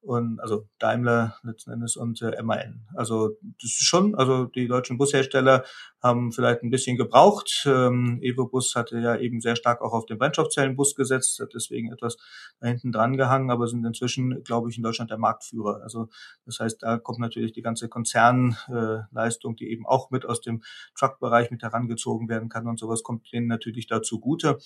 und 0.07 0.41
also 0.41 0.69
Daimler 0.79 1.37
letzten 1.43 1.73
Endes 1.73 1.97
und 1.97 2.23
äh, 2.23 2.41
MAN. 2.43 2.87
Also 2.95 3.37
das 3.61 3.71
ist 3.71 3.85
schon, 3.85 4.15
also 4.15 4.45
die 4.45 4.69
deutschen 4.69 4.99
Bushersteller 4.99 5.65
haben 6.03 6.31
vielleicht 6.31 6.63
ein 6.63 6.71
bisschen 6.71 6.97
gebraucht. 6.97 7.65
Ähm, 7.67 8.21
Evobus 8.23 8.77
hatte 8.77 8.99
ja 9.01 9.17
eben 9.17 9.41
sehr 9.41 9.57
stark 9.57 9.83
auch 9.83 9.93
auf 9.93 10.07
den 10.07 10.19
Brennstoffzellenbus 10.19 10.95
gesetzt, 10.95 11.41
hat 11.41 11.55
deswegen 11.55 11.93
etwas 11.93 12.17
da 12.61 12.69
hinten 12.69 12.93
dran 12.93 13.17
gehangen, 13.17 13.51
aber 13.51 13.67
sind 13.67 13.85
inzwischen, 13.85 14.45
glaube 14.45 14.71
ich, 14.71 14.77
in 14.77 14.85
Deutschland 14.85 15.11
der 15.11 15.19
Marktführer. 15.19 15.83
Also 15.83 16.09
das 16.45 16.61
heißt, 16.61 16.83
da 16.83 16.99
kommt 16.99 17.19
natürlich 17.19 17.53
die 17.53 17.63
ganze 17.63 17.89
Konzernleistung, 17.89 19.55
äh, 19.55 19.57
die 19.57 19.71
eben 19.71 19.87
auch 19.87 20.11
mit 20.11 20.25
aus 20.25 20.41
dem 20.41 20.63
Truck-Bereich 20.97 21.51
mit 21.51 21.63
herangezogen 21.63 22.29
werden 22.29 22.49
kann 22.49 22.69
und 22.69 22.79
sowas 22.79 23.03
kommt 23.03 23.33
denen 23.33 23.49
natürlich 23.49 23.89
dazu 23.89 24.21
gute. 24.21 24.59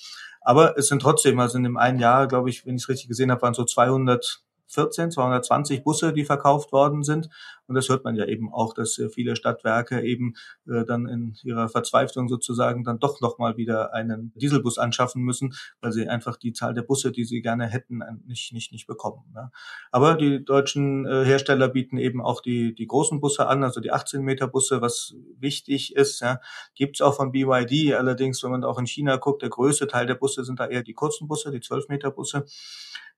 Aber 0.42 0.76
es 0.76 0.88
sind 0.88 1.00
trotzdem, 1.00 1.40
also 1.40 1.56
in 1.56 1.64
dem 1.64 1.78
einen 1.78 1.98
Jahr, 1.98 2.28
glaube 2.28 2.50
ich, 2.50 2.66
wenn 2.66 2.76
ich 2.76 2.82
es 2.82 2.88
richtig 2.90 3.08
gesehen 3.08 3.30
habe, 3.30 3.40
waren 3.40 3.54
so 3.54 3.64
200 3.64 4.42
214, 4.70 5.10
220 5.10 5.84
Busse, 5.84 6.12
die 6.12 6.24
verkauft 6.24 6.72
worden 6.72 7.02
sind. 7.02 7.28
Und 7.70 7.76
das 7.76 7.88
hört 7.88 8.02
man 8.02 8.16
ja 8.16 8.24
eben 8.24 8.52
auch, 8.52 8.74
dass 8.74 8.98
äh, 8.98 9.08
viele 9.08 9.36
Stadtwerke 9.36 10.00
eben 10.02 10.34
äh, 10.66 10.84
dann 10.84 11.06
in 11.06 11.36
ihrer 11.44 11.68
Verzweiflung 11.68 12.28
sozusagen 12.28 12.82
dann 12.82 12.98
doch 12.98 13.20
nochmal 13.20 13.56
wieder 13.56 13.94
einen 13.94 14.32
Dieselbus 14.34 14.76
anschaffen 14.76 15.22
müssen, 15.22 15.54
weil 15.80 15.92
sie 15.92 16.08
einfach 16.08 16.36
die 16.36 16.52
Zahl 16.52 16.74
der 16.74 16.82
Busse, 16.82 17.12
die 17.12 17.24
sie 17.24 17.42
gerne 17.42 17.68
hätten, 17.68 18.02
nicht, 18.26 18.52
nicht, 18.52 18.72
nicht 18.72 18.88
bekommen. 18.88 19.22
Ne? 19.32 19.52
Aber 19.92 20.16
die 20.16 20.44
deutschen 20.44 21.06
äh, 21.06 21.24
Hersteller 21.24 21.68
bieten 21.68 21.96
eben 21.96 22.20
auch 22.20 22.40
die, 22.40 22.74
die 22.74 22.88
großen 22.88 23.20
Busse 23.20 23.46
an, 23.46 23.62
also 23.62 23.80
die 23.80 23.92
18 23.92 24.22
Meter 24.22 24.48
Busse, 24.48 24.80
was 24.82 25.14
wichtig 25.38 25.94
ist. 25.94 26.22
Ja. 26.22 26.40
Gibt 26.74 27.00
auch 27.00 27.14
von 27.14 27.30
BYD, 27.30 27.94
allerdings, 27.94 28.42
wenn 28.42 28.50
man 28.50 28.64
auch 28.64 28.80
in 28.80 28.88
China 28.88 29.14
guckt, 29.14 29.42
der 29.42 29.50
größte 29.50 29.86
Teil 29.86 30.06
der 30.06 30.16
Busse 30.16 30.44
sind 30.44 30.58
da 30.58 30.66
eher 30.66 30.82
die 30.82 30.94
kurzen 30.94 31.28
Busse, 31.28 31.52
die 31.52 31.60
12 31.60 31.86
Meter 31.86 32.10
Busse 32.10 32.46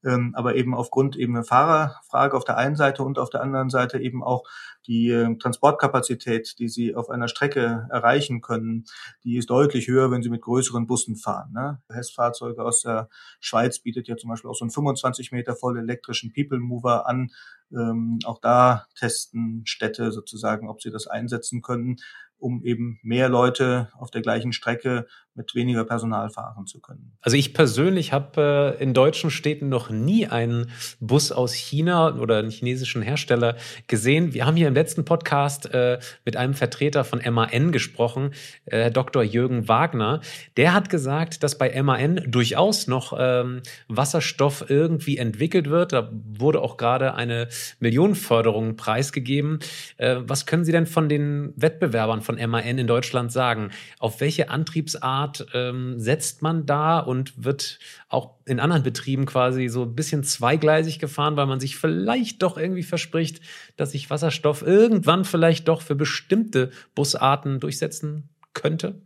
ähm, 0.04 0.32
aber 0.36 0.56
eben 0.56 0.74
aufgrund 0.74 1.16
eben 1.16 1.36
eine 1.36 1.44
Fahrerfrage 1.44 2.36
auf 2.36 2.44
der 2.44 2.56
einen 2.56 2.76
Seite 2.76 3.02
und 3.02 3.18
auf 3.18 3.30
der 3.30 3.42
anderen 3.42 3.70
Seite 3.70 3.98
eben 3.98 4.22
auch 4.22 4.41
die 4.86 5.10
äh, 5.10 5.36
Transportkapazität, 5.38 6.58
die 6.58 6.68
sie 6.68 6.94
auf 6.94 7.10
einer 7.10 7.28
Strecke 7.28 7.86
erreichen 7.90 8.40
können, 8.40 8.84
die 9.24 9.36
ist 9.36 9.50
deutlich 9.50 9.88
höher, 9.88 10.10
wenn 10.10 10.22
sie 10.22 10.30
mit 10.30 10.42
größeren 10.42 10.86
Bussen 10.86 11.16
fahren. 11.16 11.52
Ne? 11.52 11.80
Hess-Fahrzeuge 11.88 12.64
aus 12.64 12.82
der 12.82 13.08
Schweiz 13.40 13.78
bietet 13.78 14.08
ja 14.08 14.16
zum 14.16 14.30
Beispiel 14.30 14.50
auch 14.50 14.56
so 14.56 14.64
einen 14.64 14.70
25 14.70 15.32
Meter 15.32 15.54
voll 15.54 15.78
elektrischen 15.78 16.32
People 16.32 16.58
Mover 16.58 17.06
an. 17.06 17.30
Ähm, 17.72 18.18
auch 18.24 18.38
da 18.40 18.86
testen 18.98 19.62
Städte 19.64 20.12
sozusagen, 20.12 20.68
ob 20.68 20.82
sie 20.82 20.90
das 20.90 21.06
einsetzen 21.06 21.62
können 21.62 21.96
um 22.42 22.62
eben 22.64 22.98
mehr 23.02 23.28
Leute 23.28 23.88
auf 23.96 24.10
der 24.10 24.20
gleichen 24.20 24.52
Strecke 24.52 25.06
mit 25.34 25.54
weniger 25.54 25.84
Personal 25.84 26.28
fahren 26.28 26.66
zu 26.66 26.80
können. 26.80 27.16
Also 27.22 27.36
ich 27.36 27.54
persönlich 27.54 28.12
habe 28.12 28.76
äh, 28.78 28.82
in 28.82 28.92
deutschen 28.92 29.30
Städten 29.30 29.68
noch 29.68 29.88
nie 29.88 30.26
einen 30.26 30.70
Bus 31.00 31.32
aus 31.32 31.54
China 31.54 32.14
oder 32.16 32.38
einen 32.38 32.50
chinesischen 32.50 33.00
Hersteller 33.00 33.56
gesehen. 33.86 34.34
Wir 34.34 34.44
haben 34.44 34.56
hier 34.56 34.68
im 34.68 34.74
letzten 34.74 35.04
Podcast 35.06 35.72
äh, 35.72 36.00
mit 36.26 36.36
einem 36.36 36.52
Vertreter 36.52 37.04
von 37.04 37.22
MAN 37.32 37.72
gesprochen, 37.72 38.32
äh, 38.66 38.90
Dr. 38.90 39.22
Jürgen 39.22 39.68
Wagner. 39.68 40.20
Der 40.58 40.74
hat 40.74 40.90
gesagt, 40.90 41.42
dass 41.42 41.56
bei 41.56 41.82
MAN 41.82 42.20
durchaus 42.26 42.86
noch 42.86 43.14
ähm, 43.18 43.62
Wasserstoff 43.88 44.68
irgendwie 44.68 45.16
entwickelt 45.16 45.70
wird. 45.70 45.94
Da 45.94 46.10
wurde 46.12 46.60
auch 46.60 46.76
gerade 46.76 47.14
eine 47.14 47.48
Millionenförderung 47.80 48.76
preisgegeben. 48.76 49.60
Äh, 49.96 50.16
was 50.20 50.44
können 50.44 50.64
Sie 50.64 50.72
denn 50.72 50.86
von 50.86 51.08
den 51.08 51.54
Wettbewerbern 51.56 52.20
von 52.20 52.31
MAN 52.34 52.78
in 52.78 52.86
Deutschland 52.86 53.32
sagen? 53.32 53.70
Auf 53.98 54.20
welche 54.20 54.50
Antriebsart 54.50 55.12
Art 55.12 55.46
ähm, 55.54 55.98
setzt 55.98 56.42
man 56.42 56.66
da 56.66 56.98
und 56.98 57.44
wird 57.44 57.78
auch 58.08 58.34
in 58.44 58.60
anderen 58.60 58.82
Betrieben 58.82 59.26
quasi 59.26 59.68
so 59.68 59.82
ein 59.82 59.94
bisschen 59.94 60.24
zweigleisig 60.24 60.98
gefahren, 60.98 61.36
weil 61.36 61.46
man 61.46 61.60
sich 61.60 61.76
vielleicht 61.76 62.42
doch 62.42 62.56
irgendwie 62.56 62.82
verspricht, 62.82 63.40
dass 63.76 63.92
sich 63.92 64.10
Wasserstoff 64.10 64.62
irgendwann 64.62 65.24
vielleicht 65.24 65.68
doch 65.68 65.82
für 65.82 65.94
bestimmte 65.94 66.70
Busarten 66.94 67.60
durchsetzen 67.60 68.30
könnte? 68.52 69.00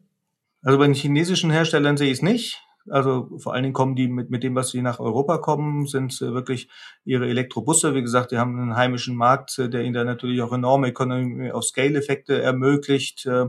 Also 0.63 0.79
bei 0.79 0.87
den 0.87 0.95
chinesischen 0.95 1.51
Herstellern 1.51 1.97
sehe 1.97 2.11
ich 2.11 2.19
es 2.19 2.23
nicht. 2.23 2.63
Also 2.89 3.29
vor 3.39 3.55
allen 3.55 3.65
Dingen 3.65 3.75
kommen 3.75 3.97
die 3.97 4.09
mit, 4.09 4.31
mit 4.31 4.43
dem, 4.43 4.55
was 4.55 4.71
sie 4.71 4.83
nach 4.83 5.01
Europa 5.01 5.39
kommen, 5.39 5.87
sind 5.87 6.21
äh, 6.23 6.33
wirklich 6.33 6.69
ihre 7.05 7.29
Elektrobusse. 7.29 7.95
Wie 7.95 8.03
gesagt, 8.03 8.31
die 8.31 8.39
haben 8.39 8.59
einen 8.59 8.77
heimischen 8.77 9.17
Markt, 9.17 9.59
äh, 9.59 9.69
der 9.69 9.83
ihnen 9.83 9.95
da 9.95 10.05
natürlich 10.05 10.43
auch 10.43 10.53
enorme 10.53 10.89
Economy 10.89 11.51
of 11.51 11.65
Scale-Effekte 11.65 12.41
ermöglicht. 12.41 13.27
Äh, 13.27 13.47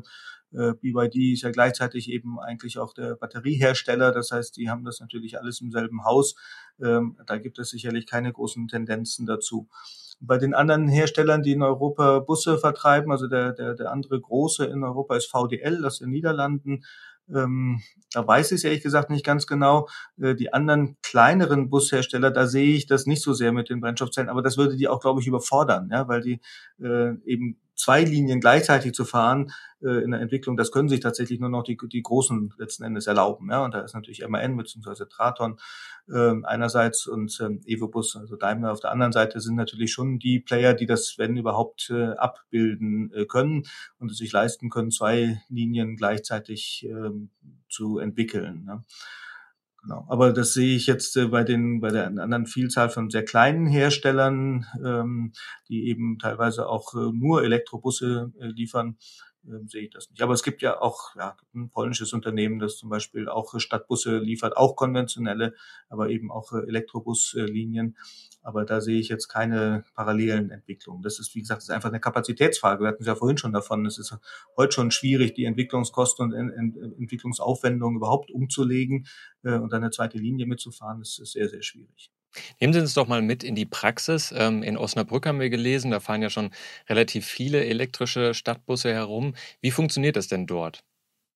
äh, 0.53 0.73
BYD 0.73 1.33
ist 1.33 1.41
ja 1.41 1.51
gleichzeitig 1.51 2.09
eben 2.09 2.39
eigentlich 2.39 2.77
auch 2.77 2.93
der 2.93 3.15
Batteriehersteller. 3.15 4.11
Das 4.11 4.31
heißt, 4.31 4.57
die 4.57 4.69
haben 4.69 4.85
das 4.85 4.99
natürlich 4.99 5.39
alles 5.39 5.61
im 5.61 5.71
selben 5.71 6.05
Haus. 6.05 6.35
Ähm, 6.81 7.17
da 7.25 7.37
gibt 7.37 7.59
es 7.59 7.69
sicherlich 7.69 8.05
keine 8.07 8.31
großen 8.31 8.67
Tendenzen 8.67 9.25
dazu. 9.25 9.67
Bei 10.19 10.37
den 10.37 10.55
anderen 10.55 10.87
Herstellern, 10.87 11.43
die 11.43 11.51
in 11.51 11.61
Europa 11.61 12.19
Busse 12.19 12.57
vertreiben, 12.57 13.11
also 13.11 13.27
der, 13.27 13.53
der, 13.53 13.75
der 13.75 13.91
andere 13.91 14.19
große 14.19 14.65
in 14.65 14.83
Europa 14.83 15.15
ist 15.15 15.29
VDL, 15.29 15.81
das 15.81 15.99
in 15.99 16.07
den 16.07 16.13
Niederlanden. 16.13 16.83
Ähm, 17.33 17.81
da 18.11 18.25
weiß 18.25 18.51
ich 18.51 18.57
es 18.57 18.63
ehrlich 18.63 18.83
gesagt 18.83 19.09
nicht 19.09 19.25
ganz 19.25 19.47
genau. 19.47 19.87
Äh, 20.21 20.35
die 20.35 20.53
anderen 20.53 20.97
kleineren 21.03 21.69
Bushersteller, 21.69 22.31
da 22.31 22.47
sehe 22.47 22.75
ich 22.75 22.87
das 22.87 23.05
nicht 23.05 23.21
so 23.21 23.33
sehr 23.33 23.51
mit 23.51 23.69
den 23.69 23.81
Brennstoffzellen, 23.81 24.29
aber 24.29 24.41
das 24.41 24.57
würde 24.57 24.77
die 24.77 24.87
auch, 24.87 24.99
glaube 25.01 25.21
ich, 25.21 25.27
überfordern, 25.27 25.89
ja, 25.91 26.07
weil 26.07 26.21
die 26.21 26.41
äh, 26.81 27.15
eben 27.25 27.57
zwei 27.77 28.03
Linien 28.03 28.41
gleichzeitig 28.41 28.93
zu 28.93 29.05
fahren 29.05 29.51
äh, 29.81 30.03
in 30.03 30.11
der 30.11 30.19
Entwicklung, 30.19 30.57
das 30.57 30.71
können 30.71 30.89
sich 30.89 30.99
tatsächlich 30.99 31.39
nur 31.39 31.49
noch 31.49 31.63
die, 31.63 31.77
die 31.77 32.01
Großen 32.01 32.53
letzten 32.57 32.83
Endes 32.83 33.07
erlauben. 33.07 33.49
Ja? 33.49 33.63
Und 33.63 33.73
da 33.73 33.81
ist 33.81 33.93
natürlich 33.93 34.27
MAN 34.27 34.57
bzw. 34.57 35.05
Traton 35.05 35.57
äh, 36.09 36.33
einerseits 36.43 37.07
und 37.07 37.39
ähm, 37.39 37.61
Evobus, 37.65 38.15
also 38.15 38.35
Daimler 38.35 38.71
auf 38.71 38.79
der 38.79 38.91
anderen 38.91 39.11
Seite 39.11 39.39
sind 39.39 39.55
natürlich 39.55 39.93
schon 39.93 40.19
die 40.19 40.39
Player, 40.39 40.73
die 40.73 40.87
das, 40.87 41.15
wenn 41.17 41.37
überhaupt, 41.37 41.89
äh, 41.91 42.13
abbilden 42.15 43.11
äh, 43.13 43.25
können 43.25 43.63
und 43.99 44.11
es 44.11 44.17
sich 44.17 44.31
leisten 44.31 44.69
können, 44.69 44.91
zwei 44.91 45.41
Linien 45.47 45.95
gleichzeitig 45.95 46.87
äh, 46.89 47.11
zu 47.69 47.99
entwickeln. 47.99 48.65
Ne? 48.65 48.83
Genau. 49.87 50.05
Aber 50.09 50.33
das 50.33 50.53
sehe 50.53 50.75
ich 50.75 50.85
jetzt 50.85 51.15
äh, 51.15 51.27
bei 51.27 51.45
den 51.45 51.79
bei 51.79 51.89
der 51.89 52.07
anderen 52.07 52.45
Vielzahl 52.45 52.89
von 52.89 53.09
sehr 53.09 53.23
kleinen 53.23 53.67
Herstellern, 53.67 54.65
ähm, 54.83 55.31
die 55.69 55.87
eben 55.87 56.19
teilweise 56.19 56.67
auch 56.67 56.93
äh, 56.93 57.09
nur 57.13 57.43
Elektrobusse 57.43 58.33
äh, 58.37 58.47
liefern, 58.47 58.97
ähm, 59.47 59.67
sehe 59.67 59.83
ich 59.83 59.89
das 59.89 60.09
nicht. 60.09 60.21
Aber 60.21 60.33
es 60.33 60.43
gibt 60.43 60.61
ja 60.61 60.81
auch 60.81 61.15
ja, 61.15 61.37
ein 61.55 61.69
polnisches 61.69 62.13
Unternehmen, 62.13 62.59
das 62.59 62.77
zum 62.77 62.89
Beispiel 62.89 63.29
auch 63.29 63.57
Stadtbusse 63.59 64.17
liefert, 64.17 64.57
auch 64.57 64.75
konventionelle, 64.75 65.53
aber 65.89 66.09
eben 66.09 66.31
auch 66.31 66.51
äh, 66.53 66.67
Elektrobuslinien. 66.67 67.97
Aber 68.41 68.65
da 68.65 68.81
sehe 68.81 68.99
ich 68.99 69.09
jetzt 69.09 69.27
keine 69.27 69.83
parallelen 69.95 70.51
Entwicklungen. 70.51 71.01
Das 71.01 71.19
ist, 71.19 71.35
wie 71.35 71.41
gesagt, 71.41 71.61
ist 71.61 71.71
einfach 71.71 71.89
eine 71.89 71.99
Kapazitätsfrage. 71.99 72.83
Wir 72.83 72.89
hatten 72.89 73.03
es 73.03 73.07
ja 73.07 73.15
vorhin 73.15 73.37
schon 73.37 73.53
davon. 73.53 73.85
Es 73.85 73.97
ist 73.97 74.15
heute 74.55 74.73
schon 74.73 74.91
schwierig, 74.91 75.33
die 75.33 75.45
Entwicklungskosten 75.45 76.33
und 76.33 76.49
Entwicklungsaufwendungen 76.99 77.97
überhaupt 77.97 78.31
umzulegen 78.31 79.07
äh, 79.43 79.57
und 79.57 79.73
eine 79.73 79.91
zweite 79.91 80.17
Linie 80.17 80.45
mitzufahren. 80.45 80.99
Das 80.99 81.19
ist 81.19 81.33
sehr, 81.33 81.49
sehr 81.49 81.61
schwierig. 81.61 82.11
Nehmen 82.59 82.73
Sie 82.73 82.79
uns 82.79 82.93
doch 82.93 83.07
mal 83.07 83.21
mit 83.21 83.43
in 83.43 83.55
die 83.55 83.65
Praxis. 83.65 84.33
Ähm, 84.35 84.63
in 84.63 84.77
Osnabrück 84.77 85.25
haben 85.25 85.39
wir 85.39 85.49
gelesen, 85.49 85.91
da 85.91 85.99
fahren 85.99 86.21
ja 86.21 86.29
schon 86.29 86.51
relativ 86.89 87.25
viele 87.25 87.65
elektrische 87.65 88.33
Stadtbusse 88.33 88.93
herum. 88.93 89.33
Wie 89.61 89.71
funktioniert 89.71 90.15
das 90.15 90.27
denn 90.27 90.45
dort? 90.45 90.83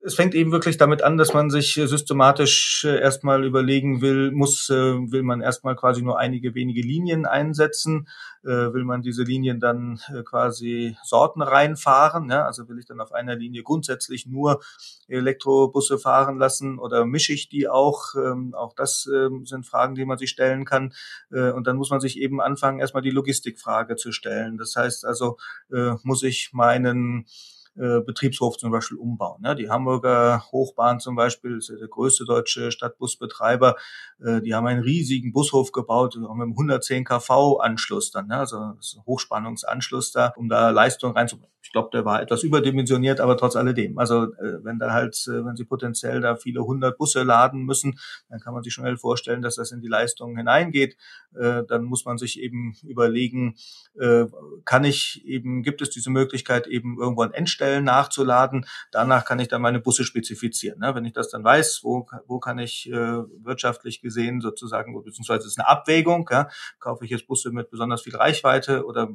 es 0.03 0.15
fängt 0.15 0.33
eben 0.33 0.51
wirklich 0.51 0.77
damit 0.77 1.03
an, 1.03 1.17
dass 1.17 1.33
man 1.33 1.49
sich 1.49 1.77
äh, 1.77 1.87
systematisch 1.87 2.85
äh, 2.85 2.99
erstmal 2.99 3.45
überlegen 3.45 4.01
will, 4.01 4.31
muss, 4.31 4.69
äh, 4.69 4.73
will 4.73 5.23
man 5.23 5.41
erstmal 5.41 5.75
quasi 5.75 6.01
nur 6.01 6.19
einige 6.19 6.55
wenige 6.55 6.81
Linien 6.81 7.25
einsetzen, 7.25 8.07
will 8.43 8.83
man 8.83 9.01
diese 9.01 9.23
Linien 9.23 9.59
dann 9.59 9.99
quasi 10.25 10.97
Sorten 11.03 11.41
reinfahren, 11.41 12.29
ja? 12.29 12.45
also 12.45 12.67
will 12.67 12.79
ich 12.79 12.85
dann 12.85 12.99
auf 12.99 13.11
einer 13.11 13.35
Linie 13.35 13.63
grundsätzlich 13.63 14.25
nur 14.25 14.61
Elektrobusse 15.07 15.99
fahren 15.99 16.37
lassen 16.37 16.79
oder 16.79 17.05
mische 17.05 17.33
ich 17.33 17.49
die 17.49 17.67
auch? 17.67 18.15
Ähm, 18.15 18.53
auch 18.55 18.73
das 18.73 19.07
ähm, 19.13 19.45
sind 19.45 19.65
Fragen, 19.67 19.95
die 19.95 20.05
man 20.05 20.17
sich 20.17 20.29
stellen 20.29 20.65
kann. 20.65 20.93
Und 21.29 21.67
dann 21.67 21.77
muss 21.77 21.89
man 21.89 21.99
sich 21.99 22.17
eben 22.19 22.41
anfangen, 22.41 22.79
erstmal 22.79 23.03
die 23.03 23.09
Logistikfrage 23.09 23.95
zu 23.95 24.11
stellen. 24.11 24.57
Das 24.57 24.75
heißt 24.75 25.05
also, 25.05 25.37
muss 26.03 26.23
ich 26.23 26.51
meinen 26.53 27.25
äh, 27.77 28.01
Betriebshof 28.01 28.57
zum 28.57 28.69
Beispiel 28.69 28.97
umbauen. 28.97 29.41
Ja, 29.45 29.55
die 29.55 29.69
Hamburger 29.69 30.43
Hochbahn 30.51 30.99
zum 30.99 31.15
Beispiel 31.15 31.57
ist 31.57 31.69
ja 31.69 31.77
der 31.77 31.87
größte 31.87 32.25
deutsche 32.25 32.69
Stadtbusbetreiber. 32.69 33.77
Äh, 34.21 34.41
die 34.41 34.53
haben 34.53 34.67
einen 34.67 34.83
riesigen 34.83 35.31
Bushof 35.31 35.71
gebaut, 35.71 36.17
mit 36.17 36.29
einem 36.29 36.51
110 36.51 37.05
kV 37.05 37.59
Anschluss 37.61 38.11
dann, 38.11 38.27
ja, 38.29 38.39
also 38.39 38.73
Hochspannungsanschluss 39.05 40.11
da, 40.11 40.33
um 40.35 40.49
da 40.49 40.69
Leistung 40.71 41.13
reinzubringen. 41.13 41.49
Ich 41.63 41.71
glaube, 41.71 41.91
der 41.93 42.03
war 42.03 42.21
etwas 42.21 42.43
überdimensioniert, 42.43 43.21
aber 43.21 43.37
trotz 43.37 43.55
alledem. 43.55 43.97
Also 43.97 44.23
äh, 44.23 44.63
wenn 44.63 44.77
da 44.77 44.91
halt, 44.91 45.15
äh, 45.27 45.45
wenn 45.45 45.55
Sie 45.55 45.63
potenziell 45.63 46.19
da 46.19 46.35
viele 46.35 46.65
hundert 46.65 46.97
Busse 46.97 47.23
laden 47.23 47.63
müssen, 47.63 47.97
dann 48.29 48.41
kann 48.41 48.53
man 48.53 48.63
sich 48.63 48.73
schnell 48.73 48.97
vorstellen, 48.97 49.41
dass 49.41 49.55
das 49.55 49.71
in 49.71 49.79
die 49.79 49.87
Leistung 49.87 50.35
hineingeht. 50.35 50.97
Dann 51.33 51.85
muss 51.85 52.03
man 52.03 52.17
sich 52.17 52.41
eben 52.41 52.75
überlegen, 52.83 53.55
kann 54.65 54.83
ich 54.83 55.23
eben, 55.25 55.63
gibt 55.63 55.81
es 55.81 55.89
diese 55.89 56.09
Möglichkeit, 56.09 56.67
eben 56.67 56.99
irgendwo 56.99 57.21
an 57.21 57.31
Endstellen 57.31 57.61
nachzuladen. 57.79 58.65
Danach 58.91 59.23
kann 59.23 59.39
ich 59.39 59.47
dann 59.47 59.61
meine 59.61 59.79
Busse 59.79 60.03
spezifizieren. 60.03 60.79
Ne? 60.79 60.93
Wenn 60.95 61.05
ich 61.05 61.13
das 61.13 61.29
dann 61.29 61.43
weiß, 61.43 61.81
wo, 61.83 62.07
wo 62.27 62.39
kann 62.39 62.59
ich 62.59 62.89
äh, 62.91 62.93
wirtschaftlich 62.93 64.01
gesehen 64.01 64.41
sozusagen, 64.41 64.93
beziehungsweise 65.03 65.47
ist 65.47 65.59
eine 65.59 65.69
Abwägung, 65.69 66.27
ja? 66.31 66.49
kaufe 66.79 67.05
ich 67.05 67.11
jetzt 67.11 67.27
Busse 67.27 67.51
mit 67.51 67.69
besonders 67.69 68.01
viel 68.01 68.15
Reichweite 68.15 68.85
oder 68.85 69.09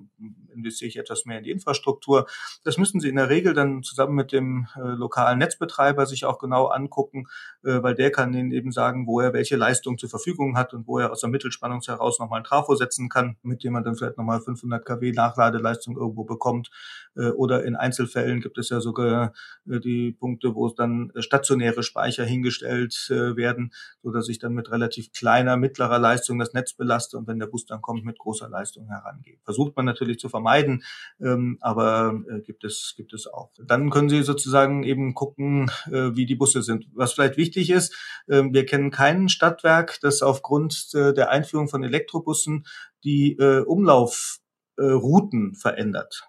investiere 0.54 0.88
ich 0.88 0.96
etwas 0.96 1.26
mehr 1.26 1.38
in 1.38 1.44
die 1.44 1.50
Infrastruktur. 1.50 2.26
Das 2.64 2.78
müssen 2.78 3.00
Sie 3.00 3.08
in 3.08 3.16
der 3.16 3.28
Regel 3.28 3.52
dann 3.52 3.82
zusammen 3.82 4.14
mit 4.14 4.32
dem 4.32 4.66
äh, 4.76 4.80
lokalen 4.80 5.38
Netzbetreiber 5.38 6.06
sich 6.06 6.24
auch 6.24 6.38
genau 6.38 6.66
angucken, 6.66 7.26
äh, 7.64 7.82
weil 7.82 7.94
der 7.94 8.10
kann 8.10 8.32
Ihnen 8.32 8.52
eben 8.52 8.72
sagen, 8.72 9.06
wo 9.06 9.20
er 9.20 9.32
welche 9.32 9.56
Leistung 9.56 9.98
zur 9.98 10.08
Verfügung 10.08 10.56
hat 10.56 10.72
und 10.72 10.86
wo 10.86 10.98
er 10.98 11.12
aus 11.12 11.20
der 11.20 11.30
Mittelspannung 11.30 11.80
heraus 11.86 12.18
nochmal 12.18 12.40
ein 12.40 12.44
Trafo 12.44 12.74
setzen 12.74 13.08
kann, 13.08 13.36
mit 13.42 13.64
dem 13.64 13.72
man 13.72 13.84
dann 13.84 13.96
vielleicht 13.96 14.16
nochmal 14.16 14.40
500 14.40 14.84
kW 14.84 15.12
Nachladeleistung 15.12 15.96
irgendwo 15.96 16.24
bekommt. 16.24 16.70
Äh, 17.16 17.30
oder 17.30 17.64
in 17.64 17.76
Einzelfällen 17.76 18.35
gibt 18.40 18.58
es 18.58 18.70
ja 18.70 18.80
sogar 18.80 19.32
äh, 19.68 19.80
die 19.80 20.12
Punkte, 20.12 20.54
wo 20.54 20.68
dann 20.68 21.12
stationäre 21.18 21.82
Speicher 21.82 22.24
hingestellt 22.24 23.08
äh, 23.10 23.36
werden, 23.36 23.72
so 24.02 24.10
dass 24.10 24.28
ich 24.28 24.38
dann 24.38 24.54
mit 24.54 24.70
relativ 24.70 25.12
kleiner, 25.12 25.56
mittlerer 25.56 25.98
Leistung 25.98 26.38
das 26.38 26.52
Netz 26.52 26.74
belaste 26.74 27.16
und 27.16 27.26
wenn 27.26 27.38
der 27.38 27.46
Bus 27.46 27.66
dann 27.66 27.82
kommt, 27.82 28.04
mit 28.04 28.18
großer 28.18 28.48
Leistung 28.48 28.88
herangehe. 28.88 29.38
Versucht 29.44 29.76
man 29.76 29.84
natürlich 29.84 30.18
zu 30.18 30.28
vermeiden, 30.28 30.82
ähm, 31.20 31.58
aber 31.60 32.20
gibt 32.44 32.64
es, 32.64 32.94
gibt 32.96 33.12
es 33.12 33.26
auch. 33.26 33.50
Dann 33.58 33.90
können 33.90 34.08
Sie 34.08 34.22
sozusagen 34.22 34.82
eben 34.82 35.14
gucken, 35.14 35.70
wie 35.86 36.26
die 36.26 36.34
Busse 36.34 36.62
sind. 36.62 36.86
Was 36.94 37.12
vielleicht 37.12 37.36
wichtig 37.36 37.70
ist, 37.70 37.94
ähm, 38.28 38.52
wir 38.52 38.66
kennen 38.66 38.90
kein 38.90 39.28
Stadtwerk, 39.28 39.98
das 40.00 40.22
aufgrund 40.22 40.92
der 40.94 41.30
Einführung 41.30 41.68
von 41.68 41.84
Elektrobussen 41.84 42.66
die 43.04 43.36
Umlaufrouten 43.36 45.54
verändert. 45.54 46.28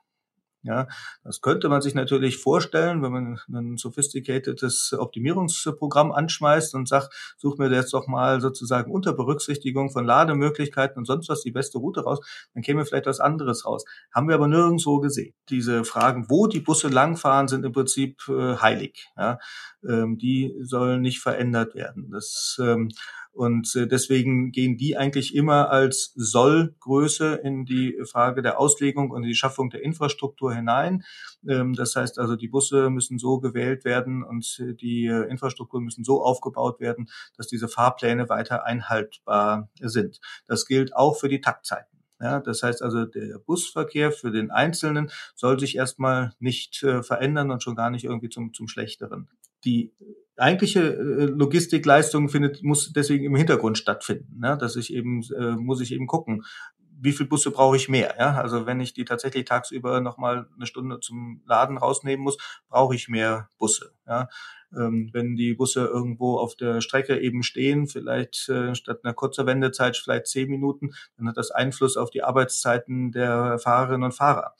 Ja, 0.67 0.87
das 1.23 1.39
könnte 1.39 1.69
man 1.69 1.81
sich 1.81 1.95
natürlich 1.95 2.37
vorstellen, 2.37 3.01
wenn 3.01 3.11
man 3.13 3.39
ein 3.49 3.77
sophisticateds 3.77 4.93
Optimierungsprogramm 4.93 6.11
anschmeißt 6.11 6.75
und 6.75 6.89
sagt, 6.89 7.13
such 7.37 7.57
mir 7.57 7.71
jetzt 7.71 7.93
doch 7.93 8.07
mal 8.07 8.41
sozusagen 8.41 8.91
unter 8.91 9.13
Berücksichtigung 9.13 9.91
von 9.91 10.05
Lademöglichkeiten 10.05 10.97
und 10.97 11.05
sonst 11.05 11.29
was 11.29 11.41
die 11.41 11.51
beste 11.51 11.77
Route 11.77 12.01
raus, 12.01 12.19
dann 12.53 12.63
käme 12.63 12.85
vielleicht 12.85 13.05
was 13.05 13.21
anderes 13.21 13.65
raus. 13.65 13.85
Haben 14.13 14.27
wir 14.27 14.35
aber 14.35 14.49
nirgendwo 14.49 14.99
gesehen. 14.99 15.33
Diese 15.47 15.85
Fragen, 15.85 16.25
wo 16.29 16.47
die 16.47 16.59
Busse 16.59 16.89
langfahren, 16.89 17.47
sind 17.47 17.63
im 17.65 17.71
Prinzip 17.71 18.27
äh, 18.27 18.57
heilig. 18.57 19.07
Ja, 19.15 19.39
ähm, 19.87 20.17
die 20.17 20.53
sollen 20.59 21.01
nicht 21.01 21.21
verändert 21.21 21.75
werden. 21.75 22.11
Das 22.11 22.59
ähm, 22.61 22.89
und 23.37 23.75
äh, 23.75 23.87
deswegen 23.87 24.51
gehen 24.51 24.77
die 24.77 24.97
eigentlich 24.97 25.35
immer 25.35 25.69
als 25.69 26.11
Sollgröße 26.15 27.35
in 27.35 27.65
die 27.65 27.95
Frage 28.09 28.41
der 28.41 28.59
Auslegung 28.59 29.11
und 29.11 29.21
die 29.21 29.35
Schaffung 29.35 29.69
der 29.69 29.83
Infrastruktur 29.83 30.55
hinein. 30.55 31.03
Ähm, 31.47 31.75
das 31.75 31.95
heißt 31.95 32.17
also, 32.17 32.35
die 32.35 32.47
Busse 32.47 32.89
müssen 32.89 33.19
so 33.19 33.39
gewählt 33.39 33.85
werden 33.85 34.23
und 34.23 34.59
äh, 34.59 34.73
die 34.73 35.05
äh, 35.05 35.29
Infrastruktur 35.29 35.79
müssen 35.81 36.03
so 36.03 36.23
aufgebaut 36.23 36.79
werden, 36.79 37.09
dass 37.37 37.45
diese 37.45 37.67
Fahrpläne 37.67 38.27
weiter 38.27 38.65
einhaltbar 38.65 39.69
sind. 39.79 40.19
Das 40.47 40.65
gilt 40.65 40.95
auch 40.95 41.19
für 41.19 41.29
die 41.29 41.41
Taktzeiten. 41.41 41.99
Ja, 42.19 42.39
das 42.39 42.63
heißt 42.63 42.81
also, 42.81 43.05
der 43.05 43.37
Busverkehr 43.37 44.11
für 44.11 44.31
den 44.31 44.49
Einzelnen 44.49 45.11
soll 45.35 45.59
sich 45.59 45.75
erstmal 45.75 46.33
nicht 46.39 46.81
äh, 46.81 47.03
verändern 47.03 47.51
und 47.51 47.61
schon 47.61 47.75
gar 47.75 47.91
nicht 47.91 48.05
irgendwie 48.05 48.29
zum, 48.29 48.51
zum 48.53 48.67
Schlechteren. 48.67 49.29
Die 49.63 49.93
eigentliche 50.37 50.81
äh, 50.81 51.25
Logistikleistung 51.25 52.29
findet, 52.29 52.63
muss 52.63 52.93
deswegen 52.93 53.25
im 53.25 53.35
Hintergrund 53.35 53.77
stattfinden. 53.77 54.39
Ne? 54.39 54.57
Dass 54.57 54.75
ich 54.75 54.93
eben, 54.93 55.21
äh, 55.35 55.55
muss 55.55 55.81
ich 55.81 55.91
eben 55.91 56.07
gucken, 56.07 56.43
wie 56.99 57.11
viel 57.11 57.27
Busse 57.27 57.51
brauche 57.51 57.75
ich 57.75 57.89
mehr? 57.89 58.15
Ja? 58.17 58.35
Also 58.35 58.65
wenn 58.65 58.79
ich 58.79 58.93
die 58.93 59.05
tatsächlich 59.05 59.45
tagsüber 59.45 60.01
nochmal 60.01 60.47
eine 60.55 60.65
Stunde 60.65 60.99
zum 60.99 61.41
Laden 61.45 61.77
rausnehmen 61.77 62.23
muss, 62.23 62.37
brauche 62.69 62.95
ich 62.95 63.07
mehr 63.07 63.49
Busse. 63.57 63.91
Ja? 64.07 64.29
Ähm, 64.75 65.09
wenn 65.13 65.35
die 65.35 65.53
Busse 65.53 65.85
irgendwo 65.85 66.37
auf 66.37 66.55
der 66.55 66.81
Strecke 66.81 67.19
eben 67.19 67.43
stehen, 67.43 67.87
vielleicht 67.87 68.49
äh, 68.49 68.75
statt 68.75 68.99
einer 69.03 69.13
kurzer 69.13 69.45
Wendezeit 69.45 69.97
vielleicht 69.97 70.27
zehn 70.27 70.49
Minuten, 70.49 70.91
dann 71.17 71.27
hat 71.27 71.37
das 71.37 71.51
Einfluss 71.51 71.97
auf 71.97 72.09
die 72.09 72.23
Arbeitszeiten 72.23 73.11
der 73.11 73.59
Fahrerinnen 73.59 74.03
und 74.03 74.13
Fahrer. 74.13 74.55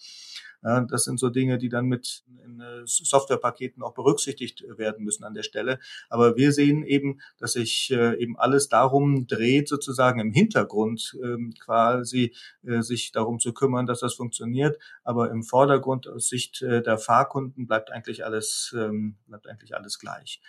Das 0.62 1.04
sind 1.04 1.20
so 1.20 1.30
Dinge, 1.30 1.58
die 1.58 1.70
dann 1.70 1.86
mit 1.86 2.24
äh, 2.60 2.82
Softwarepaketen 2.86 3.84
auch 3.84 3.94
berücksichtigt 3.94 4.64
werden 4.78 5.06
müssen 5.06 5.24
an 5.24 5.34
der 5.34 5.44
Stelle. 5.44 5.80
Aber 6.10 6.36
wir 6.36 6.52
sehen 6.52 6.84
eben, 6.84 7.22
dass 7.38 7.54
sich 7.54 7.92
äh, 7.92 8.20
eben 8.20 8.38
alles 8.38 8.68
darum 8.68 9.28
dreht, 9.28 9.68
sozusagen 9.68 10.20
im 10.20 10.32
Hintergrund 10.32 11.16
ähm, 11.24 11.54
quasi 11.60 12.34
äh, 12.64 12.82
sich 12.82 13.12
darum 13.12 13.40
zu 13.40 13.54
kümmern, 13.54 13.86
dass 13.86 14.00
das 14.00 14.16
funktioniert. 14.16 14.78
Aber 15.04 15.30
im 15.32 15.44
Vordergrund 15.44 16.08
aus 16.08 16.28
Sicht 16.28 16.62
der 16.62 16.98
Fahrkunden 16.98 17.68
bleibt 17.68 17.92
eigentlich 17.92 18.26
alles, 18.26 18.76
ähm, 18.78 19.16
bleibt 19.28 19.48
eigentlich 19.48 19.76
alles 19.76 20.00
gleich. 20.00 20.42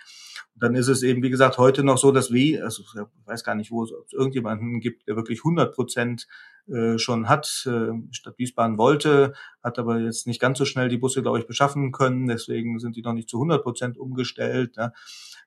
Und 0.54 0.62
dann 0.62 0.74
ist 0.74 0.88
es 0.88 1.02
eben, 1.02 1.22
wie 1.22 1.30
gesagt, 1.30 1.58
heute 1.58 1.84
noch 1.84 1.98
so, 1.98 2.12
dass 2.12 2.32
wir, 2.32 2.64
also 2.64 2.82
ich 2.82 3.26
weiß 3.26 3.44
gar 3.44 3.54
nicht, 3.54 3.70
wo 3.70 3.84
es 3.84 3.92
irgendjemanden 4.12 4.80
gibt, 4.80 5.06
der 5.06 5.16
wirklich 5.16 5.40
100 5.40 5.74
Prozent 5.74 6.26
äh, 6.68 6.98
schon 6.98 7.28
hat. 7.28 7.66
Äh, 7.66 7.92
Stadt 8.10 8.38
Wiesbaden 8.38 8.78
wollte, 8.78 9.32
hat 9.62 9.78
aber 9.78 9.98
jetzt 9.98 10.26
nicht 10.26 10.40
ganz 10.40 10.58
so 10.58 10.64
schnell 10.64 10.88
die 10.88 10.98
Busse, 10.98 11.22
glaube 11.22 11.38
ich, 11.38 11.46
beschaffen 11.46 11.92
können. 11.92 12.26
Deswegen 12.26 12.78
sind 12.78 12.96
die 12.96 13.02
noch 13.02 13.12
nicht 13.12 13.28
zu 13.28 13.38
100 13.38 13.62
Prozent 13.62 13.98
umgestellt. 13.98 14.76
Ja. 14.76 14.92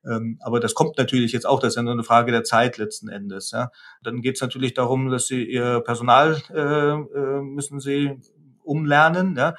Ähm, 0.04 0.40
aber 0.42 0.60
das 0.60 0.74
kommt 0.74 0.98
natürlich 0.98 1.32
jetzt 1.32 1.46
auch, 1.46 1.60
das 1.60 1.70
ist 1.70 1.76
ja 1.76 1.84
nur 1.84 1.94
eine 1.94 2.04
Frage 2.04 2.32
der 2.32 2.44
Zeit 2.44 2.78
letzten 2.78 3.08
Endes. 3.08 3.52
Ja. 3.52 3.72
Dann 4.04 4.22
geht 4.22 4.36
es 4.36 4.42
natürlich 4.42 4.74
darum, 4.74 5.10
dass 5.10 5.28
sie 5.28 5.44
ihr 5.44 5.82
Personal 5.82 6.42
äh, 6.50 6.60
äh, 6.60 7.42
müssen 7.42 7.80
sie 7.80 8.20
umlernen. 8.64 9.36
Ja. 9.36 9.56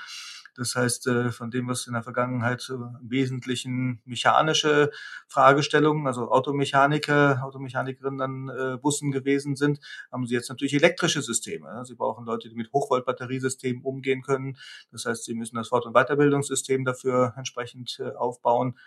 Das 0.55 0.75
heißt, 0.75 1.07
äh, 1.07 1.31
von 1.31 1.51
dem, 1.51 1.69
was 1.69 1.87
in 1.87 1.95
der 1.95 2.03
Vergangenheit 2.03 2.69
im 2.69 2.99
Wesentlichen 3.03 4.01
mechanische 4.05 4.91
Fragestellungen, 5.29 6.07
also 6.07 6.31
Automechaniker, 6.31 7.43
Automechanikerinnen 7.43 8.19
dann 8.19 8.49
äh, 8.49 8.77
Bussen 8.77 9.13
gewesen 9.13 9.57
sind, 9.57 9.81
haben 10.11 10.27
sie 10.27 10.35
jetzt 10.35 10.51
natürlich 10.51 10.75
elektrische 10.75 11.23
Systeme. 11.23 11.85
Sie 11.85 11.95
brauchen 11.95 12.27
Leute, 12.27 12.49
die 12.49 12.55
mit 12.55 12.73
Hochvolt-Batteriesystemen 12.73 13.83
umgehen 13.83 14.23
können. 14.23 14.59
Das 14.91 15.07
heißt, 15.07 15.25
sie 15.25 15.35
müssen 15.35 15.57
das 15.57 15.69
Fort- 15.69 15.87
und 15.87 15.95
Weiterbildungssystem 15.95 16.85
dafür 16.85 17.35
entsprechend 17.37 17.99
äh, 18.01 18.13
aufbauen. 18.13 18.79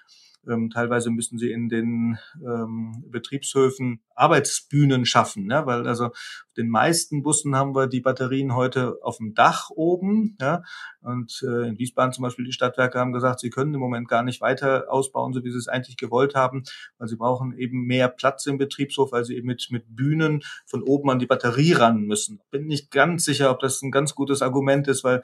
Ähm, 0.49 0.69
teilweise 0.69 1.09
müssen 1.09 1.37
sie 1.37 1.51
in 1.51 1.69
den 1.69 2.17
ähm, 2.45 3.03
Betriebshöfen 3.09 4.01
Arbeitsbühnen 4.15 5.05
schaffen, 5.05 5.45
ne? 5.45 5.65
weil 5.65 5.87
also 5.87 6.11
den 6.57 6.69
meisten 6.69 7.21
Bussen 7.21 7.55
haben 7.55 7.75
wir 7.75 7.87
die 7.87 7.99
Batterien 7.99 8.55
heute 8.55 8.97
auf 9.01 9.17
dem 9.17 9.33
Dach 9.33 9.69
oben. 9.71 10.37
Ja? 10.39 10.63
Und 11.01 11.43
äh, 11.43 11.67
in 11.67 11.77
Wiesbaden 11.77 12.13
zum 12.13 12.23
Beispiel 12.23 12.45
die 12.45 12.53
Stadtwerke 12.53 12.97
haben 12.97 13.13
gesagt, 13.13 13.41
sie 13.41 13.49
können 13.49 13.73
im 13.73 13.79
Moment 13.79 14.07
gar 14.07 14.23
nicht 14.23 14.41
weiter 14.41 14.85
ausbauen, 14.89 15.33
so 15.33 15.43
wie 15.43 15.51
sie 15.51 15.57
es 15.57 15.67
eigentlich 15.67 15.97
gewollt 15.97 16.33
haben, 16.33 16.63
weil 16.97 17.07
sie 17.07 17.17
brauchen 17.17 17.57
eben 17.57 17.85
mehr 17.85 18.07
Platz 18.07 18.45
im 18.45 18.57
Betriebshof, 18.57 19.11
weil 19.11 19.25
sie 19.25 19.35
eben 19.35 19.47
mit, 19.47 19.67
mit 19.69 19.95
Bühnen 19.95 20.41
von 20.65 20.81
oben 20.81 21.09
an 21.09 21.19
die 21.19 21.25
Batterie 21.25 21.73
ran 21.73 22.01
müssen. 22.01 22.39
Bin 22.51 22.65
nicht 22.65 22.89
ganz 22.89 23.25
sicher, 23.25 23.51
ob 23.51 23.59
das 23.59 23.81
ein 23.81 23.91
ganz 23.91 24.15
gutes 24.15 24.41
Argument 24.41 24.87
ist, 24.87 25.03
weil 25.03 25.23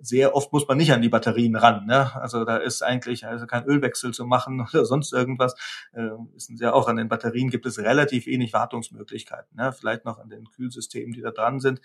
sehr 0.00 0.34
oft 0.34 0.52
muss 0.52 0.66
man 0.68 0.78
nicht 0.78 0.92
an 0.92 1.02
die 1.02 1.08
Batterien 1.08 1.56
ran. 1.56 1.86
Ne? 1.86 2.14
Also 2.16 2.44
da 2.44 2.56
ist 2.56 2.82
eigentlich 2.82 3.26
also 3.26 3.46
kein 3.46 3.64
Ölwechsel 3.64 4.14
zu 4.14 4.24
machen 4.24 4.49
oder 4.72 4.84
sonst 4.84 5.12
irgendwas. 5.12 5.54
Äh, 5.92 6.10
wissen 6.34 6.56
Sie 6.56 6.64
ja 6.64 6.72
auch, 6.72 6.88
an 6.88 6.96
den 6.96 7.08
Batterien 7.08 7.50
gibt 7.50 7.66
es 7.66 7.78
relativ 7.78 8.26
wenig 8.26 8.52
Wartungsmöglichkeiten. 8.52 9.56
Ne? 9.56 9.72
Vielleicht 9.72 10.04
noch 10.04 10.18
an 10.18 10.28
den 10.28 10.50
Kühlsystemen, 10.50 11.12
die 11.12 11.22
da 11.22 11.30
dran 11.30 11.60
sind. 11.60 11.80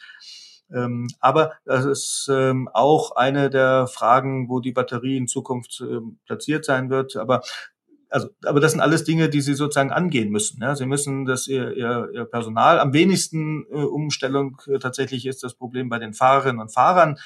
Ähm, 0.74 1.08
aber 1.20 1.54
das 1.66 1.86
ist 1.86 2.28
ähm, 2.32 2.70
auch 2.74 3.12
eine 3.16 3.50
der 3.50 3.88
Fragen, 3.88 4.50
wo 4.50 4.60
die 4.60 4.72
Batterie 4.72 5.18
in 5.18 5.28
Zukunft 5.28 5.82
ähm, 5.82 6.18
platziert 6.26 6.66
sein 6.66 6.90
wird. 6.90 7.16
Aber 7.18 7.42
also, 8.10 8.30
aber 8.46 8.60
das 8.60 8.72
sind 8.72 8.82
alles 8.82 9.04
Dinge, 9.04 9.30
die 9.30 9.42
sie 9.42 9.56
sozusagen 9.56 9.92
angehen 9.92 10.30
müssen. 10.30 10.62
Ja? 10.62 10.76
Sie 10.76 10.86
müssen 10.86 11.26
das 11.26 11.48
ihr, 11.48 11.76
ihr, 11.76 12.10
ihr 12.14 12.26
Personal 12.26 12.80
am 12.80 12.94
wenigsten 12.94 13.66
äh, 13.70 13.76
Umstellung 13.76 14.62
äh, 14.68 14.80
tatsächlich 14.80 15.26
ist 15.26 15.44
das 15.44 15.56
Problem 15.56 15.90
bei 15.90 16.00
den 16.00 16.14
Fahrerinnen 16.14 16.62
und 16.62 16.74
Fahrern. 16.74 17.18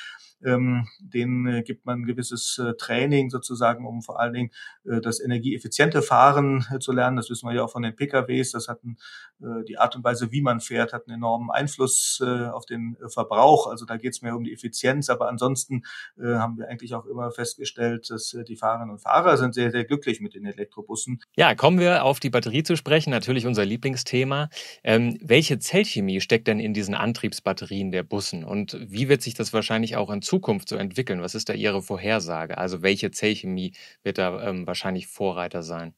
Ähm, 0.43 0.87
denen 0.99 1.47
äh, 1.47 1.63
gibt 1.63 1.85
man 1.85 2.01
ein 2.01 2.05
gewisses 2.05 2.57
äh, 2.57 2.73
Training 2.75 3.29
sozusagen, 3.29 3.85
um 3.85 4.01
vor 4.01 4.19
allen 4.19 4.33
Dingen 4.33 4.51
äh, 4.85 5.01
das 5.01 5.19
energieeffiziente 5.19 6.01
Fahren 6.01 6.65
zu 6.79 6.91
lernen. 6.91 7.17
Das 7.17 7.29
wissen 7.29 7.47
wir 7.47 7.55
ja 7.55 7.63
auch 7.63 7.71
von 7.71 7.83
den 7.83 7.95
PKWs. 7.95 8.51
Das 8.51 8.67
hat 8.67 8.83
ein, 8.83 8.97
äh, 9.41 9.63
die 9.67 9.77
Art 9.77 9.95
und 9.95 10.03
Weise, 10.03 10.31
wie 10.31 10.41
man 10.41 10.59
fährt, 10.59 10.93
hat 10.93 11.07
einen 11.07 11.17
enormen 11.17 11.49
Einfluss 11.51 12.21
auf 12.21 12.65
den 12.65 12.97
Verbrauch. 13.07 13.67
Also 13.67 13.85
da 13.85 13.97
geht 13.97 14.13
es 14.13 14.21
mehr 14.21 14.35
um 14.35 14.43
die 14.43 14.53
Effizienz. 14.53 15.09
Aber 15.09 15.29
ansonsten 15.29 15.83
haben 16.21 16.57
wir 16.57 16.67
eigentlich 16.67 16.93
auch 16.93 17.05
immer 17.05 17.31
festgestellt, 17.31 18.09
dass 18.09 18.35
die 18.47 18.55
Fahrerinnen 18.55 18.91
und 18.91 18.99
Fahrer 18.99 19.37
sind 19.37 19.53
sehr, 19.53 19.71
sehr 19.71 19.85
glücklich 19.85 20.21
mit 20.21 20.35
den 20.35 20.45
Elektrobussen. 20.45 21.21
Ja, 21.35 21.55
kommen 21.55 21.79
wir 21.79 22.03
auf 22.03 22.19
die 22.19 22.29
Batterie 22.29 22.63
zu 22.63 22.75
sprechen. 22.75 23.11
Natürlich 23.11 23.45
unser 23.45 23.65
Lieblingsthema. 23.65 24.49
Ähm, 24.83 25.17
welche 25.21 25.59
Zellchemie 25.59 26.21
steckt 26.21 26.47
denn 26.47 26.59
in 26.59 26.73
diesen 26.73 26.95
Antriebsbatterien 26.95 27.91
der 27.91 28.03
Bussen? 28.03 28.43
Und 28.43 28.77
wie 28.79 29.09
wird 29.09 29.21
sich 29.21 29.33
das 29.33 29.53
wahrscheinlich 29.53 29.95
auch 29.95 30.09
in 30.09 30.21
Zukunft 30.29 30.69
so 30.69 30.75
entwickeln? 30.75 31.21
Was 31.21 31.33
ist 31.33 31.49
da 31.49 31.53
Ihre 31.53 31.81
Vorhersage? 31.81 32.57
Also 32.57 32.83
welche 32.83 33.09
Zellchemie 33.09 33.73
wird 34.03 34.19
da 34.19 34.47
ähm, 34.47 34.67
wahrscheinlich 34.67 35.07
Vorreiter 35.07 35.63
sein? 35.63 35.93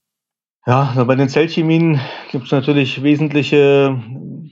Ja, 0.66 1.04
bei 1.06 1.16
den 1.16 1.28
Zellchemien 1.28 2.00
gibt 2.32 2.46
es 2.46 2.52
natürlich 2.52 3.04
wesentliche 3.04 4.00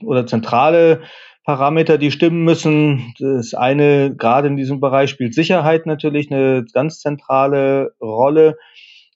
oder 0.03 0.25
zentrale 0.25 1.03
Parameter, 1.45 1.97
die 1.97 2.11
stimmen 2.11 2.43
müssen. 2.43 3.13
Das 3.19 3.53
eine, 3.53 4.15
gerade 4.15 4.47
in 4.47 4.57
diesem 4.57 4.79
Bereich, 4.79 5.11
spielt 5.11 5.33
Sicherheit 5.33 5.85
natürlich 5.85 6.31
eine 6.31 6.65
ganz 6.73 6.99
zentrale 6.99 7.93
Rolle. 8.01 8.57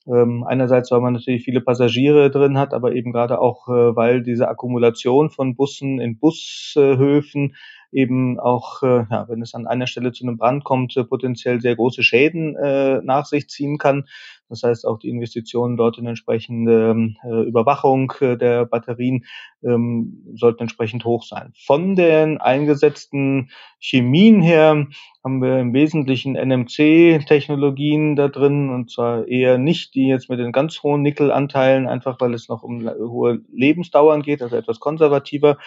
Ähm, 0.08 0.44
einerseits, 0.48 0.92
weil 0.92 1.00
man 1.00 1.14
natürlich 1.14 1.44
viele 1.44 1.62
Passagiere 1.62 2.30
drin 2.30 2.58
hat, 2.58 2.74
aber 2.74 2.94
eben 2.94 3.12
gerade 3.12 3.40
auch, 3.40 3.68
äh, 3.70 3.96
weil 3.96 4.22
diese 4.22 4.48
Akkumulation 4.48 5.30
von 5.30 5.56
Bussen 5.56 6.00
in 6.00 6.20
Bushöfen 6.20 7.56
eben 7.94 8.40
auch, 8.40 8.82
äh, 8.84 9.06
ja, 9.10 9.26
wenn 9.28 9.42
es 9.42 9.54
an 9.54 9.68
einer 9.68 9.88
Stelle 9.88 10.12
zu 10.12 10.26
einem 10.26 10.38
Brand 10.38 10.64
kommt, 10.64 10.98
äh, 10.98 11.04
potenziell 11.04 11.62
sehr 11.62 11.76
große 11.76 12.04
Schäden 12.04 12.56
äh, 12.56 13.02
nach 13.04 13.26
sich 13.26 13.48
ziehen 13.50 13.78
kann. 13.78 14.06
Das 14.50 14.62
heißt, 14.62 14.86
auch 14.86 15.00
die 15.00 15.10
Investitionen 15.10 15.78
dort 15.78 15.98
in 15.98 16.06
entsprechende 16.06 16.92
ähm, 16.92 17.18
äh, 17.24 17.48
Überwachung 17.48 18.14
äh, 18.20 18.38
der 18.38 18.66
Batterien 18.66 19.26
ähm, 19.64 20.24
sollten 20.36 20.64
entsprechend 20.64 21.06
hoch 21.06 21.24
sein. 21.24 21.54
Von 21.56 21.96
den 21.96 22.40
eingesetzten 22.40 23.50
Chemien 23.80 24.42
her 24.42 24.88
haben 25.24 25.42
wir 25.42 25.60
im 25.60 25.74
Wesentlichen 25.74 26.36
NMC-Technologien 26.36 28.16
da 28.16 28.28
drin 28.28 28.70
und 28.70 28.92
zwar 28.92 29.28
eher 29.28 29.58
nicht 29.58 29.96
die 29.96 30.08
jetzt 30.08 30.30
mit 30.30 30.40
den 30.40 30.52
ganz 30.52 30.84
hohen 30.84 31.02
Nickelanteilen, 31.02 31.88
einfach 31.88 32.20
weil 32.20 32.34
es 32.34 32.48
noch 32.48 32.62
um 32.62 32.88
hohe 32.88 33.40
Lebensdauern 33.52 34.22
geht, 34.22 34.42
also 34.42 34.56
etwas 34.56 34.80
konservativer. 34.80 35.58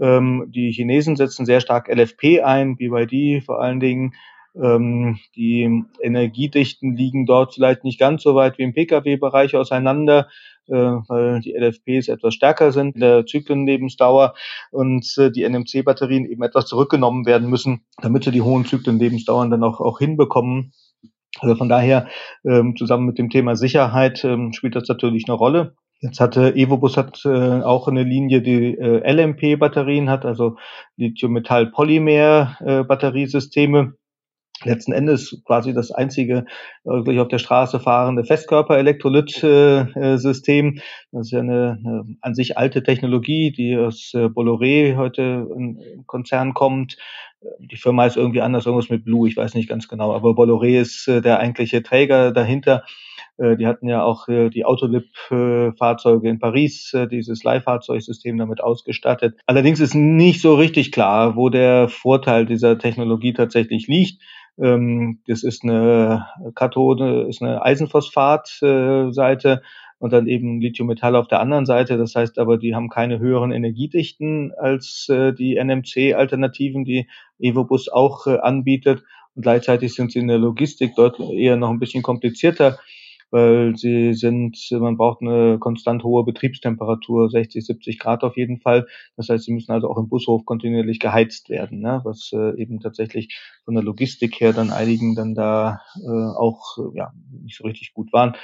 Ähm, 0.00 0.46
die 0.48 0.72
Chinesen 0.72 1.16
setzen 1.16 1.46
sehr 1.46 1.60
stark 1.60 1.88
LFP 1.88 2.42
ein, 2.42 2.76
BYD 2.76 3.44
vor 3.44 3.60
allen 3.60 3.80
Dingen. 3.80 4.14
Ähm, 4.60 5.18
die 5.36 5.84
Energiedichten 6.02 6.96
liegen 6.96 7.26
dort 7.26 7.54
vielleicht 7.54 7.84
nicht 7.84 8.00
ganz 8.00 8.22
so 8.22 8.34
weit 8.34 8.58
wie 8.58 8.62
im 8.62 8.74
Pkw-Bereich 8.74 9.54
auseinander, 9.54 10.28
äh, 10.66 10.74
weil 10.74 11.40
die 11.40 11.54
LFPs 11.54 12.08
etwas 12.08 12.34
stärker 12.34 12.72
sind 12.72 12.94
in 12.94 13.00
der 13.00 13.26
Zyklenlebensdauer 13.26 14.34
und 14.72 15.06
äh, 15.18 15.30
die 15.30 15.44
NMC-Batterien 15.48 16.26
eben 16.26 16.42
etwas 16.42 16.66
zurückgenommen 16.66 17.26
werden 17.26 17.48
müssen, 17.48 17.84
damit 18.02 18.24
sie 18.24 18.32
die 18.32 18.42
hohen 18.42 18.64
Zyklenlebensdauern 18.64 19.50
dann 19.50 19.62
auch, 19.62 19.80
auch 19.80 19.98
hinbekommen. 19.98 20.72
Also 21.38 21.54
von 21.54 21.68
daher 21.68 22.08
ähm, 22.44 22.74
zusammen 22.76 23.06
mit 23.06 23.18
dem 23.18 23.30
Thema 23.30 23.54
Sicherheit 23.54 24.24
ähm, 24.24 24.52
spielt 24.52 24.74
das 24.74 24.88
natürlich 24.88 25.26
eine 25.28 25.36
Rolle. 25.36 25.76
Jetzt 26.02 26.18
hatte 26.18 26.56
Evobus 26.56 26.96
hat 26.96 27.22
äh, 27.26 27.60
auch 27.60 27.86
eine 27.86 28.04
Linie, 28.04 28.40
die 28.40 28.74
äh, 28.74 29.12
LMP-Batterien 29.12 30.08
hat, 30.08 30.24
also 30.24 30.56
Lithium-Metall-Polymer-Batteriesysteme. 30.96 33.78
Äh, 33.78 33.90
Letzten 34.62 34.92
Endes 34.92 35.42
quasi 35.46 35.72
das 35.72 35.90
einzige 35.90 36.44
wirklich 36.84 37.18
auf 37.18 37.28
der 37.28 37.38
Straße 37.38 37.80
fahrende 37.80 38.24
Festkörper-Elektrolyt-System. 38.24 40.80
Das 41.12 41.28
ist 41.28 41.32
ja 41.32 41.40
eine, 41.40 41.78
eine 41.82 42.04
an 42.20 42.34
sich 42.34 42.58
alte 42.58 42.82
Technologie, 42.82 43.52
die 43.52 43.78
aus 43.78 44.12
äh, 44.12 44.26
Bolloré 44.26 44.96
heute 44.96 45.46
im 45.56 46.04
Konzern 46.06 46.52
kommt. 46.52 46.98
Die 47.58 47.78
Firma 47.78 48.04
ist 48.04 48.18
irgendwie 48.18 48.42
anders, 48.42 48.66
irgendwas 48.66 48.90
mit 48.90 49.02
Blue, 49.04 49.26
ich 49.26 49.36
weiß 49.36 49.54
nicht 49.54 49.68
ganz 49.68 49.88
genau, 49.88 50.14
aber 50.14 50.32
Bolloré 50.32 50.78
ist 50.78 51.08
äh, 51.08 51.22
der 51.22 51.38
eigentliche 51.38 51.82
Träger 51.82 52.32
dahinter. 52.32 52.84
Äh, 53.40 53.56
die 53.56 53.66
hatten 53.66 53.88
ja 53.88 54.04
auch 54.04 54.28
äh, 54.28 54.50
die 54.50 54.66
Autolib-Fahrzeuge 54.66 56.28
in 56.28 56.38
Paris, 56.38 56.92
äh, 56.92 57.08
dieses 57.08 57.42
Leihfahrzeugsystem 57.42 58.36
damit 58.36 58.62
ausgestattet. 58.62 59.40
Allerdings 59.46 59.80
ist 59.80 59.94
nicht 59.94 60.42
so 60.42 60.54
richtig 60.54 60.92
klar, 60.92 61.36
wo 61.36 61.48
der 61.48 61.88
Vorteil 61.88 62.44
dieser 62.44 62.76
Technologie 62.78 63.32
tatsächlich 63.32 63.86
liegt. 63.88 64.20
Ähm, 64.60 65.20
das 65.26 65.42
ist 65.42 65.64
eine 65.64 66.26
Kathode, 66.54 67.26
ist 67.28 67.42
eine 67.42 67.62
Eisenphosphat-Seite 67.62 69.62
und 69.98 70.12
dann 70.12 70.26
eben 70.26 70.60
Lithium-Metall 70.60 71.16
auf 71.16 71.28
der 71.28 71.40
anderen 71.40 71.64
Seite. 71.64 71.96
Das 71.96 72.14
heißt 72.14 72.38
aber, 72.38 72.58
die 72.58 72.74
haben 72.74 72.90
keine 72.90 73.18
höheren 73.18 73.52
Energiedichten 73.52 74.52
als 74.56 75.06
die 75.08 75.62
NMC-Alternativen, 75.62 76.86
die 76.86 77.06
Evobus 77.38 77.90
auch 77.90 78.26
anbietet. 78.26 79.02
Und 79.34 79.42
gleichzeitig 79.42 79.94
sind 79.94 80.10
sie 80.10 80.20
in 80.20 80.28
der 80.28 80.38
Logistik 80.38 80.92
dort 80.96 81.20
eher 81.20 81.58
noch 81.58 81.68
ein 81.68 81.80
bisschen 81.80 82.02
komplizierter 82.02 82.78
weil 83.30 83.76
sie 83.76 84.14
sind, 84.14 84.58
man 84.72 84.96
braucht 84.96 85.22
eine 85.22 85.58
konstant 85.58 86.04
hohe 86.04 86.24
Betriebstemperatur, 86.24 87.30
60, 87.30 87.64
70 87.64 87.98
Grad 87.98 88.24
auf 88.24 88.36
jeden 88.36 88.58
Fall. 88.58 88.86
Das 89.16 89.28
heißt, 89.28 89.44
sie 89.44 89.52
müssen 89.52 89.72
also 89.72 89.88
auch 89.88 89.98
im 89.98 90.08
Bushof 90.08 90.44
kontinuierlich 90.44 90.98
geheizt 90.98 91.48
werden, 91.48 91.80
ne? 91.80 92.00
was 92.04 92.30
äh, 92.32 92.60
eben 92.60 92.80
tatsächlich 92.80 93.38
von 93.64 93.74
der 93.74 93.84
Logistik 93.84 94.40
her 94.40 94.52
dann 94.52 94.70
einigen 94.70 95.14
dann 95.14 95.34
da 95.34 95.80
äh, 95.96 96.08
auch 96.08 96.78
ja 96.94 97.12
nicht 97.42 97.56
so 97.56 97.64
richtig 97.64 97.94
gut 97.94 98.12
waren. 98.12 98.34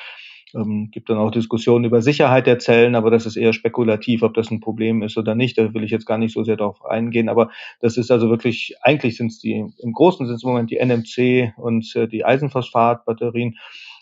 Ähm, 0.54 0.90
gibt 0.92 1.10
dann 1.10 1.18
auch 1.18 1.30
Diskussionen 1.30 1.84
über 1.84 2.02
Sicherheit 2.02 2.46
der 2.46 2.58
Zellen, 2.58 2.94
aber 2.94 3.10
das 3.10 3.26
ist 3.26 3.36
eher 3.36 3.52
spekulativ, 3.52 4.22
ob 4.22 4.34
das 4.34 4.50
ein 4.50 4.60
Problem 4.60 5.02
ist 5.02 5.18
oder 5.18 5.34
nicht. 5.34 5.58
Da 5.58 5.74
will 5.74 5.82
ich 5.82 5.90
jetzt 5.90 6.06
gar 6.06 6.18
nicht 6.18 6.32
so 6.32 6.44
sehr 6.44 6.56
darauf 6.56 6.84
eingehen. 6.84 7.28
Aber 7.28 7.50
das 7.80 7.96
ist 7.96 8.10
also 8.10 8.30
wirklich, 8.30 8.76
eigentlich 8.80 9.16
sind 9.16 9.32
es 9.32 9.40
die, 9.40 9.66
im 9.78 9.92
Großen 9.92 10.26
sind 10.26 10.36
es 10.36 10.44
im 10.44 10.50
Moment 10.50 10.70
die 10.70 10.78
NMC 10.78 11.52
und 11.56 11.94
äh, 11.96 12.06
die 12.06 12.24
Eisenphosphat-Batterien. 12.24 13.56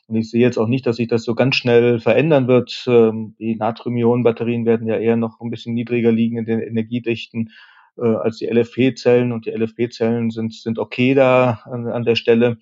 Und 0.07 0.17
ich 0.17 0.31
sehe 0.31 0.41
jetzt 0.41 0.59
auch 0.59 0.69
nicht, 0.69 0.87
dass 0.87 0.97
sich 0.97 1.09
das 1.09 1.25
so 1.25 1.35
ganz 1.35 1.57
schnell 1.57 1.99
verändern 1.99 2.47
wird. 2.47 2.85
Ähm, 2.87 3.35
die 3.39 3.57
Natrium-Ionen-Batterien 3.57 4.67
werden 4.67 4.87
ja 4.87 4.99
eher 4.99 5.17
noch 5.17 5.41
ein 5.41 5.51
bisschen 5.51 5.75
niedriger 5.75 6.13
liegen 6.13 6.39
in 6.39 6.45
den 6.45 6.61
Energiedichten 6.61 7.51
äh, 7.97 8.07
als 8.07 8.39
die 8.39 8.47
LFP-Zellen. 8.47 9.33
Und 9.33 9.47
die 9.47 9.51
LFP-Zellen 9.51 10.31
sind, 10.31 10.53
sind 10.53 10.79
okay 10.79 11.15
da 11.15 11.63
an, 11.65 11.87
an 11.87 12.05
der 12.05 12.17
Stelle. 12.17 12.59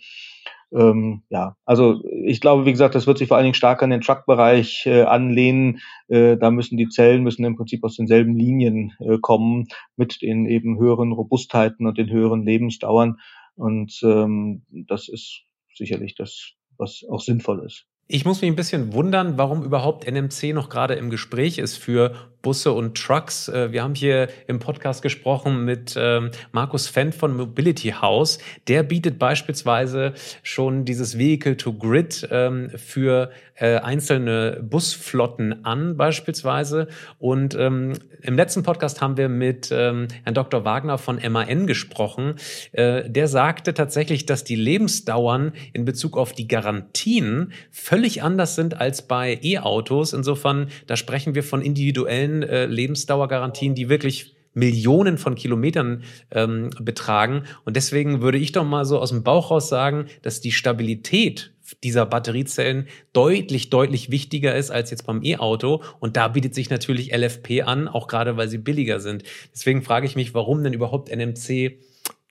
Ähm, 0.72 1.22
ja, 1.28 1.56
also 1.66 2.02
ich 2.24 2.40
glaube, 2.40 2.64
wie 2.64 2.70
gesagt, 2.70 2.94
das 2.94 3.06
wird 3.06 3.18
sich 3.18 3.28
vor 3.28 3.36
allen 3.36 3.44
Dingen 3.44 3.54
stark 3.54 3.82
an 3.82 3.90
den 3.90 4.00
Truck-Bereich 4.00 4.86
äh, 4.86 5.02
anlehnen. 5.02 5.80
Äh, 6.08 6.36
da 6.38 6.50
müssen 6.50 6.78
die 6.78 6.88
Zellen 6.88 7.22
müssen 7.22 7.44
im 7.44 7.56
Prinzip 7.56 7.84
aus 7.84 7.96
denselben 7.96 8.36
Linien 8.36 8.94
äh, 9.00 9.18
kommen 9.20 9.66
mit 9.96 10.22
den 10.22 10.46
eben 10.46 10.78
höheren 10.78 11.12
Robustheiten 11.12 11.86
und 11.86 11.98
den 11.98 12.10
höheren 12.10 12.44
Lebensdauern. 12.44 13.18
Und 13.54 14.00
ähm, 14.02 14.62
das 14.70 15.08
ist 15.08 15.42
sicherlich 15.74 16.14
das 16.14 16.54
was 16.82 17.04
auch 17.10 17.20
sinnvoll 17.20 17.64
ist. 17.64 17.86
Ich 18.08 18.24
muss 18.24 18.42
mich 18.42 18.50
ein 18.50 18.56
bisschen 18.56 18.92
wundern, 18.92 19.38
warum 19.38 19.62
überhaupt 19.62 20.10
NMC 20.10 20.52
noch 20.52 20.68
gerade 20.68 20.94
im 20.94 21.08
Gespräch 21.08 21.58
ist 21.58 21.76
für 21.76 22.12
Busse 22.42 22.72
und 22.72 22.96
Trucks. 22.96 23.48
Äh, 23.48 23.72
wir 23.72 23.82
haben 23.82 23.94
hier 23.94 24.28
im 24.48 24.58
Podcast 24.58 25.00
gesprochen 25.00 25.64
mit 25.64 25.94
ähm, 25.96 26.30
Markus 26.50 26.88
Fendt 26.88 27.14
von 27.14 27.36
Mobility 27.36 27.90
House. 27.90 28.38
Der 28.68 28.82
bietet 28.82 29.18
beispielsweise 29.18 30.12
schon 30.42 30.84
dieses 30.84 31.16
Vehicle 31.16 31.56
to 31.56 31.72
Grid 31.72 32.28
ähm, 32.30 32.70
für 32.76 33.30
äh, 33.54 33.76
einzelne 33.76 34.60
Busflotten 34.62 35.64
an, 35.64 35.96
beispielsweise. 35.96 36.88
Und 37.18 37.54
ähm, 37.54 37.92
im 38.22 38.36
letzten 38.36 38.62
Podcast 38.62 39.00
haben 39.00 39.16
wir 39.16 39.28
mit 39.28 39.70
Herrn 39.70 40.08
Dr. 40.32 40.64
Wagner 40.64 40.98
von 40.98 41.20
MAN 41.30 41.66
gesprochen. 41.66 42.34
Äh, 42.72 43.08
der 43.08 43.28
sagte 43.28 43.74
tatsächlich, 43.74 44.26
dass 44.26 44.44
die 44.44 44.56
Lebensdauern 44.56 45.52
in 45.72 45.84
Bezug 45.84 46.16
auf 46.16 46.32
die 46.32 46.48
Garantien 46.48 47.52
völlig 47.92 48.22
anders 48.22 48.54
sind 48.54 48.80
als 48.80 49.02
bei 49.02 49.38
E-Autos. 49.42 50.14
Insofern, 50.14 50.68
da 50.86 50.96
sprechen 50.96 51.34
wir 51.34 51.42
von 51.42 51.60
individuellen 51.60 52.42
äh, 52.42 52.64
Lebensdauergarantien, 52.64 53.74
die 53.74 53.90
wirklich 53.90 54.34
Millionen 54.54 55.18
von 55.18 55.34
Kilometern 55.34 56.02
ähm, 56.30 56.70
betragen. 56.80 57.42
Und 57.66 57.76
deswegen 57.76 58.22
würde 58.22 58.38
ich 58.38 58.52
doch 58.52 58.64
mal 58.64 58.86
so 58.86 58.98
aus 58.98 59.10
dem 59.10 59.22
Bauch 59.22 59.50
raus 59.50 59.68
sagen, 59.68 60.06
dass 60.22 60.40
die 60.40 60.52
Stabilität 60.52 61.52
dieser 61.84 62.06
Batteriezellen 62.06 62.88
deutlich, 63.12 63.68
deutlich 63.68 64.10
wichtiger 64.10 64.56
ist 64.56 64.70
als 64.70 64.90
jetzt 64.90 65.06
beim 65.06 65.22
E-Auto. 65.22 65.82
Und 66.00 66.16
da 66.16 66.28
bietet 66.28 66.54
sich 66.54 66.70
natürlich 66.70 67.14
LFP 67.14 67.62
an, 67.66 67.88
auch 67.88 68.08
gerade 68.08 68.38
weil 68.38 68.48
sie 68.48 68.58
billiger 68.58 69.00
sind. 69.00 69.22
Deswegen 69.52 69.82
frage 69.82 70.06
ich 70.06 70.16
mich, 70.16 70.32
warum 70.32 70.64
denn 70.64 70.72
überhaupt 70.72 71.14
NMC 71.14 71.78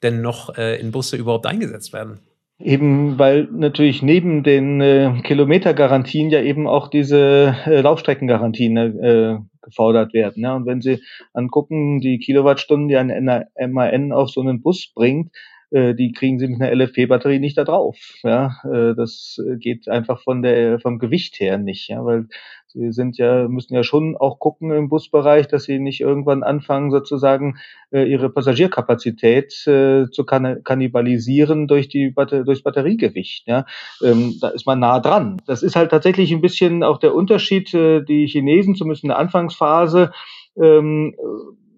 denn 0.02 0.24
noch 0.24 0.58
äh, 0.58 0.80
in 0.80 0.90
Busse 0.90 1.18
überhaupt 1.18 1.46
eingesetzt 1.46 1.94
werden? 1.94 2.20
Eben 2.64 3.18
weil 3.20 3.48
natürlich 3.52 4.02
neben 4.02 4.44
den 4.44 4.82
äh, 4.82 5.22
Kilometergarantien 5.24 6.30
ja 6.30 6.42
eben 6.42 6.68
auch 6.68 6.88
diese 6.88 7.56
äh, 7.66 7.82
Laufstreckengarantien 7.82 8.78
äh, 8.78 9.38
gefordert 9.62 10.14
werden. 10.14 10.44
Ja. 10.44 10.56
Und 10.56 10.66
wenn 10.66 10.82
Sie 10.82 11.02
angucken, 11.34 12.00
die 12.00 12.20
Kilowattstunden, 12.20 12.88
die 12.88 12.98
ein 12.98 13.72
MAN 13.72 14.12
auf 14.12 14.30
so 14.30 14.42
einen 14.42 14.62
Bus 14.62 14.92
bringt, 14.94 15.32
die 15.72 16.12
kriegen 16.12 16.38
sie 16.38 16.48
mit 16.48 16.62
einer 16.62 16.76
LFP-Batterie 16.76 17.40
nicht 17.40 17.58
da 17.58 17.64
drauf. 17.64 17.98
Ja, 18.24 18.58
äh, 18.66 18.94
das 18.96 19.42
geht 19.58 19.88
einfach 19.88 20.22
von 20.22 20.42
der 20.42 20.80
vom 20.80 21.00
Gewicht 21.00 21.40
her 21.40 21.58
nicht, 21.58 21.88
ja, 21.88 22.04
weil 22.04 22.28
sie 22.68 22.92
sind 22.92 23.18
ja 23.18 23.48
müssen 23.48 23.74
ja 23.74 23.84
schon 23.84 24.18
auch 24.18 24.40
gucken 24.40 24.72
im 24.72 24.90
Busbereich, 24.90 25.48
dass 25.48 25.64
sie 25.64 25.80
nicht 25.80 26.02
irgendwann 26.02 26.44
anfangen 26.44 26.92
sozusagen 26.92 27.58
äh, 27.92 28.04
ihre 28.04 28.30
Passagierkapazität 28.30 29.66
äh, 29.68 30.10
zu 30.10 30.26
kann 30.26 30.64
kannibalisieren 30.64 31.68
durch 31.68 31.88
die 31.88 32.14
durchs 32.14 32.64
Batteriegewicht. 32.64 33.48
Ja, 33.48 33.66
ähm, 34.04 34.36
da 34.42 34.50
ist 34.50 34.66
man 34.66 34.80
nah 34.80 35.00
dran. 35.00 35.42
Das 35.48 35.64
ist 35.64 35.76
halt 35.76 35.92
tatsächlich 35.92 36.32
ein 36.32 36.42
bisschen 36.42 36.84
auch 36.84 36.98
der 36.98 37.16
Unterschied. 37.16 37.74
Äh, 37.74 38.04
die 38.04 38.28
Chinesen 38.28 38.76
zumindest 38.76 39.04
in 39.04 39.10
der 39.10 39.20
Anfangsphase 39.20 40.12
ähm, 40.62 41.16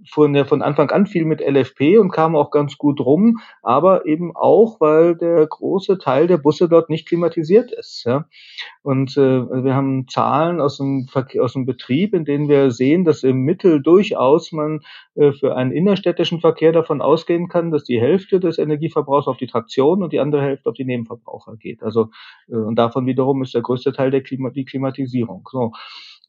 von, 0.10 0.34
der 0.34 0.46
von 0.46 0.62
Anfang 0.62 0.90
an 0.92 1.06
viel 1.06 1.26
mit 1.26 1.42
LFP 1.42 1.98
und 1.98 2.12
kam 2.12 2.36
auch 2.36 2.52
ganz 2.52 2.78
gut 2.78 3.00
rum, 3.00 3.40
aber 3.62 4.06
eben 4.06 4.36
auch, 4.36 4.80
weil 4.80 5.16
der 5.16 5.46
große 5.46 5.98
Teil 5.98 6.28
der 6.28 6.38
Busse 6.38 6.68
dort 6.70 6.90
nicht 6.90 7.08
klimatisiert 7.08 7.72
ist. 7.72 8.04
Ja. 8.06 8.26
Und 8.82 9.16
äh, 9.18 9.64
wir 9.64 9.76
haben 9.76 10.08
Zahlen 10.08 10.60
aus 10.60 10.78
dem, 10.78 11.08
Verkehr, 11.08 11.44
aus 11.44 11.54
dem 11.54 11.66
Betrieb, 11.66 12.14
in 12.14 12.26
denen 12.26 12.50
wir 12.50 12.72
sehen, 12.72 13.06
dass 13.06 13.24
im 13.24 13.42
Mittel 13.42 13.82
durchaus 13.82 14.52
man 14.52 14.82
äh, 15.16 15.32
für 15.32 15.56
einen 15.56 15.72
innerstädtischen 15.72 16.42
Verkehr 16.42 16.72
davon 16.72 17.02
ausgehen 17.02 17.48
kann, 17.48 17.72
dass 17.72 17.84
die 17.84 18.00
Hälfte 18.00 18.40
des 18.40 18.58
Energieverbrauchs 18.58 19.28
auf 19.28 19.38
die 19.38 19.48
Traktion 19.48 20.04
und 20.04 20.14
die 20.14 20.20
andere 20.20 20.42
Hälfte 20.42 20.70
auf 20.70 20.76
die 20.76 20.86
Nebenverbraucher 20.86 21.56
geht. 21.56 21.84
Also 21.84 22.10
äh, 22.50 22.56
und 22.56 22.76
davon 22.76 23.06
wiederum 23.06 23.42
ist 23.42 23.54
der 23.54 23.62
größte 23.62 23.94
Teil 23.94 24.12
der 24.12 24.22
Klima 24.22 24.50
die 24.50 24.66
Klimatisierung. 24.66 25.48
So. 25.52 25.72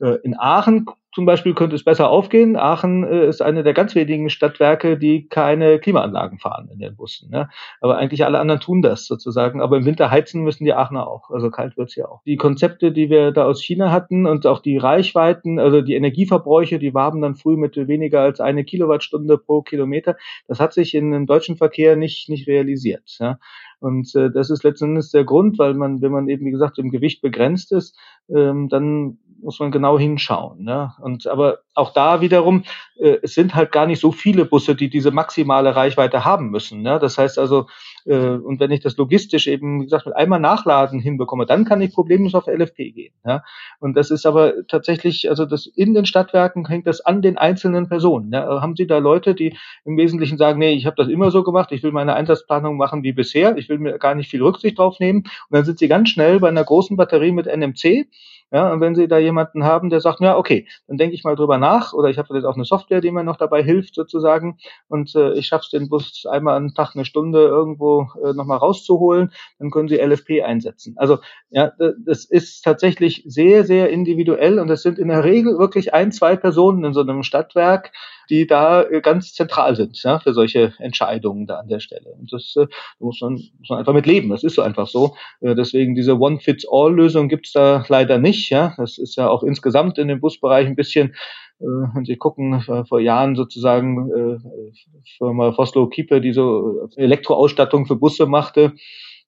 Äh, 0.01 0.19
in 0.23 0.37
Aachen 0.39 0.87
zum 1.15 1.27
Beispiel 1.27 1.55
könnte 1.55 1.77
es 1.77 1.85
besser 1.85 2.11
aufgehen. 2.11 2.57
Aachen 2.57 3.05
äh, 3.05 3.29
ist 3.29 3.41
eine 3.41 3.63
der 3.63 3.73
ganz 3.73 3.95
wenigen 3.95 4.31
Stadtwerke, 4.31 4.99
die 4.99 5.29
keine 5.29 5.79
Klimaanlagen 5.79 6.41
fahren 6.41 6.69
in 6.73 6.81
den 6.81 6.97
Bussen. 6.97 7.31
Ne? 7.31 7.49
Aber 7.81 7.97
eigentlich 7.97 8.25
alle 8.25 8.41
anderen 8.41 8.61
tun 8.61 8.83
das 8.83 9.07
sozusagen. 9.07 9.63
Aber 9.63 9.77
im 9.77 9.85
Winter 9.85 10.11
heizen 10.11 10.43
müssen 10.43 10.65
die 10.65 10.75
Aachener 10.75 11.07
auch. 11.07 11.31
Also 11.31 11.51
kalt 11.51 11.77
wird's 11.77 11.95
ja 11.95 12.07
auch. 12.09 12.23
Die 12.27 12.37
Konzepte, 12.37 12.91
die 12.91 13.11
wir 13.11 13.31
da 13.31 13.45
aus 13.45 13.63
China 13.63 13.93
hatten 13.93 14.27
und 14.27 14.45
auch 14.47 14.61
die 14.61 14.77
Reichweiten, 14.77 15.61
also 15.61 15.83
die 15.83 15.95
Energieverbräuche, 15.95 16.81
die 16.81 16.95
waren 16.95 17.21
dann 17.21 17.37
früh 17.37 17.57
mit 17.57 17.77
weniger 17.77 18.23
als 18.23 18.41
eine 18.41 18.65
Kilowattstunde 18.65 19.39
pro 19.39 19.63
Kilometer. 19.63 20.17
Das 20.49 20.59
hat 20.59 20.73
sich 20.73 20.97
in 20.97 21.13
dem 21.13 21.27
deutschen 21.27 21.57
Verkehr 21.57 21.95
nicht, 21.95 22.29
nicht 22.29 22.49
realisiert. 22.49 23.17
Ja? 23.21 23.39
Und 23.79 24.13
äh, 24.17 24.31
das 24.33 24.51
ist 24.51 24.65
letztendlich 24.65 25.13
der 25.13 25.25
Grund, 25.25 25.59
weil 25.59 25.75
man, 25.75 26.03
wenn 26.03 26.11
man 26.11 26.29
eben, 26.29 26.45
wie 26.45 26.51
gesagt, 26.51 26.79
im 26.79 26.91
Gewicht 26.91 27.23
begrenzt 27.23 27.71
ist, 27.71 27.97
ähm, 28.29 28.69
dann 28.69 29.19
muss 29.43 29.61
man 29.61 29.71
genau 29.71 29.99
hinschauen. 29.99 30.65
Ne? 30.65 30.93
Und 31.01 31.27
aber 31.27 31.59
auch 31.75 31.93
da 31.93 32.21
wiederum, 32.21 32.65
äh, 32.97 33.19
es 33.23 33.35
sind 33.35 33.55
halt 33.55 33.73
gar 33.73 33.87
nicht 33.87 34.01
so 34.01 34.13
viele 34.13 34.45
Busse, 34.45 34.75
die 34.75 34.89
diese 34.89 35.11
maximale 35.11 35.75
Reichweite 35.75 36.25
haben 36.25 36.51
müssen. 36.51 36.83
Ne? 36.83 36.99
Das 36.99 37.19
heißt 37.19 37.39
also, 37.39 37.67
äh, 38.07 38.17
und 38.17 38.61
wenn 38.61 38.71
ich 38.71 38.81
das 38.81 38.97
logistisch 38.97 39.47
eben, 39.47 39.81
wie 39.81 39.85
gesagt, 39.85 40.07
mit 40.07 40.17
einmal 40.17 40.41
Nachladen 40.41 41.01
hinbekomme, 41.01 41.47
dann 41.47 41.65
kann 41.65 41.81
ich 41.81 41.93
problemlos 41.93 42.35
auf 42.35 42.47
LFP 42.47 42.93
gehen. 42.93 43.15
Ja? 43.25 43.43
Und 43.81 43.97
das 43.97 44.11
ist 44.11 44.27
aber 44.27 44.67
tatsächlich, 44.69 45.29
also 45.29 45.45
das 45.45 45.67
in 45.67 45.95
den 45.95 46.07
Stadtwerken 46.07 46.67
hängt 46.67 46.87
das 46.87 47.01
an 47.01 47.23
den 47.23 47.37
einzelnen 47.37 47.89
Personen. 47.89 48.31
Ne? 48.31 48.41
Haben 48.41 48.77
Sie 48.77 48.87
da 48.87 48.99
Leute, 48.99 49.35
die 49.35 49.57
im 49.85 49.97
Wesentlichen 49.97 50.39
sagen, 50.39 50.59
nee, 50.59 50.73
ich 50.73 50.87
habe 50.87 50.97
das 50.97 51.09
immer 51.09 51.31
so 51.31 51.43
gemacht, 51.43 51.73
ich 51.73 51.83
will 51.83 51.93
meine 51.93 52.15
Einsatzplanung 52.15 52.77
machen 52.77 53.03
wie 53.03 53.13
bisher, 53.13 53.57
ich 53.57 53.69
will 53.69 53.79
mir 53.79 53.99
gar 53.99 54.15
nicht 54.15 54.31
viel 54.31 54.43
Rücksicht 54.43 54.79
drauf 54.79 55.01
nehmen. 55.01 55.21
Und 55.21 55.57
dann 55.57 55.65
sind 55.65 55.79
Sie 55.79 55.89
ganz 55.89 56.09
schnell 56.09 56.41
bei 56.41 56.49
einer 56.49 56.65
großen 56.65 56.97
Batterie 56.97 57.33
mit 57.33 57.47
NMC 57.47 58.07
ja, 58.55 58.73
und 58.73 58.81
wenn 58.81 58.95
Sie 58.95 59.09
da 59.09 59.19
jemanden 59.19 59.65
haben, 59.65 59.91
der 59.91 60.01
sagt, 60.01 60.21
ja, 60.21 60.37
okay, 60.37 60.69
dann 60.87 60.97
denke 60.97 61.17
ich 61.17 61.25
mal 61.25 61.35
drüber 61.35 61.59
nach 61.59 61.93
oder 61.93 62.09
ich 62.09 62.19
habe 62.19 62.33
jetzt 62.37 62.45
auch 62.45 62.55
eine 62.55 62.65
Software, 62.65 63.01
die 63.01 63.11
mir 63.11 63.25
noch 63.25 63.37
dabei 63.37 63.65
hilft 63.65 63.97
sozusagen 63.97 64.59
und 64.87 65.13
äh, 65.17 65.33
ich 65.33 65.49
schaffe 65.49 65.65
es 65.65 65.71
den 65.71 65.89
Bus 65.89 66.25
einmal 66.31 66.57
am 66.57 66.73
Tag 66.73 66.95
eine 66.95 67.05
Stunde 67.05 67.41
irgendwo 67.41 68.07
äh, 68.25 68.33
nochmal 68.33 68.59
rauszuholen, 68.59 69.33
dann 69.59 69.73
können 69.73 69.89
Sie 69.89 69.97
LFP 69.97 70.45
einsetzen. 70.45 70.95
Also 70.99 71.19
ja, 71.51 71.73
das 72.07 72.27
ist 72.27 72.63
tatsächlich 72.63 73.25
sehr, 73.27 73.65
sehr 73.65 73.91
individuell 73.91 74.61
und 74.61 74.69
das 74.69 74.83
sind 74.83 75.01
in 75.01 75.09
der 75.09 75.25
Regel 75.25 75.59
wirklich 75.59 75.93
ein, 75.93 76.13
zwei 76.13 76.37
Personen 76.37 76.85
in 76.85 76.93
so 76.93 77.01
einem 77.01 77.25
Stadtwerk, 77.25 77.91
die 78.31 78.47
da 78.47 78.83
äh, 78.83 79.01
ganz 79.01 79.35
zentral 79.35 79.77
sind 79.77 80.01
ja, 80.03 80.19
für 80.19 80.33
solche 80.33 80.75
Entscheidungen 80.79 81.47
da 81.47 81.59
an 81.59 81.69
der 81.69 81.81
Stelle. 81.81 82.15
Und 82.19 82.33
das 82.33 82.55
äh, 82.57 82.67
muss, 82.99 83.21
man, 83.21 83.35
muss 83.35 83.69
man 83.69 83.79
einfach 83.79 83.93
mit 83.93 84.07
leben. 84.07 84.31
Das 84.31 84.45
ist 84.45 84.55
so 84.55 84.63
einfach 84.63 84.87
so. 84.87 85.17
Äh, 85.41 85.55
deswegen 85.55 85.95
diese 85.95 86.19
One-Fits-All-Lösung 86.19 87.29
gibt's 87.29 87.53
da 87.53 87.85
leider 87.89 88.19
nicht. 88.19 88.44
Ja, 88.51 88.75
das 88.77 88.99
ist 88.99 89.17
ja 89.17 89.29
auch 89.29 89.43
insgesamt 89.43 89.99
in 89.99 90.09
dem 90.09 90.21
Busbereich 90.21 90.67
ein 90.67 90.77
bisschen 90.77 91.15
äh, 91.61 91.65
wenn 91.95 92.05
Sie 92.05 92.17
gucken, 92.17 92.63
vor 92.89 93.01
Jahren 93.01 93.37
sozusagen 93.37 94.11
äh, 94.11 94.73
Firma 95.19 95.53
Foslo 95.53 95.89
Kiepe, 95.89 96.21
die 96.21 96.33
so 96.33 96.89
Elektroausstattung 96.97 97.87
für 97.87 97.97
Busse 97.97 98.27
machte, 98.27 98.75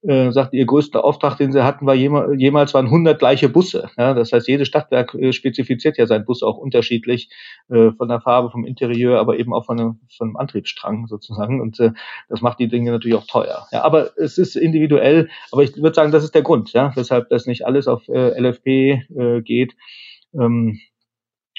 äh, 0.02 0.30
sagt, 0.30 0.52
ihr 0.52 0.66
größter 0.66 1.04
Auftrag, 1.04 1.36
den 1.36 1.52
sie 1.52 1.64
hatten, 1.64 1.86
war 1.86 1.94
jemals 1.94 2.74
waren 2.74 2.86
100 2.86 3.18
gleiche 3.18 3.48
Busse. 3.48 3.90
Ja, 3.96 4.14
das 4.14 4.32
heißt, 4.32 4.46
jedes 4.48 4.68
Stadtwerk 4.68 5.14
äh, 5.14 5.32
spezifiziert 5.32 5.98
ja 5.98 6.06
seinen 6.06 6.24
Bus 6.24 6.42
auch 6.42 6.58
unterschiedlich 6.58 7.30
äh, 7.68 7.90
von 7.92 8.08
der 8.08 8.20
Farbe, 8.20 8.50
vom 8.50 8.64
Interieur, 8.64 9.18
aber 9.18 9.38
eben 9.38 9.52
auch 9.52 9.64
von 9.64 9.80
einem, 9.80 10.00
von 10.16 10.28
einem 10.28 10.36
Antriebsstrang 10.36 11.06
sozusagen. 11.06 11.60
Und 11.60 11.80
äh, 11.80 11.92
das 12.28 12.40
macht 12.40 12.58
die 12.60 12.68
Dinge 12.68 12.90
natürlich 12.90 13.16
auch 13.16 13.26
teuer. 13.26 13.66
Ja, 13.72 13.82
aber 13.82 14.10
es 14.16 14.38
ist 14.38 14.56
individuell. 14.56 15.28
Aber 15.50 15.62
ich 15.62 15.76
würde 15.76 15.94
sagen, 15.94 16.12
das 16.12 16.24
ist 16.24 16.34
der 16.34 16.42
Grund, 16.42 16.72
ja, 16.72 16.92
weshalb 16.94 17.28
das 17.30 17.46
nicht 17.46 17.66
alles 17.66 17.88
auf 17.88 18.08
äh, 18.08 18.38
LFP 18.40 18.68
äh, 19.16 19.42
geht. 19.42 19.74
Ähm, 20.34 20.78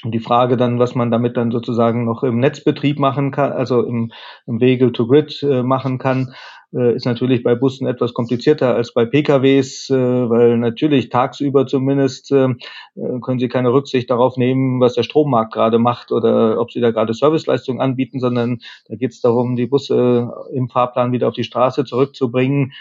und 0.04 0.12
die 0.12 0.20
Frage 0.20 0.56
dann, 0.56 0.78
was 0.78 0.94
man 0.94 1.10
damit 1.10 1.36
dann 1.36 1.50
sozusagen 1.50 2.04
noch 2.04 2.22
im 2.22 2.38
Netzbetrieb 2.38 2.98
machen 2.98 3.32
kann, 3.32 3.52
also 3.52 3.82
im, 3.82 4.12
im 4.46 4.60
Vehicle 4.60 4.92
to 4.92 5.06
Grid 5.06 5.42
äh, 5.42 5.62
machen 5.62 5.98
kann, 5.98 6.34
äh, 6.74 6.94
ist 6.94 7.06
natürlich 7.06 7.42
bei 7.42 7.54
Bussen 7.54 7.86
etwas 7.86 8.12
komplizierter 8.12 8.74
als 8.74 8.92
bei 8.92 9.06
PKWs, 9.06 9.88
äh, 9.88 9.94
weil 9.96 10.58
natürlich 10.58 11.08
tagsüber 11.08 11.66
zumindest 11.66 12.30
äh, 12.30 12.48
können 13.22 13.38
Sie 13.38 13.48
keine 13.48 13.72
Rücksicht 13.72 14.10
darauf 14.10 14.36
nehmen, 14.36 14.78
was 14.78 14.94
der 14.94 15.02
Strommarkt 15.02 15.54
gerade 15.54 15.78
macht 15.78 16.12
oder 16.12 16.60
ob 16.60 16.70
Sie 16.70 16.80
da 16.80 16.90
gerade 16.90 17.14
Serviceleistungen 17.14 17.80
anbieten, 17.80 18.20
sondern 18.20 18.60
da 18.86 18.96
geht 18.96 19.12
es 19.12 19.20
darum, 19.22 19.56
die 19.56 19.66
Busse 19.66 20.30
im 20.52 20.68
Fahrplan 20.68 21.12
wieder 21.12 21.28
auf 21.28 21.34
die 21.34 21.44
Straße 21.44 21.84
zurückzubringen. 21.84 22.72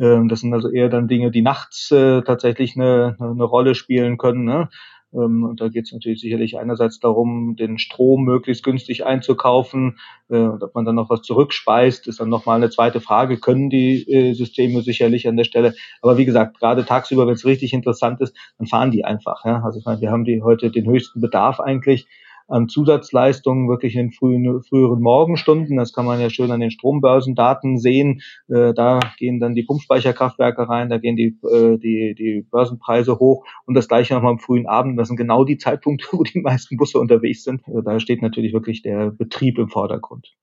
Ähm, 0.00 0.28
das 0.28 0.40
sind 0.40 0.54
also 0.54 0.70
eher 0.70 0.88
dann 0.88 1.06
Dinge, 1.06 1.30
die 1.30 1.42
nachts 1.42 1.88
tatsächlich 1.90 2.76
eine, 2.76 3.16
eine 3.20 3.44
Rolle 3.44 3.74
spielen 3.74 4.16
können. 4.16 4.44
Ne? 4.44 4.70
Ähm, 5.14 5.44
und 5.44 5.60
da 5.60 5.68
geht 5.68 5.86
es 5.86 5.92
natürlich 5.92 6.20
sicherlich 6.20 6.58
einerseits 6.58 7.00
darum, 7.00 7.56
den 7.56 7.78
Strom 7.78 8.24
möglichst 8.24 8.64
günstig 8.64 9.06
einzukaufen. 9.06 9.98
Äh, 10.28 10.36
ob 10.36 10.74
man 10.74 10.84
dann 10.84 10.96
noch 10.96 11.10
was 11.10 11.22
zurückspeist, 11.22 12.06
ist 12.08 12.20
dann 12.20 12.28
nochmal 12.28 12.56
eine 12.56 12.70
zweite 12.70 13.00
Frage. 13.00 13.38
Können 13.38 13.70
die 13.70 14.02
äh, 14.10 14.32
Systeme 14.34 14.82
sicherlich 14.82 15.28
an 15.28 15.36
der 15.36 15.44
Stelle. 15.44 15.74
Aber 16.02 16.18
wie 16.18 16.24
gesagt, 16.24 16.58
gerade 16.58 16.84
tagsüber, 16.84 17.26
wenn 17.26 17.34
es 17.34 17.46
richtig 17.46 17.72
interessant 17.72 18.20
ist, 18.20 18.36
dann 18.58 18.66
fahren 18.66 18.90
die 18.90 19.04
einfach. 19.04 19.44
Ja? 19.44 19.62
Also 19.64 19.78
ich 19.78 19.84
meine, 19.84 20.00
wir 20.00 20.10
haben 20.10 20.24
die 20.24 20.42
heute 20.42 20.70
den 20.70 20.86
höchsten 20.86 21.20
Bedarf 21.20 21.60
eigentlich 21.60 22.06
an 22.48 22.68
Zusatzleistungen 22.68 23.68
wirklich 23.68 23.96
in 23.96 24.12
frühen, 24.12 24.62
früheren 24.62 25.00
Morgenstunden. 25.00 25.76
Das 25.76 25.92
kann 25.92 26.06
man 26.06 26.20
ja 26.20 26.30
schön 26.30 26.50
an 26.50 26.60
den 26.60 26.70
Strombörsendaten 26.70 27.78
sehen. 27.78 28.20
Äh, 28.48 28.74
da 28.74 29.00
gehen 29.18 29.40
dann 29.40 29.54
die 29.54 29.64
Pumpspeicherkraftwerke 29.64 30.68
rein, 30.68 30.90
da 30.90 30.98
gehen 30.98 31.16
die, 31.16 31.38
äh, 31.50 31.78
die, 31.78 32.14
die 32.14 32.46
Börsenpreise 32.50 33.18
hoch 33.18 33.44
und 33.66 33.74
das 33.74 33.88
gleiche 33.88 34.14
nochmal 34.14 34.32
am 34.32 34.38
frühen 34.38 34.66
Abend. 34.66 34.98
Das 34.98 35.08
sind 35.08 35.16
genau 35.16 35.44
die 35.44 35.58
Zeitpunkte, 35.58 36.06
wo 36.12 36.22
die 36.22 36.40
meisten 36.40 36.76
Busse 36.76 36.98
unterwegs 36.98 37.44
sind. 37.44 37.62
Also 37.66 37.80
da 37.80 37.98
steht 38.00 38.22
natürlich 38.22 38.52
wirklich 38.52 38.82
der 38.82 39.10
Betrieb 39.10 39.58
im 39.58 39.68
Vordergrund. 39.68 40.34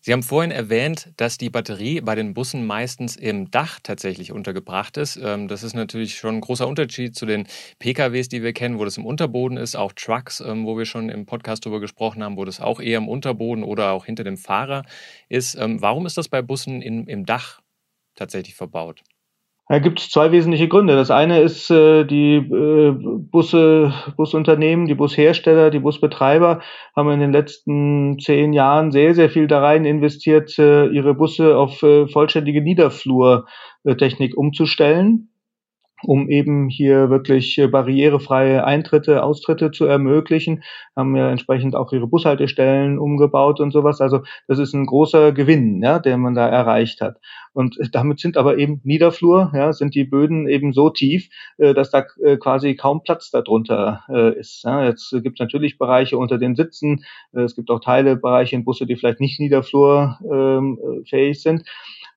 Sie 0.00 0.12
haben 0.12 0.22
vorhin 0.22 0.50
erwähnt, 0.50 1.12
dass 1.16 1.38
die 1.38 1.50
Batterie 1.50 2.00
bei 2.00 2.14
den 2.14 2.34
Bussen 2.34 2.66
meistens 2.66 3.16
im 3.16 3.50
Dach 3.50 3.78
tatsächlich 3.82 4.32
untergebracht 4.32 4.96
ist. 4.96 5.16
Ähm, 5.16 5.48
das 5.48 5.62
ist 5.62 5.74
natürlich 5.74 6.16
schon 6.16 6.36
ein 6.36 6.40
großer 6.40 6.66
Unterschied 6.66 7.14
zu 7.14 7.26
den 7.26 7.46
PKWs, 7.78 8.28
die 8.28 8.42
wir 8.42 8.52
kennen, 8.52 8.78
wo 8.78 8.84
das 8.84 8.96
im 8.96 9.06
Unterboden 9.06 9.56
ist, 9.56 9.76
auch 9.76 9.92
Trucks, 9.92 10.40
ähm, 10.40 10.66
wo 10.66 10.76
wir 10.76 10.84
schon 10.84 11.08
im 11.08 11.26
Podcast 11.26 11.64
darüber 11.64 11.80
gesprochen 11.80 12.22
haben, 12.24 12.36
wo 12.36 12.44
das 12.44 12.60
auch 12.60 12.80
eher 12.80 12.98
im 12.98 13.08
Unterboden 13.08 13.62
oder 13.64 13.92
auch 13.92 14.04
hinter 14.04 14.24
dem 14.24 14.36
Fahrer 14.36 14.84
ist. 15.28 15.54
Ähm, 15.54 15.80
warum 15.80 16.06
ist 16.06 16.16
das 16.16 16.28
bei 16.28 16.42
Bussen 16.42 16.82
im 16.82 17.26
Dach 17.26 17.60
tatsächlich 18.16 18.54
verbaut? 18.54 19.02
Da 19.68 19.80
gibt 19.80 20.00
es 20.00 20.08
zwei 20.08 20.32
wesentliche 20.32 20.66
Gründe. 20.66 20.96
Das 20.96 21.10
eine 21.10 21.40
ist, 21.40 21.70
äh, 21.70 22.04
die 22.04 22.36
äh, 22.36 22.92
Busse, 23.30 23.92
Busunternehmen, 24.16 24.86
die 24.86 24.94
Bushersteller, 24.94 25.70
die 25.70 25.80
Busbetreiber 25.80 26.62
haben 26.96 27.10
in 27.10 27.20
den 27.20 27.32
letzten 27.32 28.18
zehn 28.18 28.54
Jahren 28.54 28.92
sehr, 28.92 29.14
sehr 29.14 29.28
viel 29.28 29.46
da 29.46 29.60
rein 29.60 29.84
investiert, 29.84 30.58
äh, 30.58 30.86
ihre 30.86 31.14
Busse 31.14 31.58
auf 31.58 31.82
äh, 31.82 32.08
vollständige 32.08 32.62
Niederflurtechnik 32.62 34.38
umzustellen 34.38 35.28
um 36.02 36.28
eben 36.28 36.68
hier 36.68 37.10
wirklich 37.10 37.58
äh, 37.58 37.66
barrierefreie 37.66 38.64
Eintritte, 38.64 39.22
Austritte 39.22 39.70
zu 39.70 39.84
ermöglichen, 39.84 40.62
haben 40.96 41.16
ja 41.16 41.30
entsprechend 41.30 41.74
auch 41.74 41.92
ihre 41.92 42.06
Bushaltestellen 42.06 42.98
umgebaut 42.98 43.60
und 43.60 43.72
sowas. 43.72 44.00
Also 44.00 44.22
das 44.46 44.58
ist 44.58 44.74
ein 44.74 44.86
großer 44.86 45.32
Gewinn, 45.32 45.82
ja, 45.82 45.98
der 45.98 46.16
man 46.16 46.34
da 46.34 46.48
erreicht 46.48 47.00
hat. 47.00 47.18
Und 47.52 47.76
damit 47.92 48.20
sind 48.20 48.36
aber 48.36 48.58
eben 48.58 48.80
Niederflur, 48.84 49.50
ja, 49.54 49.72
sind 49.72 49.94
die 49.94 50.04
Böden 50.04 50.46
eben 50.48 50.72
so 50.72 50.90
tief, 50.90 51.28
äh, 51.58 51.74
dass 51.74 51.90
da 51.90 52.04
äh, 52.22 52.36
quasi 52.36 52.76
kaum 52.76 53.02
Platz 53.02 53.30
darunter 53.30 54.04
ist. 54.38 54.64
Ja. 54.64 54.84
Jetzt 54.84 55.10
gibt 55.10 55.38
es 55.38 55.40
natürlich 55.40 55.78
Bereiche 55.78 56.18
unter 56.18 56.38
den 56.38 56.56
Sitzen, 56.56 57.04
es 57.32 57.54
gibt 57.54 57.70
auch 57.70 57.80
Teile, 57.80 58.16
Bereiche 58.16 58.56
in 58.56 58.64
Busse, 58.64 58.86
die 58.86 58.96
vielleicht 58.96 59.20
nicht 59.20 59.40
niederflurfähig 59.40 61.10
ähm, 61.12 61.34
sind. 61.34 61.64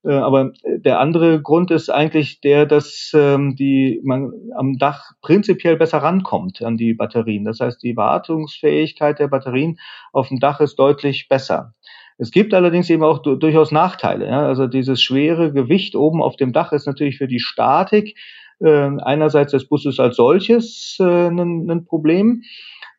Äh, 0.04 0.14
aber 0.14 0.52
der 0.66 1.00
andere 1.00 1.42
Grund 1.42 1.72
ist 1.72 1.90
eigentlich 1.90 2.42
der, 2.42 2.66
dass 2.66 3.12
ähm, 3.14 3.56
die 3.56 4.02
man 4.04 4.32
am 4.56 4.78
Dach 4.78 5.12
prinzipiell 5.22 5.78
besser 5.78 6.00
rankommt 6.00 6.62
an 6.62 6.78
die 6.78 6.94
Batterien. 6.94 7.46
Das 7.46 7.60
heißt, 7.60 7.82
die 7.84 7.96
Wartungsfähigkeit 7.96 9.20
der 9.20 9.28
Batterien 9.28 9.78
auf 10.12 10.30
dem 10.30 10.40
Dach 10.40 10.60
ist 10.60 10.76
deutlich 10.78 11.28
besser. 11.28 11.74
Es 12.18 12.32
gibt 12.32 12.54
allerdings 12.54 12.90
eben 12.90 13.04
auch 13.04 13.20
durchaus 13.24 13.72
Nachteile. 13.72 14.32
Also 14.32 14.68
dieses 14.68 15.02
schwere 15.02 15.54
Gewicht 15.54 15.96
oben 15.96 16.22
auf 16.22 16.36
dem 16.36 16.54
Dach 16.54 16.72
ist 16.72 16.86
natürlich 16.86 17.18
für 17.18 17.28
die 17.28 17.40
Statik 17.40 18.16
äh, 18.60 18.90
einerseits 19.02 19.52
des 19.54 19.68
Busses 19.68 20.00
als 20.00 20.18
solches 20.18 20.98
äh, 21.00 21.28
ein 21.30 21.86
Problem 21.86 22.44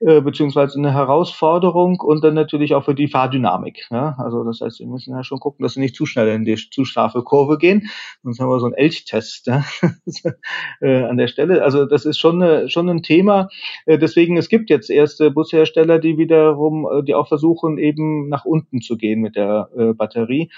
äh, 0.05 0.21
beziehungsweise 0.21 0.79
eine 0.79 0.93
Herausforderung 0.93 2.01
und 2.01 2.25
dann 2.25 2.35
natürlich 2.35 2.75
auch 2.75 2.85
für 2.85 2.95
die 2.95 3.07
Fahrdynamik. 3.07 3.87
Ja? 3.91 4.17
Also 4.19 4.43
das 4.43 4.61
heißt, 4.61 4.81
wir 4.81 4.89
müssen 4.89 5.15
ja 5.15 5.23
schon 5.23 5.39
gucken, 5.39 5.63
dass 5.63 5.77
wir 5.77 5.81
nicht 5.81 5.95
zu 5.95 6.07
schnell 6.07 6.29
in 6.29 6.45
die 6.45 6.57
zu 6.57 6.85
scharfe 6.85 7.23
Kurve 7.23 7.57
gehen. 7.57 7.89
Sonst 8.25 8.41
haben 8.41 8.49
wir 8.49 8.59
so 8.59 8.67
einen 8.67 8.75
Elchtest 8.75 9.49
äh, 10.81 11.05
an 11.05 11.17
der 11.19 11.29
Stelle. 11.29 11.63
Also 11.63 11.87
das 11.87 12.05
ist 12.05 12.19
schon, 12.19 12.43
eine, 12.43 12.69
schon 12.69 12.89
ein 12.89 13.05
Thema. 13.05 13.49
Äh, 13.87 13.99
deswegen, 13.99 14.37
es 14.37 14.49
gibt 14.49 14.71
jetzt 14.71 14.91
erste 14.91 15.31
Bushersteller, 15.31 16.01
die 16.01 16.19
wiederum, 16.19 16.89
äh, 16.91 17.05
die 17.05 17.15
auch 17.15 17.29
versuchen, 17.29 17.79
eben 17.79 18.29
nach 18.29 18.45
unten 18.45 18.81
zu 18.81 18.97
gehen 18.97 19.21
mit 19.21 19.37
der 19.37 19.69
äh, 19.77 19.93
Batterie 19.93 20.51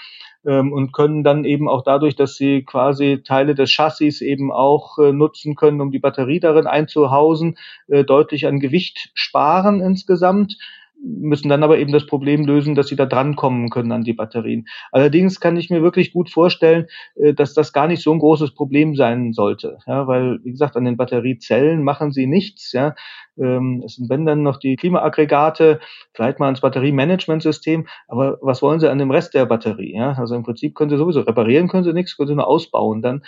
ähm, 0.45 0.71
und 0.71 0.91
können 0.93 1.23
dann 1.23 1.45
eben 1.45 1.67
auch 1.67 1.83
dadurch, 1.83 2.15
dass 2.15 2.35
sie 2.35 2.63
quasi 2.63 3.21
Teile 3.23 3.55
des 3.55 3.71
Chassis 3.71 4.21
eben 4.21 4.51
auch 4.51 4.97
äh, 4.97 5.11
nutzen 5.11 5.55
können, 5.55 5.81
um 5.81 5.91
die 5.91 5.99
Batterie 5.99 6.39
darin 6.39 6.67
einzuhausen, 6.67 7.57
äh, 7.87 8.03
deutlich 8.03 8.47
an 8.47 8.59
Gewicht 8.59 9.11
sparen 9.13 9.81
insgesamt 9.81 10.57
müssen 11.01 11.49
dann 11.49 11.63
aber 11.63 11.77
eben 11.77 11.91
das 11.91 12.05
Problem 12.05 12.45
lösen, 12.45 12.75
dass 12.75 12.87
sie 12.87 12.95
da 12.95 13.05
drankommen 13.05 13.69
können 13.69 13.91
an 13.91 14.03
die 14.03 14.13
Batterien. 14.13 14.67
Allerdings 14.91 15.39
kann 15.39 15.57
ich 15.57 15.69
mir 15.69 15.81
wirklich 15.81 16.13
gut 16.13 16.29
vorstellen, 16.29 16.87
äh, 17.15 17.33
dass 17.33 17.53
das 17.53 17.73
gar 17.73 17.87
nicht 17.87 18.01
so 18.01 18.11
ein 18.11 18.19
großes 18.19 18.51
Problem 18.53 18.95
sein 18.95 19.33
sollte, 19.33 19.77
ja, 19.87 20.07
weil 20.07 20.39
wie 20.43 20.51
gesagt 20.51 20.75
an 20.75 20.85
den 20.85 20.97
Batteriezellen 20.97 21.83
machen 21.83 22.11
sie 22.11 22.27
nichts. 22.27 22.71
Ja, 22.71 22.95
ähm, 23.37 23.83
es 23.85 23.95
sind 23.95 24.09
wenn 24.09 24.25
dann 24.25 24.43
noch 24.43 24.57
die 24.57 24.75
Klimaaggregate, 24.75 25.79
vielleicht 26.13 26.39
mal 26.39 26.49
ins 26.49 26.61
Batteriemanagementsystem, 26.61 27.87
aber 28.07 28.37
was 28.41 28.61
wollen 28.61 28.79
sie 28.79 28.89
an 28.89 28.99
dem 28.99 29.11
Rest 29.11 29.33
der 29.33 29.45
Batterie? 29.45 29.95
Ja, 29.95 30.13
also 30.13 30.35
im 30.35 30.43
Prinzip 30.43 30.75
können 30.75 30.89
sie 30.89 30.97
sowieso 30.97 31.21
reparieren, 31.21 31.67
können 31.67 31.83
sie 31.83 31.93
nichts, 31.93 32.17
können 32.17 32.29
sie 32.29 32.35
nur 32.35 32.47
ausbauen 32.47 33.01
dann 33.01 33.23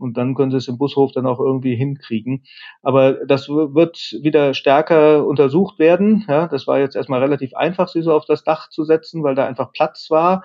und 0.00 0.16
dann 0.16 0.34
können 0.34 0.50
sie 0.50 0.56
es 0.56 0.68
im 0.68 0.78
Bushof 0.78 1.12
dann 1.12 1.26
auch 1.26 1.38
irgendwie 1.38 1.76
hinkriegen. 1.76 2.42
Aber 2.82 3.12
das 3.26 3.48
wird 3.48 4.16
wieder 4.22 4.54
stärker 4.54 5.26
untersucht 5.26 5.78
werden. 5.78 6.24
Ja, 6.28 6.48
das 6.48 6.66
war 6.66 6.78
jetzt 6.78 6.96
erstmal 6.96 7.20
relativ 7.20 7.54
einfach, 7.54 7.88
sie 7.88 8.02
so 8.02 8.12
auf 8.12 8.24
das 8.24 8.44
Dach 8.44 8.70
zu 8.70 8.84
setzen, 8.84 9.22
weil 9.22 9.34
da 9.34 9.46
einfach 9.46 9.72
Platz 9.72 10.10
war. 10.10 10.44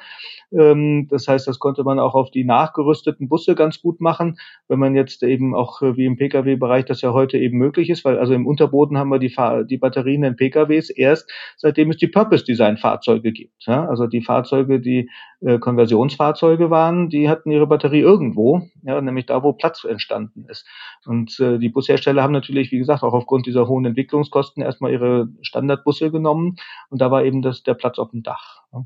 Ähm, 0.51 1.07
das 1.09 1.27
heißt, 1.27 1.47
das 1.47 1.59
konnte 1.59 1.83
man 1.83 1.99
auch 1.99 2.15
auf 2.15 2.31
die 2.31 2.43
nachgerüsteten 2.43 3.29
Busse 3.29 3.55
ganz 3.55 3.81
gut 3.81 4.01
machen, 4.01 4.37
wenn 4.67 4.79
man 4.79 4.95
jetzt 4.95 5.23
eben 5.23 5.55
auch 5.55 5.81
äh, 5.81 5.97
wie 5.97 6.05
im 6.05 6.17
Pkw-Bereich 6.17 6.85
das 6.85 7.01
ja 7.01 7.13
heute 7.13 7.37
eben 7.37 7.57
möglich 7.57 7.89
ist, 7.89 8.05
weil 8.05 8.19
also 8.19 8.33
im 8.33 8.47
Unterboden 8.47 8.97
haben 8.97 9.09
wir 9.09 9.19
die, 9.19 9.29
Fahr 9.29 9.63
die 9.63 9.77
Batterien 9.77 10.23
in 10.23 10.35
Pkws 10.35 10.89
erst 10.89 11.31
seitdem 11.57 11.89
es 11.89 11.97
die 11.97 12.07
Purpose-Design-Fahrzeuge 12.07 13.31
gibt. 13.31 13.65
Ja, 13.65 13.85
also 13.85 14.07
die 14.07 14.21
Fahrzeuge, 14.21 14.79
die 14.79 15.09
äh, 15.41 15.59
Konversionsfahrzeuge 15.59 16.69
waren, 16.69 17.09
die 17.09 17.29
hatten 17.29 17.51
ihre 17.51 17.67
Batterie 17.67 18.01
irgendwo, 18.01 18.61
ja, 18.83 18.99
nämlich 19.01 19.25
da, 19.25 19.43
wo 19.45 19.53
Platz 19.53 19.85
entstanden 19.85 20.45
ist. 20.49 20.67
Und 21.05 21.39
äh, 21.39 21.57
die 21.57 21.69
Bushersteller 21.69 22.21
haben 22.21 22.33
natürlich, 22.33 22.71
wie 22.71 22.77
gesagt, 22.77 23.03
auch 23.03 23.13
aufgrund 23.13 23.45
dieser 23.45 23.67
hohen 23.67 23.85
Entwicklungskosten 23.85 24.61
erstmal 24.61 24.91
ihre 24.91 25.29
Standardbusse 25.41 26.11
genommen 26.11 26.57
und 26.89 26.99
da 26.99 27.11
war 27.11 27.23
eben 27.23 27.41
das, 27.41 27.63
der 27.63 27.75
Platz 27.75 27.97
auf 27.99 28.11
dem 28.11 28.23
Dach. 28.23 28.63
Ja. 28.73 28.85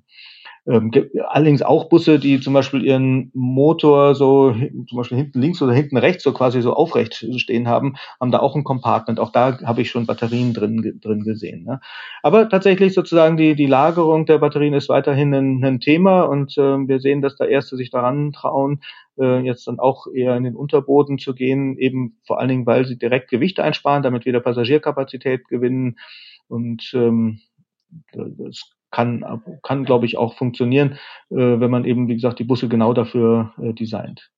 Ähm, 0.70 0.92
allerdings 1.28 1.64
auch 1.64 1.90
Busse, 1.90 2.20
die 2.20 2.40
zum 2.40 2.54
Beispiel 2.54 2.86
ihren 2.86 3.32
Motor 3.34 4.14
so 4.14 4.54
zum 4.88 4.98
Beispiel 4.98 5.18
hinten 5.18 5.42
links 5.42 5.60
oder 5.64 5.74
hinten 5.74 5.98
rechts 5.98 6.24
so 6.24 6.32
quasi 6.32 6.62
so 6.62 6.74
aufrecht 6.74 7.26
stehen 7.38 7.68
haben, 7.68 7.96
haben 8.20 8.32
da 8.32 8.38
auch 8.40 8.56
ein 8.56 8.64
Compartment. 8.64 9.20
Auch 9.20 9.32
da 9.32 9.60
habe 9.64 9.82
ich 9.82 9.90
schon 9.90 10.06
Batterien 10.06 10.54
drin, 10.54 11.00
drin 11.02 11.24
gesehen. 11.24 11.64
Ne? 11.64 11.80
Aber 12.22 12.50
tatsächlich 12.50 12.94
sozusagen 12.94 13.36
die, 13.36 13.56
die 13.56 13.66
Lagerung 13.66 14.28
der 14.28 14.38
Batterien 14.38 14.76
ist 14.76 14.90
weiterhin 14.90 15.34
ein, 15.34 15.64
ein 15.66 15.80
Thema 15.80 16.22
und 16.22 16.56
äh, 16.60 16.62
wir 16.88 17.00
sehen, 17.00 17.24
dass 17.24 17.36
da 17.36 17.46
Erste 17.46 17.76
sich 17.76 17.90
daran 17.90 18.32
trauen, 18.32 18.82
äh, 19.18 19.40
jetzt 19.40 19.66
dann 19.66 19.80
auch 19.80 20.06
eher 20.14 20.38
in 20.38 20.44
den 20.44 20.56
Unterboden 20.56 21.18
zu 21.18 21.34
gehen, 21.34 21.80
eben 21.80 22.20
vor 22.28 22.40
allen 22.40 22.50
Dingen, 22.50 22.66
weil 22.68 22.86
sie 22.86 23.00
direkt 23.00 23.32
Gewicht 23.32 23.60
einsparen, 23.60 24.04
damit 24.04 24.28
wieder 24.28 24.40
Passagierkapazität 24.40 25.48
gewinnen 25.48 25.98
und 26.48 26.92
ähm, 26.94 27.40
das 28.12 28.70
kann, 28.92 29.42
kann 29.64 29.86
glaube 29.86 30.06
ich, 30.06 30.18
auch 30.18 30.38
funktionieren, 30.38 30.94
äh, 31.30 31.36
wenn 31.36 31.72
man 31.72 31.86
eben, 31.86 32.08
wie 32.08 32.16
gesagt, 32.16 32.40
die 32.40 32.44
Busse 32.44 32.68
genau 32.68 32.94
dafür 32.94 33.54
äh, 33.62 33.74
designt. 33.74 34.30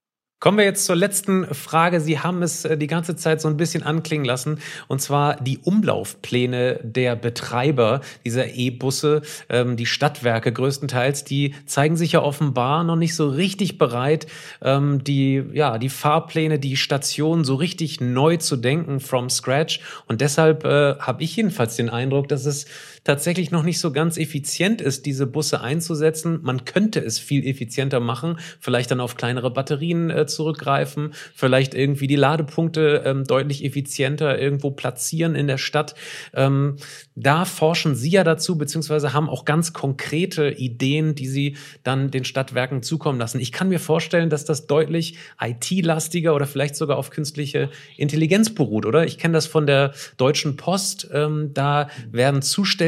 Kommen 0.41 0.57
wir 0.57 0.65
jetzt 0.65 0.85
zur 0.87 0.95
letzten 0.95 1.45
Frage. 1.53 2.01
Sie 2.01 2.17
haben 2.17 2.41
es 2.41 2.65
äh, 2.65 2.75
die 2.75 2.87
ganze 2.87 3.15
Zeit 3.15 3.41
so 3.41 3.47
ein 3.47 3.57
bisschen 3.57 3.83
anklingen 3.83 4.25
lassen, 4.25 4.57
und 4.87 4.99
zwar 4.99 5.35
die 5.35 5.59
Umlaufpläne 5.59 6.79
der 6.81 7.15
Betreiber 7.15 8.01
dieser 8.25 8.55
E-Busse, 8.55 9.21
ähm, 9.49 9.77
die 9.77 9.85
Stadtwerke 9.85 10.51
größtenteils, 10.51 11.25
die 11.25 11.53
zeigen 11.67 11.95
sich 11.95 12.13
ja 12.13 12.23
offenbar 12.23 12.83
noch 12.83 12.95
nicht 12.95 13.13
so 13.13 13.29
richtig 13.29 13.77
bereit, 13.77 14.25
ähm, 14.63 15.03
die, 15.03 15.43
ja, 15.53 15.77
die 15.77 15.89
Fahrpläne, 15.89 16.57
die 16.57 16.75
Stationen 16.75 17.43
so 17.43 17.53
richtig 17.53 18.01
neu 18.01 18.37
zu 18.37 18.57
denken 18.57 18.99
from 18.99 19.29
scratch. 19.29 19.79
Und 20.07 20.21
deshalb 20.21 20.65
äh, 20.65 20.95
habe 20.95 21.21
ich 21.21 21.35
jedenfalls 21.35 21.75
den 21.75 21.91
Eindruck, 21.91 22.27
dass 22.29 22.47
es 22.47 22.65
tatsächlich 23.03 23.51
noch 23.51 23.63
nicht 23.63 23.79
so 23.79 23.91
ganz 23.91 24.17
effizient 24.17 24.81
ist, 24.81 25.05
diese 25.05 25.25
Busse 25.25 25.61
einzusetzen. 25.61 26.39
Man 26.43 26.65
könnte 26.65 26.99
es 26.99 27.17
viel 27.17 27.45
effizienter 27.47 27.99
machen, 27.99 28.37
vielleicht 28.59 28.91
dann 28.91 28.99
auf 28.99 29.15
kleinere 29.15 29.51
Batterien 29.51 30.09
äh, 30.09 30.27
zurückgreifen, 30.27 31.13
vielleicht 31.33 31.73
irgendwie 31.73 32.07
die 32.07 32.15
Ladepunkte 32.15 33.03
ähm, 33.05 33.23
deutlich 33.23 33.65
effizienter 33.65 34.39
irgendwo 34.39 34.71
platzieren 34.71 35.35
in 35.35 35.47
der 35.47 35.57
Stadt. 35.57 35.95
Ähm, 36.33 36.77
da 37.15 37.45
forschen 37.45 37.95
Sie 37.95 38.11
ja 38.11 38.23
dazu, 38.23 38.57
beziehungsweise 38.57 39.13
haben 39.13 39.29
auch 39.29 39.45
ganz 39.45 39.73
konkrete 39.73 40.49
Ideen, 40.49 41.15
die 41.15 41.27
Sie 41.27 41.57
dann 41.83 42.11
den 42.11 42.23
Stadtwerken 42.23 42.83
zukommen 42.83 43.19
lassen. 43.19 43.39
Ich 43.39 43.51
kann 43.51 43.69
mir 43.69 43.79
vorstellen, 43.79 44.29
dass 44.29 44.45
das 44.45 44.67
deutlich 44.67 45.17
IT-lastiger 45.39 46.35
oder 46.35 46.45
vielleicht 46.45 46.75
sogar 46.75 46.97
auf 46.97 47.09
künstliche 47.09 47.69
Intelligenz 47.97 48.53
beruht, 48.53 48.85
oder? 48.85 49.05
Ich 49.05 49.17
kenne 49.17 49.33
das 49.33 49.47
von 49.47 49.65
der 49.65 49.93
Deutschen 50.17 50.55
Post. 50.55 51.09
Ähm, 51.11 51.51
da 51.53 51.89
werden 52.11 52.41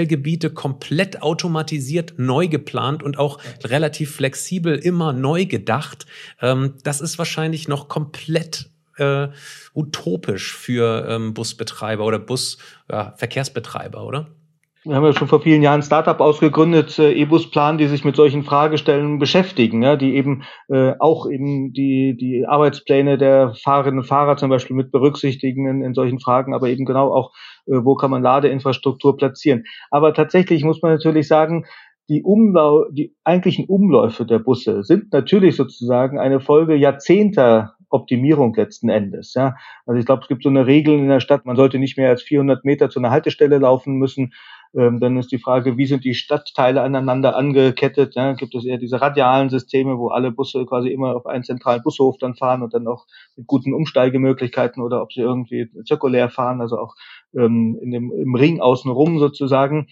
Zustellgebiete 0.04 0.50
komplett 0.50 1.22
automatisiert 1.22 2.16
neu 2.18 2.48
geplant 2.50 3.04
und 3.04 3.18
auch 3.18 3.40
relativ 3.64 4.16
flexibel 4.16 4.76
immer 4.76 5.14
neu 5.14 5.46
gedacht. 5.46 6.06
Ähm, 6.42 6.74
das 6.84 7.00
ist 7.00 7.18
wahrscheinlich 7.18 7.70
noch 7.70 7.88
komplett 7.88 8.70
äh, 8.98 9.30
utopisch 9.74 10.54
für 10.54 11.08
ähm, 11.08 11.34
Busbetreiber 11.34 12.04
oder 12.04 12.20
Busverkehrsbetreiber, 12.20 14.00
ja, 14.00 14.04
oder? 14.04 14.28
Wir 14.86 14.98
haben 14.98 15.06
ja 15.06 15.14
schon 15.14 15.30
vor 15.30 15.40
vielen 15.40 15.62
Jahren 15.62 15.80
ein 15.80 15.84
Startup 15.84 16.20
ausgegründet, 16.20 17.00
äh, 17.00 17.14
E-Bus-Plan, 17.14 17.78
die 17.78 17.88
sich 17.88 18.04
mit 18.04 18.18
solchen 18.18 18.44
Fragestellungen 18.44 19.18
beschäftigen, 19.18 19.82
ja, 19.82 19.96
die 19.96 20.16
eben 20.16 20.44
äh, 20.68 20.94
auch 21.00 21.30
eben 21.30 21.72
die, 21.72 22.18
die 22.18 22.46
Arbeitspläne 22.46 23.18
der 23.18 23.54
Fahrerinnen 23.54 24.00
und 24.00 24.06
Fahrer 24.06 24.36
zum 24.36 24.50
Beispiel 24.50 24.76
mit 24.76 24.92
berücksichtigen 24.92 25.68
in, 25.68 25.82
in 25.84 25.94
solchen 25.94 26.20
Fragen, 26.20 26.54
aber 26.54 26.68
eben 26.68 26.84
genau 26.84 27.14
auch, 27.14 27.32
äh, 27.66 27.78
wo 27.82 27.96
kann 27.96 28.12
man 28.12 28.24
Ladeinfrastruktur 28.24 29.16
platzieren. 29.16 29.64
Aber 29.90 30.14
tatsächlich 30.14 30.66
muss 30.66 30.82
man 30.82 30.92
natürlich 30.92 31.30
sagen, 31.30 31.66
die 32.10 32.22
Umlau 32.22 32.90
die 32.92 33.16
eigentlichen 33.24 33.66
Umläufe 33.66 34.26
der 34.26 34.40
Busse 34.40 34.84
sind 34.84 35.14
natürlich 35.14 35.56
sozusagen 35.56 36.20
eine 36.20 36.42
Folge 36.42 36.76
Jahrzehnter 36.76 37.76
Optimierung 37.94 38.54
letzten 38.56 38.90
Endes. 38.90 39.34
Ja. 39.36 39.56
Also 39.86 40.00
ich 40.00 40.06
glaube, 40.06 40.24
es 40.24 40.28
gibt 40.28 40.44
so 40.44 40.50
eine 40.50 40.66
Regel 40.66 40.98
in 40.98 41.08
der 41.08 41.20
Stadt, 41.20 41.46
man 41.46 41.56
sollte 41.56 41.80
nicht 41.80 41.98
mehr 41.98 42.10
als 42.10 42.24
400 42.24 42.66
Meter 42.66 42.90
zu 42.90 43.00
einer 43.00 43.12
Haltestelle 43.12 43.60
laufen 43.60 43.96
müssen. 43.96 44.34
Ähm, 44.76 45.00
dann 45.00 45.18
ist 45.18 45.32
die 45.32 45.38
Frage, 45.38 45.78
wie 45.78 45.86
sind 45.86 46.04
die 46.04 46.16
Stadtteile 46.16 46.82
aneinander 46.82 47.36
angekettet? 47.36 48.16
Ja. 48.16 48.34
Gibt 48.34 48.56
es 48.56 48.66
eher 48.66 48.78
diese 48.78 49.00
radialen 49.02 49.50
Systeme, 49.50 49.98
wo 50.00 50.10
alle 50.10 50.32
Busse 50.32 50.66
quasi 50.66 50.90
immer 50.90 51.16
auf 51.16 51.28
einen 51.28 51.44
zentralen 51.44 51.84
Bushof 51.84 52.18
dann 52.18 52.36
fahren 52.36 52.64
und 52.64 52.74
dann 52.74 52.88
auch 52.88 53.06
mit 53.36 53.46
guten 53.46 53.74
Umsteigemöglichkeiten 53.74 54.82
oder 54.82 55.02
ob 55.02 55.14
sie 55.14 55.22
irgendwie 55.22 55.70
zirkulär 55.86 56.30
fahren, 56.30 56.60
also 56.60 56.80
auch 56.80 56.96
ähm, 57.36 57.78
in 57.82 57.92
dem, 57.92 58.12
im 58.12 58.36
Ring 58.36 58.62
außenrum 58.62 59.20
sozusagen. 59.20 59.88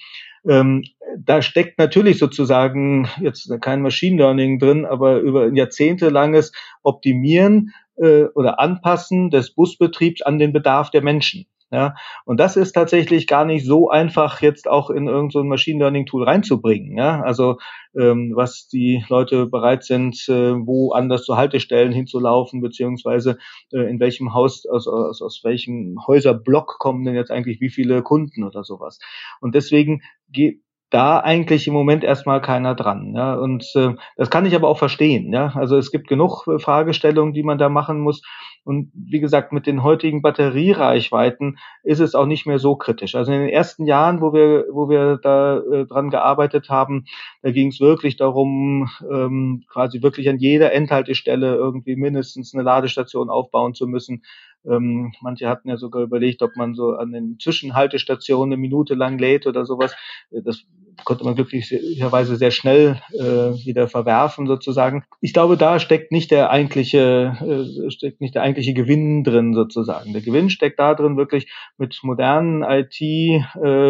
Ähm, 0.47 0.83
da 1.17 1.41
steckt 1.41 1.77
natürlich 1.77 2.17
sozusagen 2.17 3.07
jetzt 3.19 3.51
kein 3.61 3.81
Machine 3.81 4.17
Learning 4.17 4.57
drin, 4.57 4.85
aber 4.85 5.19
über 5.19 5.43
ein 5.43 5.55
jahrzehntelanges 5.55 6.51
Optimieren 6.81 7.71
äh, 7.97 8.23
oder 8.33 8.59
Anpassen 8.59 9.29
des 9.29 9.53
Busbetriebs 9.53 10.23
an 10.23 10.39
den 10.39 10.53
Bedarf 10.53 10.89
der 10.89 11.03
Menschen. 11.03 11.45
Ja, 11.71 11.95
und 12.25 12.37
das 12.41 12.57
ist 12.57 12.73
tatsächlich 12.73 13.27
gar 13.27 13.45
nicht 13.45 13.65
so 13.65 13.89
einfach 13.89 14.41
jetzt 14.41 14.67
auch 14.67 14.89
in 14.89 15.07
irgendein 15.07 15.29
so 15.29 15.43
Machine 15.45 15.79
Learning 15.79 16.05
Tool 16.05 16.23
reinzubringen. 16.25 16.97
Ja, 16.97 17.21
also 17.21 17.59
ähm, 17.97 18.33
was 18.35 18.67
die 18.67 19.05
Leute 19.07 19.45
bereit 19.45 19.85
sind, 19.85 20.27
äh, 20.27 20.53
wo 20.53 20.91
anders 20.91 21.23
zu 21.23 21.37
Haltestellen 21.37 21.93
hinzulaufen, 21.93 22.59
beziehungsweise 22.59 23.37
äh, 23.71 23.89
in 23.89 24.01
welchem 24.01 24.33
Haus, 24.33 24.65
aus, 24.65 24.85
aus, 24.85 25.21
aus 25.21 25.41
welchem 25.45 25.97
Häuserblock 26.05 26.77
kommen 26.77 27.05
denn 27.05 27.15
jetzt 27.15 27.31
eigentlich 27.31 27.61
wie 27.61 27.69
viele 27.69 28.03
Kunden 28.03 28.43
oder 28.43 28.65
sowas. 28.65 28.99
Und 29.39 29.55
deswegen 29.55 30.01
geht 30.29 30.59
da 30.91 31.19
eigentlich 31.19 31.67
im 31.67 31.73
Moment 31.73 32.03
erstmal 32.03 32.41
keiner 32.41 32.75
dran. 32.75 33.13
Ja? 33.15 33.33
Und 33.33 33.65
äh, 33.75 33.95
das 34.17 34.29
kann 34.29 34.45
ich 34.45 34.53
aber 34.53 34.67
auch 34.67 34.77
verstehen. 34.77 35.33
Ja? 35.33 35.53
Also 35.55 35.77
es 35.77 35.89
gibt 35.89 36.07
genug 36.07 36.45
äh, 36.47 36.59
Fragestellungen, 36.59 37.33
die 37.33 37.43
man 37.43 37.57
da 37.57 37.69
machen 37.69 37.99
muss. 38.01 38.21
Und 38.63 38.91
wie 38.93 39.21
gesagt, 39.21 39.53
mit 39.53 39.65
den 39.65 39.83
heutigen 39.83 40.21
Batteriereichweiten 40.21 41.57
ist 41.83 41.99
es 41.99 42.13
auch 42.13 42.27
nicht 42.27 42.45
mehr 42.45 42.59
so 42.59 42.75
kritisch. 42.75 43.15
Also 43.15 43.31
in 43.31 43.39
den 43.39 43.49
ersten 43.49 43.85
Jahren, 43.85 44.21
wo 44.21 44.33
wir, 44.33 44.65
wo 44.71 44.89
wir 44.89 45.17
da 45.17 45.59
äh, 45.59 45.85
dran 45.85 46.09
gearbeitet 46.09 46.69
haben, 46.69 47.05
da 47.41 47.51
ging 47.51 47.69
es 47.69 47.79
wirklich 47.79 48.17
darum, 48.17 48.89
ähm, 49.09 49.63
quasi 49.71 50.03
wirklich 50.03 50.29
an 50.29 50.37
jeder 50.37 50.73
Endhaltestelle 50.73 51.55
irgendwie 51.55 51.95
mindestens 51.95 52.53
eine 52.53 52.63
Ladestation 52.63 53.29
aufbauen 53.29 53.73
zu 53.73 53.87
müssen. 53.87 54.23
Ähm, 54.63 55.11
manche 55.21 55.49
hatten 55.49 55.69
ja 55.69 55.77
sogar 55.77 56.03
überlegt, 56.03 56.43
ob 56.43 56.55
man 56.55 56.75
so 56.75 56.91
an 56.91 57.11
den 57.11 57.37
Zwischenhaltestationen 57.39 58.53
eine 58.53 58.61
Minute 58.61 58.93
lang 58.93 59.17
lädt 59.17 59.47
oder 59.47 59.65
sowas. 59.65 59.95
Das 60.29 60.65
konnte 61.03 61.23
man 61.23 61.35
glücklicherweise 61.35 62.35
sehr 62.35 62.51
schnell 62.51 63.01
äh, 63.13 63.53
wieder 63.65 63.87
verwerfen 63.87 64.47
sozusagen. 64.47 65.03
Ich 65.19 65.33
glaube, 65.33 65.57
da 65.57 65.79
steckt 65.79 66.11
nicht 66.11 66.31
der 66.31 66.49
eigentliche 66.49 67.37
äh, 67.41 67.89
steckt 67.91 68.21
nicht 68.21 68.35
der 68.35 68.43
eigentliche 68.43 68.73
Gewinn 68.73 69.23
drin 69.23 69.53
sozusagen. 69.53 70.13
Der 70.13 70.21
Gewinn 70.21 70.49
steckt 70.49 70.79
da 70.79 70.93
drin 70.93 71.17
wirklich 71.17 71.51
mit 71.77 71.99
modernen 72.03 72.63
IT-Tools 72.63 73.83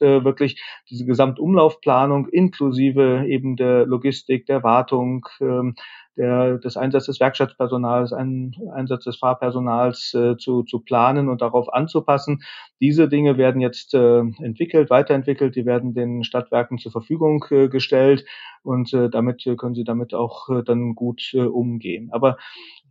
äh, 0.00 0.06
äh, 0.06 0.24
wirklich 0.24 0.62
diese 0.90 1.04
Gesamtumlaufplanung 1.04 2.28
inklusive 2.28 3.24
eben 3.28 3.56
der 3.56 3.86
Logistik, 3.86 4.46
der 4.46 4.62
Wartung, 4.62 5.26
äh, 5.40 5.72
der, 6.16 6.58
des 6.58 6.76
Einsatzes 6.76 7.06
des 7.06 7.20
Werkstattpersonals, 7.20 8.12
ein 8.12 8.54
Einsatz 8.74 9.04
des 9.04 9.16
Fahrpersonals 9.16 10.14
äh, 10.14 10.36
zu, 10.36 10.62
zu 10.62 10.80
planen 10.80 11.28
und 11.28 11.42
darauf 11.42 11.72
anzupassen. 11.72 12.42
Diese 12.80 13.08
Dinge 13.08 13.38
werden 13.38 13.60
jetzt 13.60 13.94
äh, 13.94 14.18
entwickelt, 14.18 14.90
weiterentwickelt, 14.90 15.56
die 15.56 15.66
werden 15.66 15.94
den 15.94 16.24
Stadtwerken 16.24 16.78
zur 16.78 16.92
Verfügung 16.92 17.44
äh, 17.50 17.68
gestellt 17.68 18.24
und 18.62 18.92
äh, 18.92 19.08
damit 19.08 19.44
können 19.58 19.74
sie 19.74 19.84
damit 19.84 20.14
auch 20.14 20.48
äh, 20.48 20.62
dann 20.62 20.94
gut 20.94 21.30
äh, 21.34 21.40
umgehen. 21.40 22.10
Aber 22.12 22.36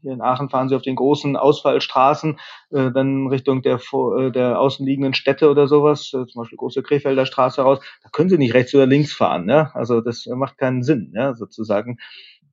hier 0.01 0.13
in 0.13 0.21
Aachen 0.21 0.49
fahren 0.49 0.67
sie 0.67 0.75
auf 0.75 0.81
den 0.81 0.95
großen 0.95 1.35
Ausfallstraßen, 1.35 2.39
äh, 2.71 2.91
dann 2.91 3.27
Richtung 3.27 3.61
der, 3.61 3.75
äh, 3.75 4.31
der 4.31 4.59
außenliegenden 4.59 5.13
Städte 5.13 5.49
oder 5.49 5.67
sowas, 5.67 6.11
äh, 6.13 6.25
zum 6.25 6.41
Beispiel 6.41 6.57
große 6.57 6.81
Krefelder 6.81 7.25
Straße 7.25 7.61
raus, 7.61 7.79
da 8.03 8.09
können 8.09 8.29
sie 8.29 8.39
nicht 8.39 8.53
rechts 8.53 8.73
oder 8.73 8.87
links 8.87 9.13
fahren. 9.13 9.45
Ne? 9.45 9.73
Also 9.75 10.01
das 10.01 10.25
macht 10.25 10.57
keinen 10.57 10.81
Sinn, 10.81 11.13
ja, 11.15 11.35
sozusagen 11.35 11.97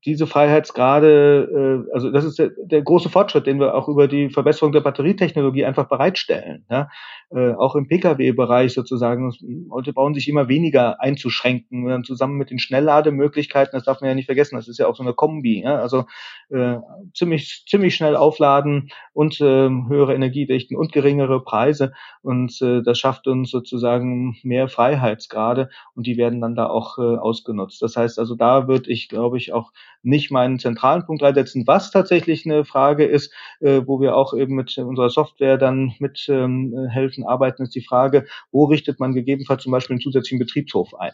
diese 0.05 0.26
Freiheitsgrade, 0.26 1.86
äh, 1.88 1.94
also 1.94 2.11
das 2.11 2.24
ist 2.24 2.38
der, 2.38 2.51
der 2.57 2.82
große 2.82 3.09
Fortschritt, 3.09 3.46
den 3.46 3.61
wir 3.61 3.74
auch 3.74 3.88
über 3.88 4.09
die 4.09 4.30
Verbesserung 4.30 4.72
der 4.72 4.80
Batterietechnologie 4.80 5.64
einfach 5.64 5.88
bereitstellen. 5.88 6.64
Ja? 6.70 6.88
Äh, 7.30 7.53
auch 7.53 7.76
im 7.76 7.88
Pkw-Bereich 7.88 8.72
sozusagen. 8.72 9.32
Heute 9.70 9.92
bauen 9.92 10.14
sich 10.14 10.28
immer 10.28 10.49
weniger 10.49 11.01
einzuschränken. 11.01 11.90
Und 11.90 12.07
zusammen 12.07 12.36
mit 12.36 12.51
den 12.51 12.59
Schnelllademöglichkeiten, 12.59 13.72
das 13.72 13.84
darf 13.84 14.01
man 14.01 14.09
ja 14.09 14.14
nicht 14.14 14.26
vergessen, 14.26 14.57
das 14.57 14.68
ist 14.68 14.78
ja 14.78 14.86
auch 14.86 14.96
so 14.96 15.03
eine 15.03 15.14
Kombi. 15.14 15.62
Ja? 15.62 15.76
Also 15.76 16.05
äh, 16.51 16.76
ziemlich, 17.14 17.64
ziemlich 17.68 17.94
schnell 17.94 18.16
aufladen 18.16 18.90
und 19.12 19.40
äh, 19.40 19.68
höhere 19.68 20.14
Energiedichten 20.14 20.76
und 20.76 20.92
geringere 20.92 21.42
Preise. 21.42 21.92
Und 22.22 22.61
äh, 22.62 22.82
das 22.82 22.99
schafft 22.99 23.26
uns 23.26 23.51
sozusagen 23.51 24.36
mehr 24.42 24.68
Freiheitsgrade 24.68 25.70
und 25.94 26.07
die 26.07 26.16
werden 26.16 26.40
dann 26.40 26.55
da 26.55 26.66
auch 26.66 26.99
äh, 26.99 27.03
ausgenutzt. 27.03 27.82
Das 27.82 27.96
heißt 27.96 28.18
also, 28.18 28.34
da 28.34 28.68
würde 28.68 28.90
ich, 28.90 29.09
glaube 29.09 29.36
ich, 29.36 29.53
auch 29.53 29.72
nicht 30.03 30.30
meinen 30.30 30.59
zentralen 30.59 31.05
Punkt 31.05 31.22
reinsetzen, 31.22 31.66
was 31.66 31.90
tatsächlich 31.90 32.46
eine 32.46 32.64
Frage 32.64 33.05
ist, 33.05 33.32
äh, 33.61 33.82
wo 33.86 34.01
wir 34.01 34.16
auch 34.16 34.34
eben 34.34 34.55
mit 34.55 34.76
unserer 34.78 35.11
Software 35.11 35.59
dann 35.59 35.94
mit 35.99 36.26
ähm, 36.28 36.88
helfen, 36.90 37.24
arbeiten, 37.24 37.62
ist 37.62 37.74
die 37.74 37.84
Frage, 37.84 38.26
wo 38.51 38.64
richtet 38.64 39.01
man 39.01 39.14
gegebenenfalls 39.14 39.62
zum 39.62 39.72
Beispiel 39.72 39.94
einen 39.94 40.03
zusätzlichen 40.03 40.38
Betriebshof 40.38 40.94
ein? 40.94 41.12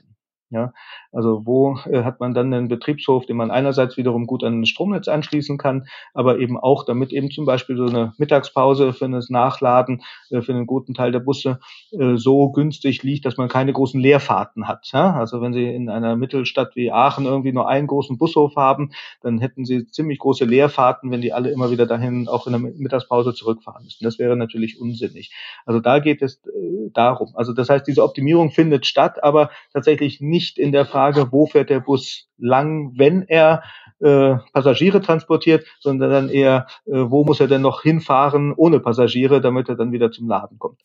Ja, 0.50 0.72
also 1.10 1.46
wo 1.46 1.78
äh, 1.86 2.04
hat 2.04 2.20
man 2.20 2.34
dann 2.34 2.52
einen 2.52 2.68
Betriebshof, 2.68 3.26
den 3.26 3.36
man 3.36 3.50
einerseits 3.50 3.96
wiederum 3.96 4.26
gut 4.26 4.44
an 4.44 4.60
das 4.60 4.68
Stromnetz 4.68 5.08
anschließen 5.08 5.58
kann, 5.58 5.86
aber 6.12 6.38
eben 6.38 6.58
auch 6.58 6.84
damit 6.84 7.12
eben 7.12 7.30
zum 7.30 7.44
Beispiel 7.44 7.76
so 7.76 7.86
eine 7.86 8.12
Mittagspause 8.18 8.92
für 8.92 9.08
das 9.08 9.30
Nachladen 9.30 10.02
äh, 10.30 10.42
für 10.42 10.52
einen 10.52 10.66
guten 10.66 10.94
Teil 10.94 11.12
der 11.12 11.20
Busse 11.20 11.60
äh, 11.92 12.16
so 12.16 12.52
günstig 12.52 13.02
liegt, 13.02 13.24
dass 13.24 13.36
man 13.36 13.48
keine 13.48 13.72
großen 13.72 13.98
Leerfahrten 13.98 14.68
hat. 14.68 14.90
Ja? 14.92 15.14
Also 15.14 15.40
wenn 15.40 15.54
Sie 15.54 15.64
in 15.64 15.88
einer 15.88 16.14
Mittelstadt 16.14 16.76
wie 16.76 16.92
Aachen 16.92 17.24
irgendwie 17.24 17.52
nur 17.52 17.68
einen 17.68 17.86
großen 17.86 18.18
Bushof 18.18 18.54
haben, 18.54 18.90
dann 19.22 19.38
hätten 19.38 19.64
Sie 19.64 19.86
ziemlich 19.86 20.18
große 20.18 20.44
Leerfahrten, 20.44 21.10
wenn 21.10 21.22
die 21.22 21.32
alle 21.32 21.50
immer 21.50 21.70
wieder 21.70 21.86
dahin 21.86 22.28
auch 22.28 22.46
in 22.46 22.52
der 22.52 22.60
Mittagspause 22.60 23.34
zurückfahren 23.34 23.84
müssten. 23.84 24.04
Das 24.04 24.18
wäre 24.18 24.36
natürlich 24.36 24.78
unsinnig. 24.78 25.32
Also 25.64 25.80
da 25.80 25.98
geht 25.98 26.22
es 26.22 26.36
äh, 26.46 26.90
darum. 26.92 27.32
Also 27.34 27.54
das 27.54 27.70
heißt, 27.70 27.86
diese 27.86 28.04
Optimierung 28.04 28.50
findet 28.50 28.86
statt, 28.86 29.24
aber 29.24 29.50
tatsächlich 29.72 30.20
nicht 30.20 30.43
nicht 30.44 30.58
in 30.58 30.72
der 30.72 30.84
Frage, 30.84 31.32
wo 31.32 31.46
fährt 31.46 31.70
der 31.70 31.80
Bus 31.80 32.28
lang, 32.36 32.92
wenn 32.96 33.22
er 33.22 33.62
äh, 34.00 34.36
Passagiere 34.52 35.00
transportiert, 35.00 35.64
sondern 35.80 36.10
dann 36.10 36.28
eher, 36.28 36.66
äh, 36.84 36.92
wo 36.92 37.24
muss 37.24 37.40
er 37.40 37.48
denn 37.48 37.62
noch 37.62 37.80
hinfahren 37.82 38.52
ohne 38.54 38.78
Passagiere, 38.80 39.40
damit 39.40 39.70
er 39.70 39.76
dann 39.76 39.92
wieder 39.92 40.10
zum 40.10 40.28
Laden 40.28 40.58
kommt. 40.58 40.80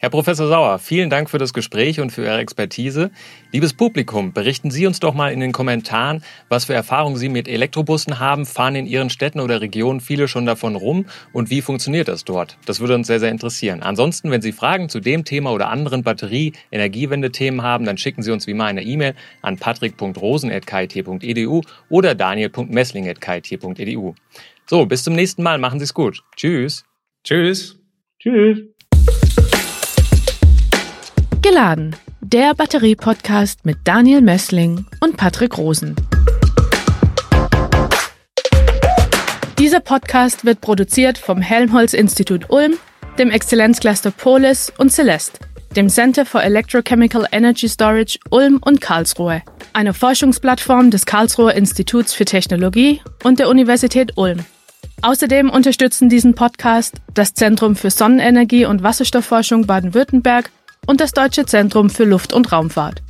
Herr 0.00 0.10
Professor 0.10 0.46
Sauer, 0.46 0.78
vielen 0.78 1.10
Dank 1.10 1.28
für 1.28 1.38
das 1.38 1.52
Gespräch 1.52 1.98
und 1.98 2.10
für 2.10 2.22
Ihre 2.22 2.38
Expertise. 2.38 3.10
Liebes 3.50 3.74
Publikum, 3.74 4.32
berichten 4.32 4.70
Sie 4.70 4.86
uns 4.86 5.00
doch 5.00 5.12
mal 5.12 5.32
in 5.32 5.40
den 5.40 5.50
Kommentaren, 5.50 6.22
was 6.48 6.66
für 6.66 6.74
Erfahrungen 6.74 7.16
Sie 7.16 7.28
mit 7.28 7.48
Elektrobussen 7.48 8.20
haben. 8.20 8.46
Fahren 8.46 8.76
in 8.76 8.86
Ihren 8.86 9.10
Städten 9.10 9.40
oder 9.40 9.60
Regionen 9.60 10.00
viele 10.00 10.28
schon 10.28 10.46
davon 10.46 10.76
rum 10.76 11.06
und 11.32 11.50
wie 11.50 11.62
funktioniert 11.62 12.06
das 12.06 12.24
dort? 12.24 12.58
Das 12.64 12.78
würde 12.78 12.94
uns 12.94 13.08
sehr, 13.08 13.18
sehr 13.18 13.32
interessieren. 13.32 13.82
Ansonsten, 13.82 14.30
wenn 14.30 14.40
Sie 14.40 14.52
Fragen 14.52 14.88
zu 14.88 15.00
dem 15.00 15.24
Thema 15.24 15.50
oder 15.50 15.68
anderen 15.68 16.04
Batterie-Energiewende-Themen 16.04 17.62
haben, 17.62 17.84
dann 17.84 17.98
schicken 17.98 18.22
Sie 18.22 18.30
uns 18.30 18.46
wie 18.46 18.52
immer 18.52 18.66
eine 18.66 18.84
E-Mail 18.84 19.16
an 19.42 19.56
patrick.rosen.kit.edu 19.56 21.62
oder 21.88 22.14
daniel.messling.kit.edu. 22.14 24.14
So, 24.66 24.86
bis 24.86 25.02
zum 25.02 25.16
nächsten 25.16 25.42
Mal. 25.42 25.58
Machen 25.58 25.80
Sie 25.80 25.84
es 25.84 25.94
gut. 25.94 26.22
Tschüss. 26.36 26.84
Tschüss. 27.24 27.80
Tschüss. 28.20 28.77
Geladen, 31.40 31.94
der 32.20 32.52
Batterie-Podcast 32.52 33.64
mit 33.64 33.78
Daniel 33.84 34.20
Messling 34.20 34.86
und 35.00 35.16
Patrick 35.16 35.56
Rosen. 35.56 35.94
Dieser 39.56 39.78
Podcast 39.78 40.44
wird 40.44 40.60
produziert 40.60 41.16
vom 41.16 41.40
Helmholtz-Institut 41.40 42.50
Ulm, 42.50 42.74
dem 43.18 43.30
Exzellenzcluster 43.30 44.10
Polis 44.10 44.72
und 44.78 44.90
Celeste, 44.90 45.38
dem 45.76 45.88
Center 45.88 46.26
for 46.26 46.42
Electrochemical 46.42 47.26
Energy 47.30 47.68
Storage 47.68 48.18
Ulm 48.30 48.58
und 48.60 48.80
Karlsruhe, 48.80 49.42
einer 49.72 49.94
Forschungsplattform 49.94 50.90
des 50.90 51.06
Karlsruher 51.06 51.54
Instituts 51.54 52.14
für 52.14 52.24
Technologie 52.24 53.00
und 53.22 53.38
der 53.38 53.48
Universität 53.48 54.16
Ulm. 54.16 54.44
Außerdem 55.02 55.50
unterstützen 55.50 56.08
diesen 56.08 56.34
Podcast 56.34 56.96
das 57.14 57.34
Zentrum 57.34 57.76
für 57.76 57.90
Sonnenenergie 57.90 58.66
und 58.66 58.82
Wasserstoffforschung 58.82 59.66
Baden-Württemberg 59.66 60.50
und 60.88 61.02
das 61.02 61.12
Deutsche 61.12 61.44
Zentrum 61.44 61.90
für 61.90 62.04
Luft- 62.04 62.32
und 62.32 62.50
Raumfahrt. 62.50 63.02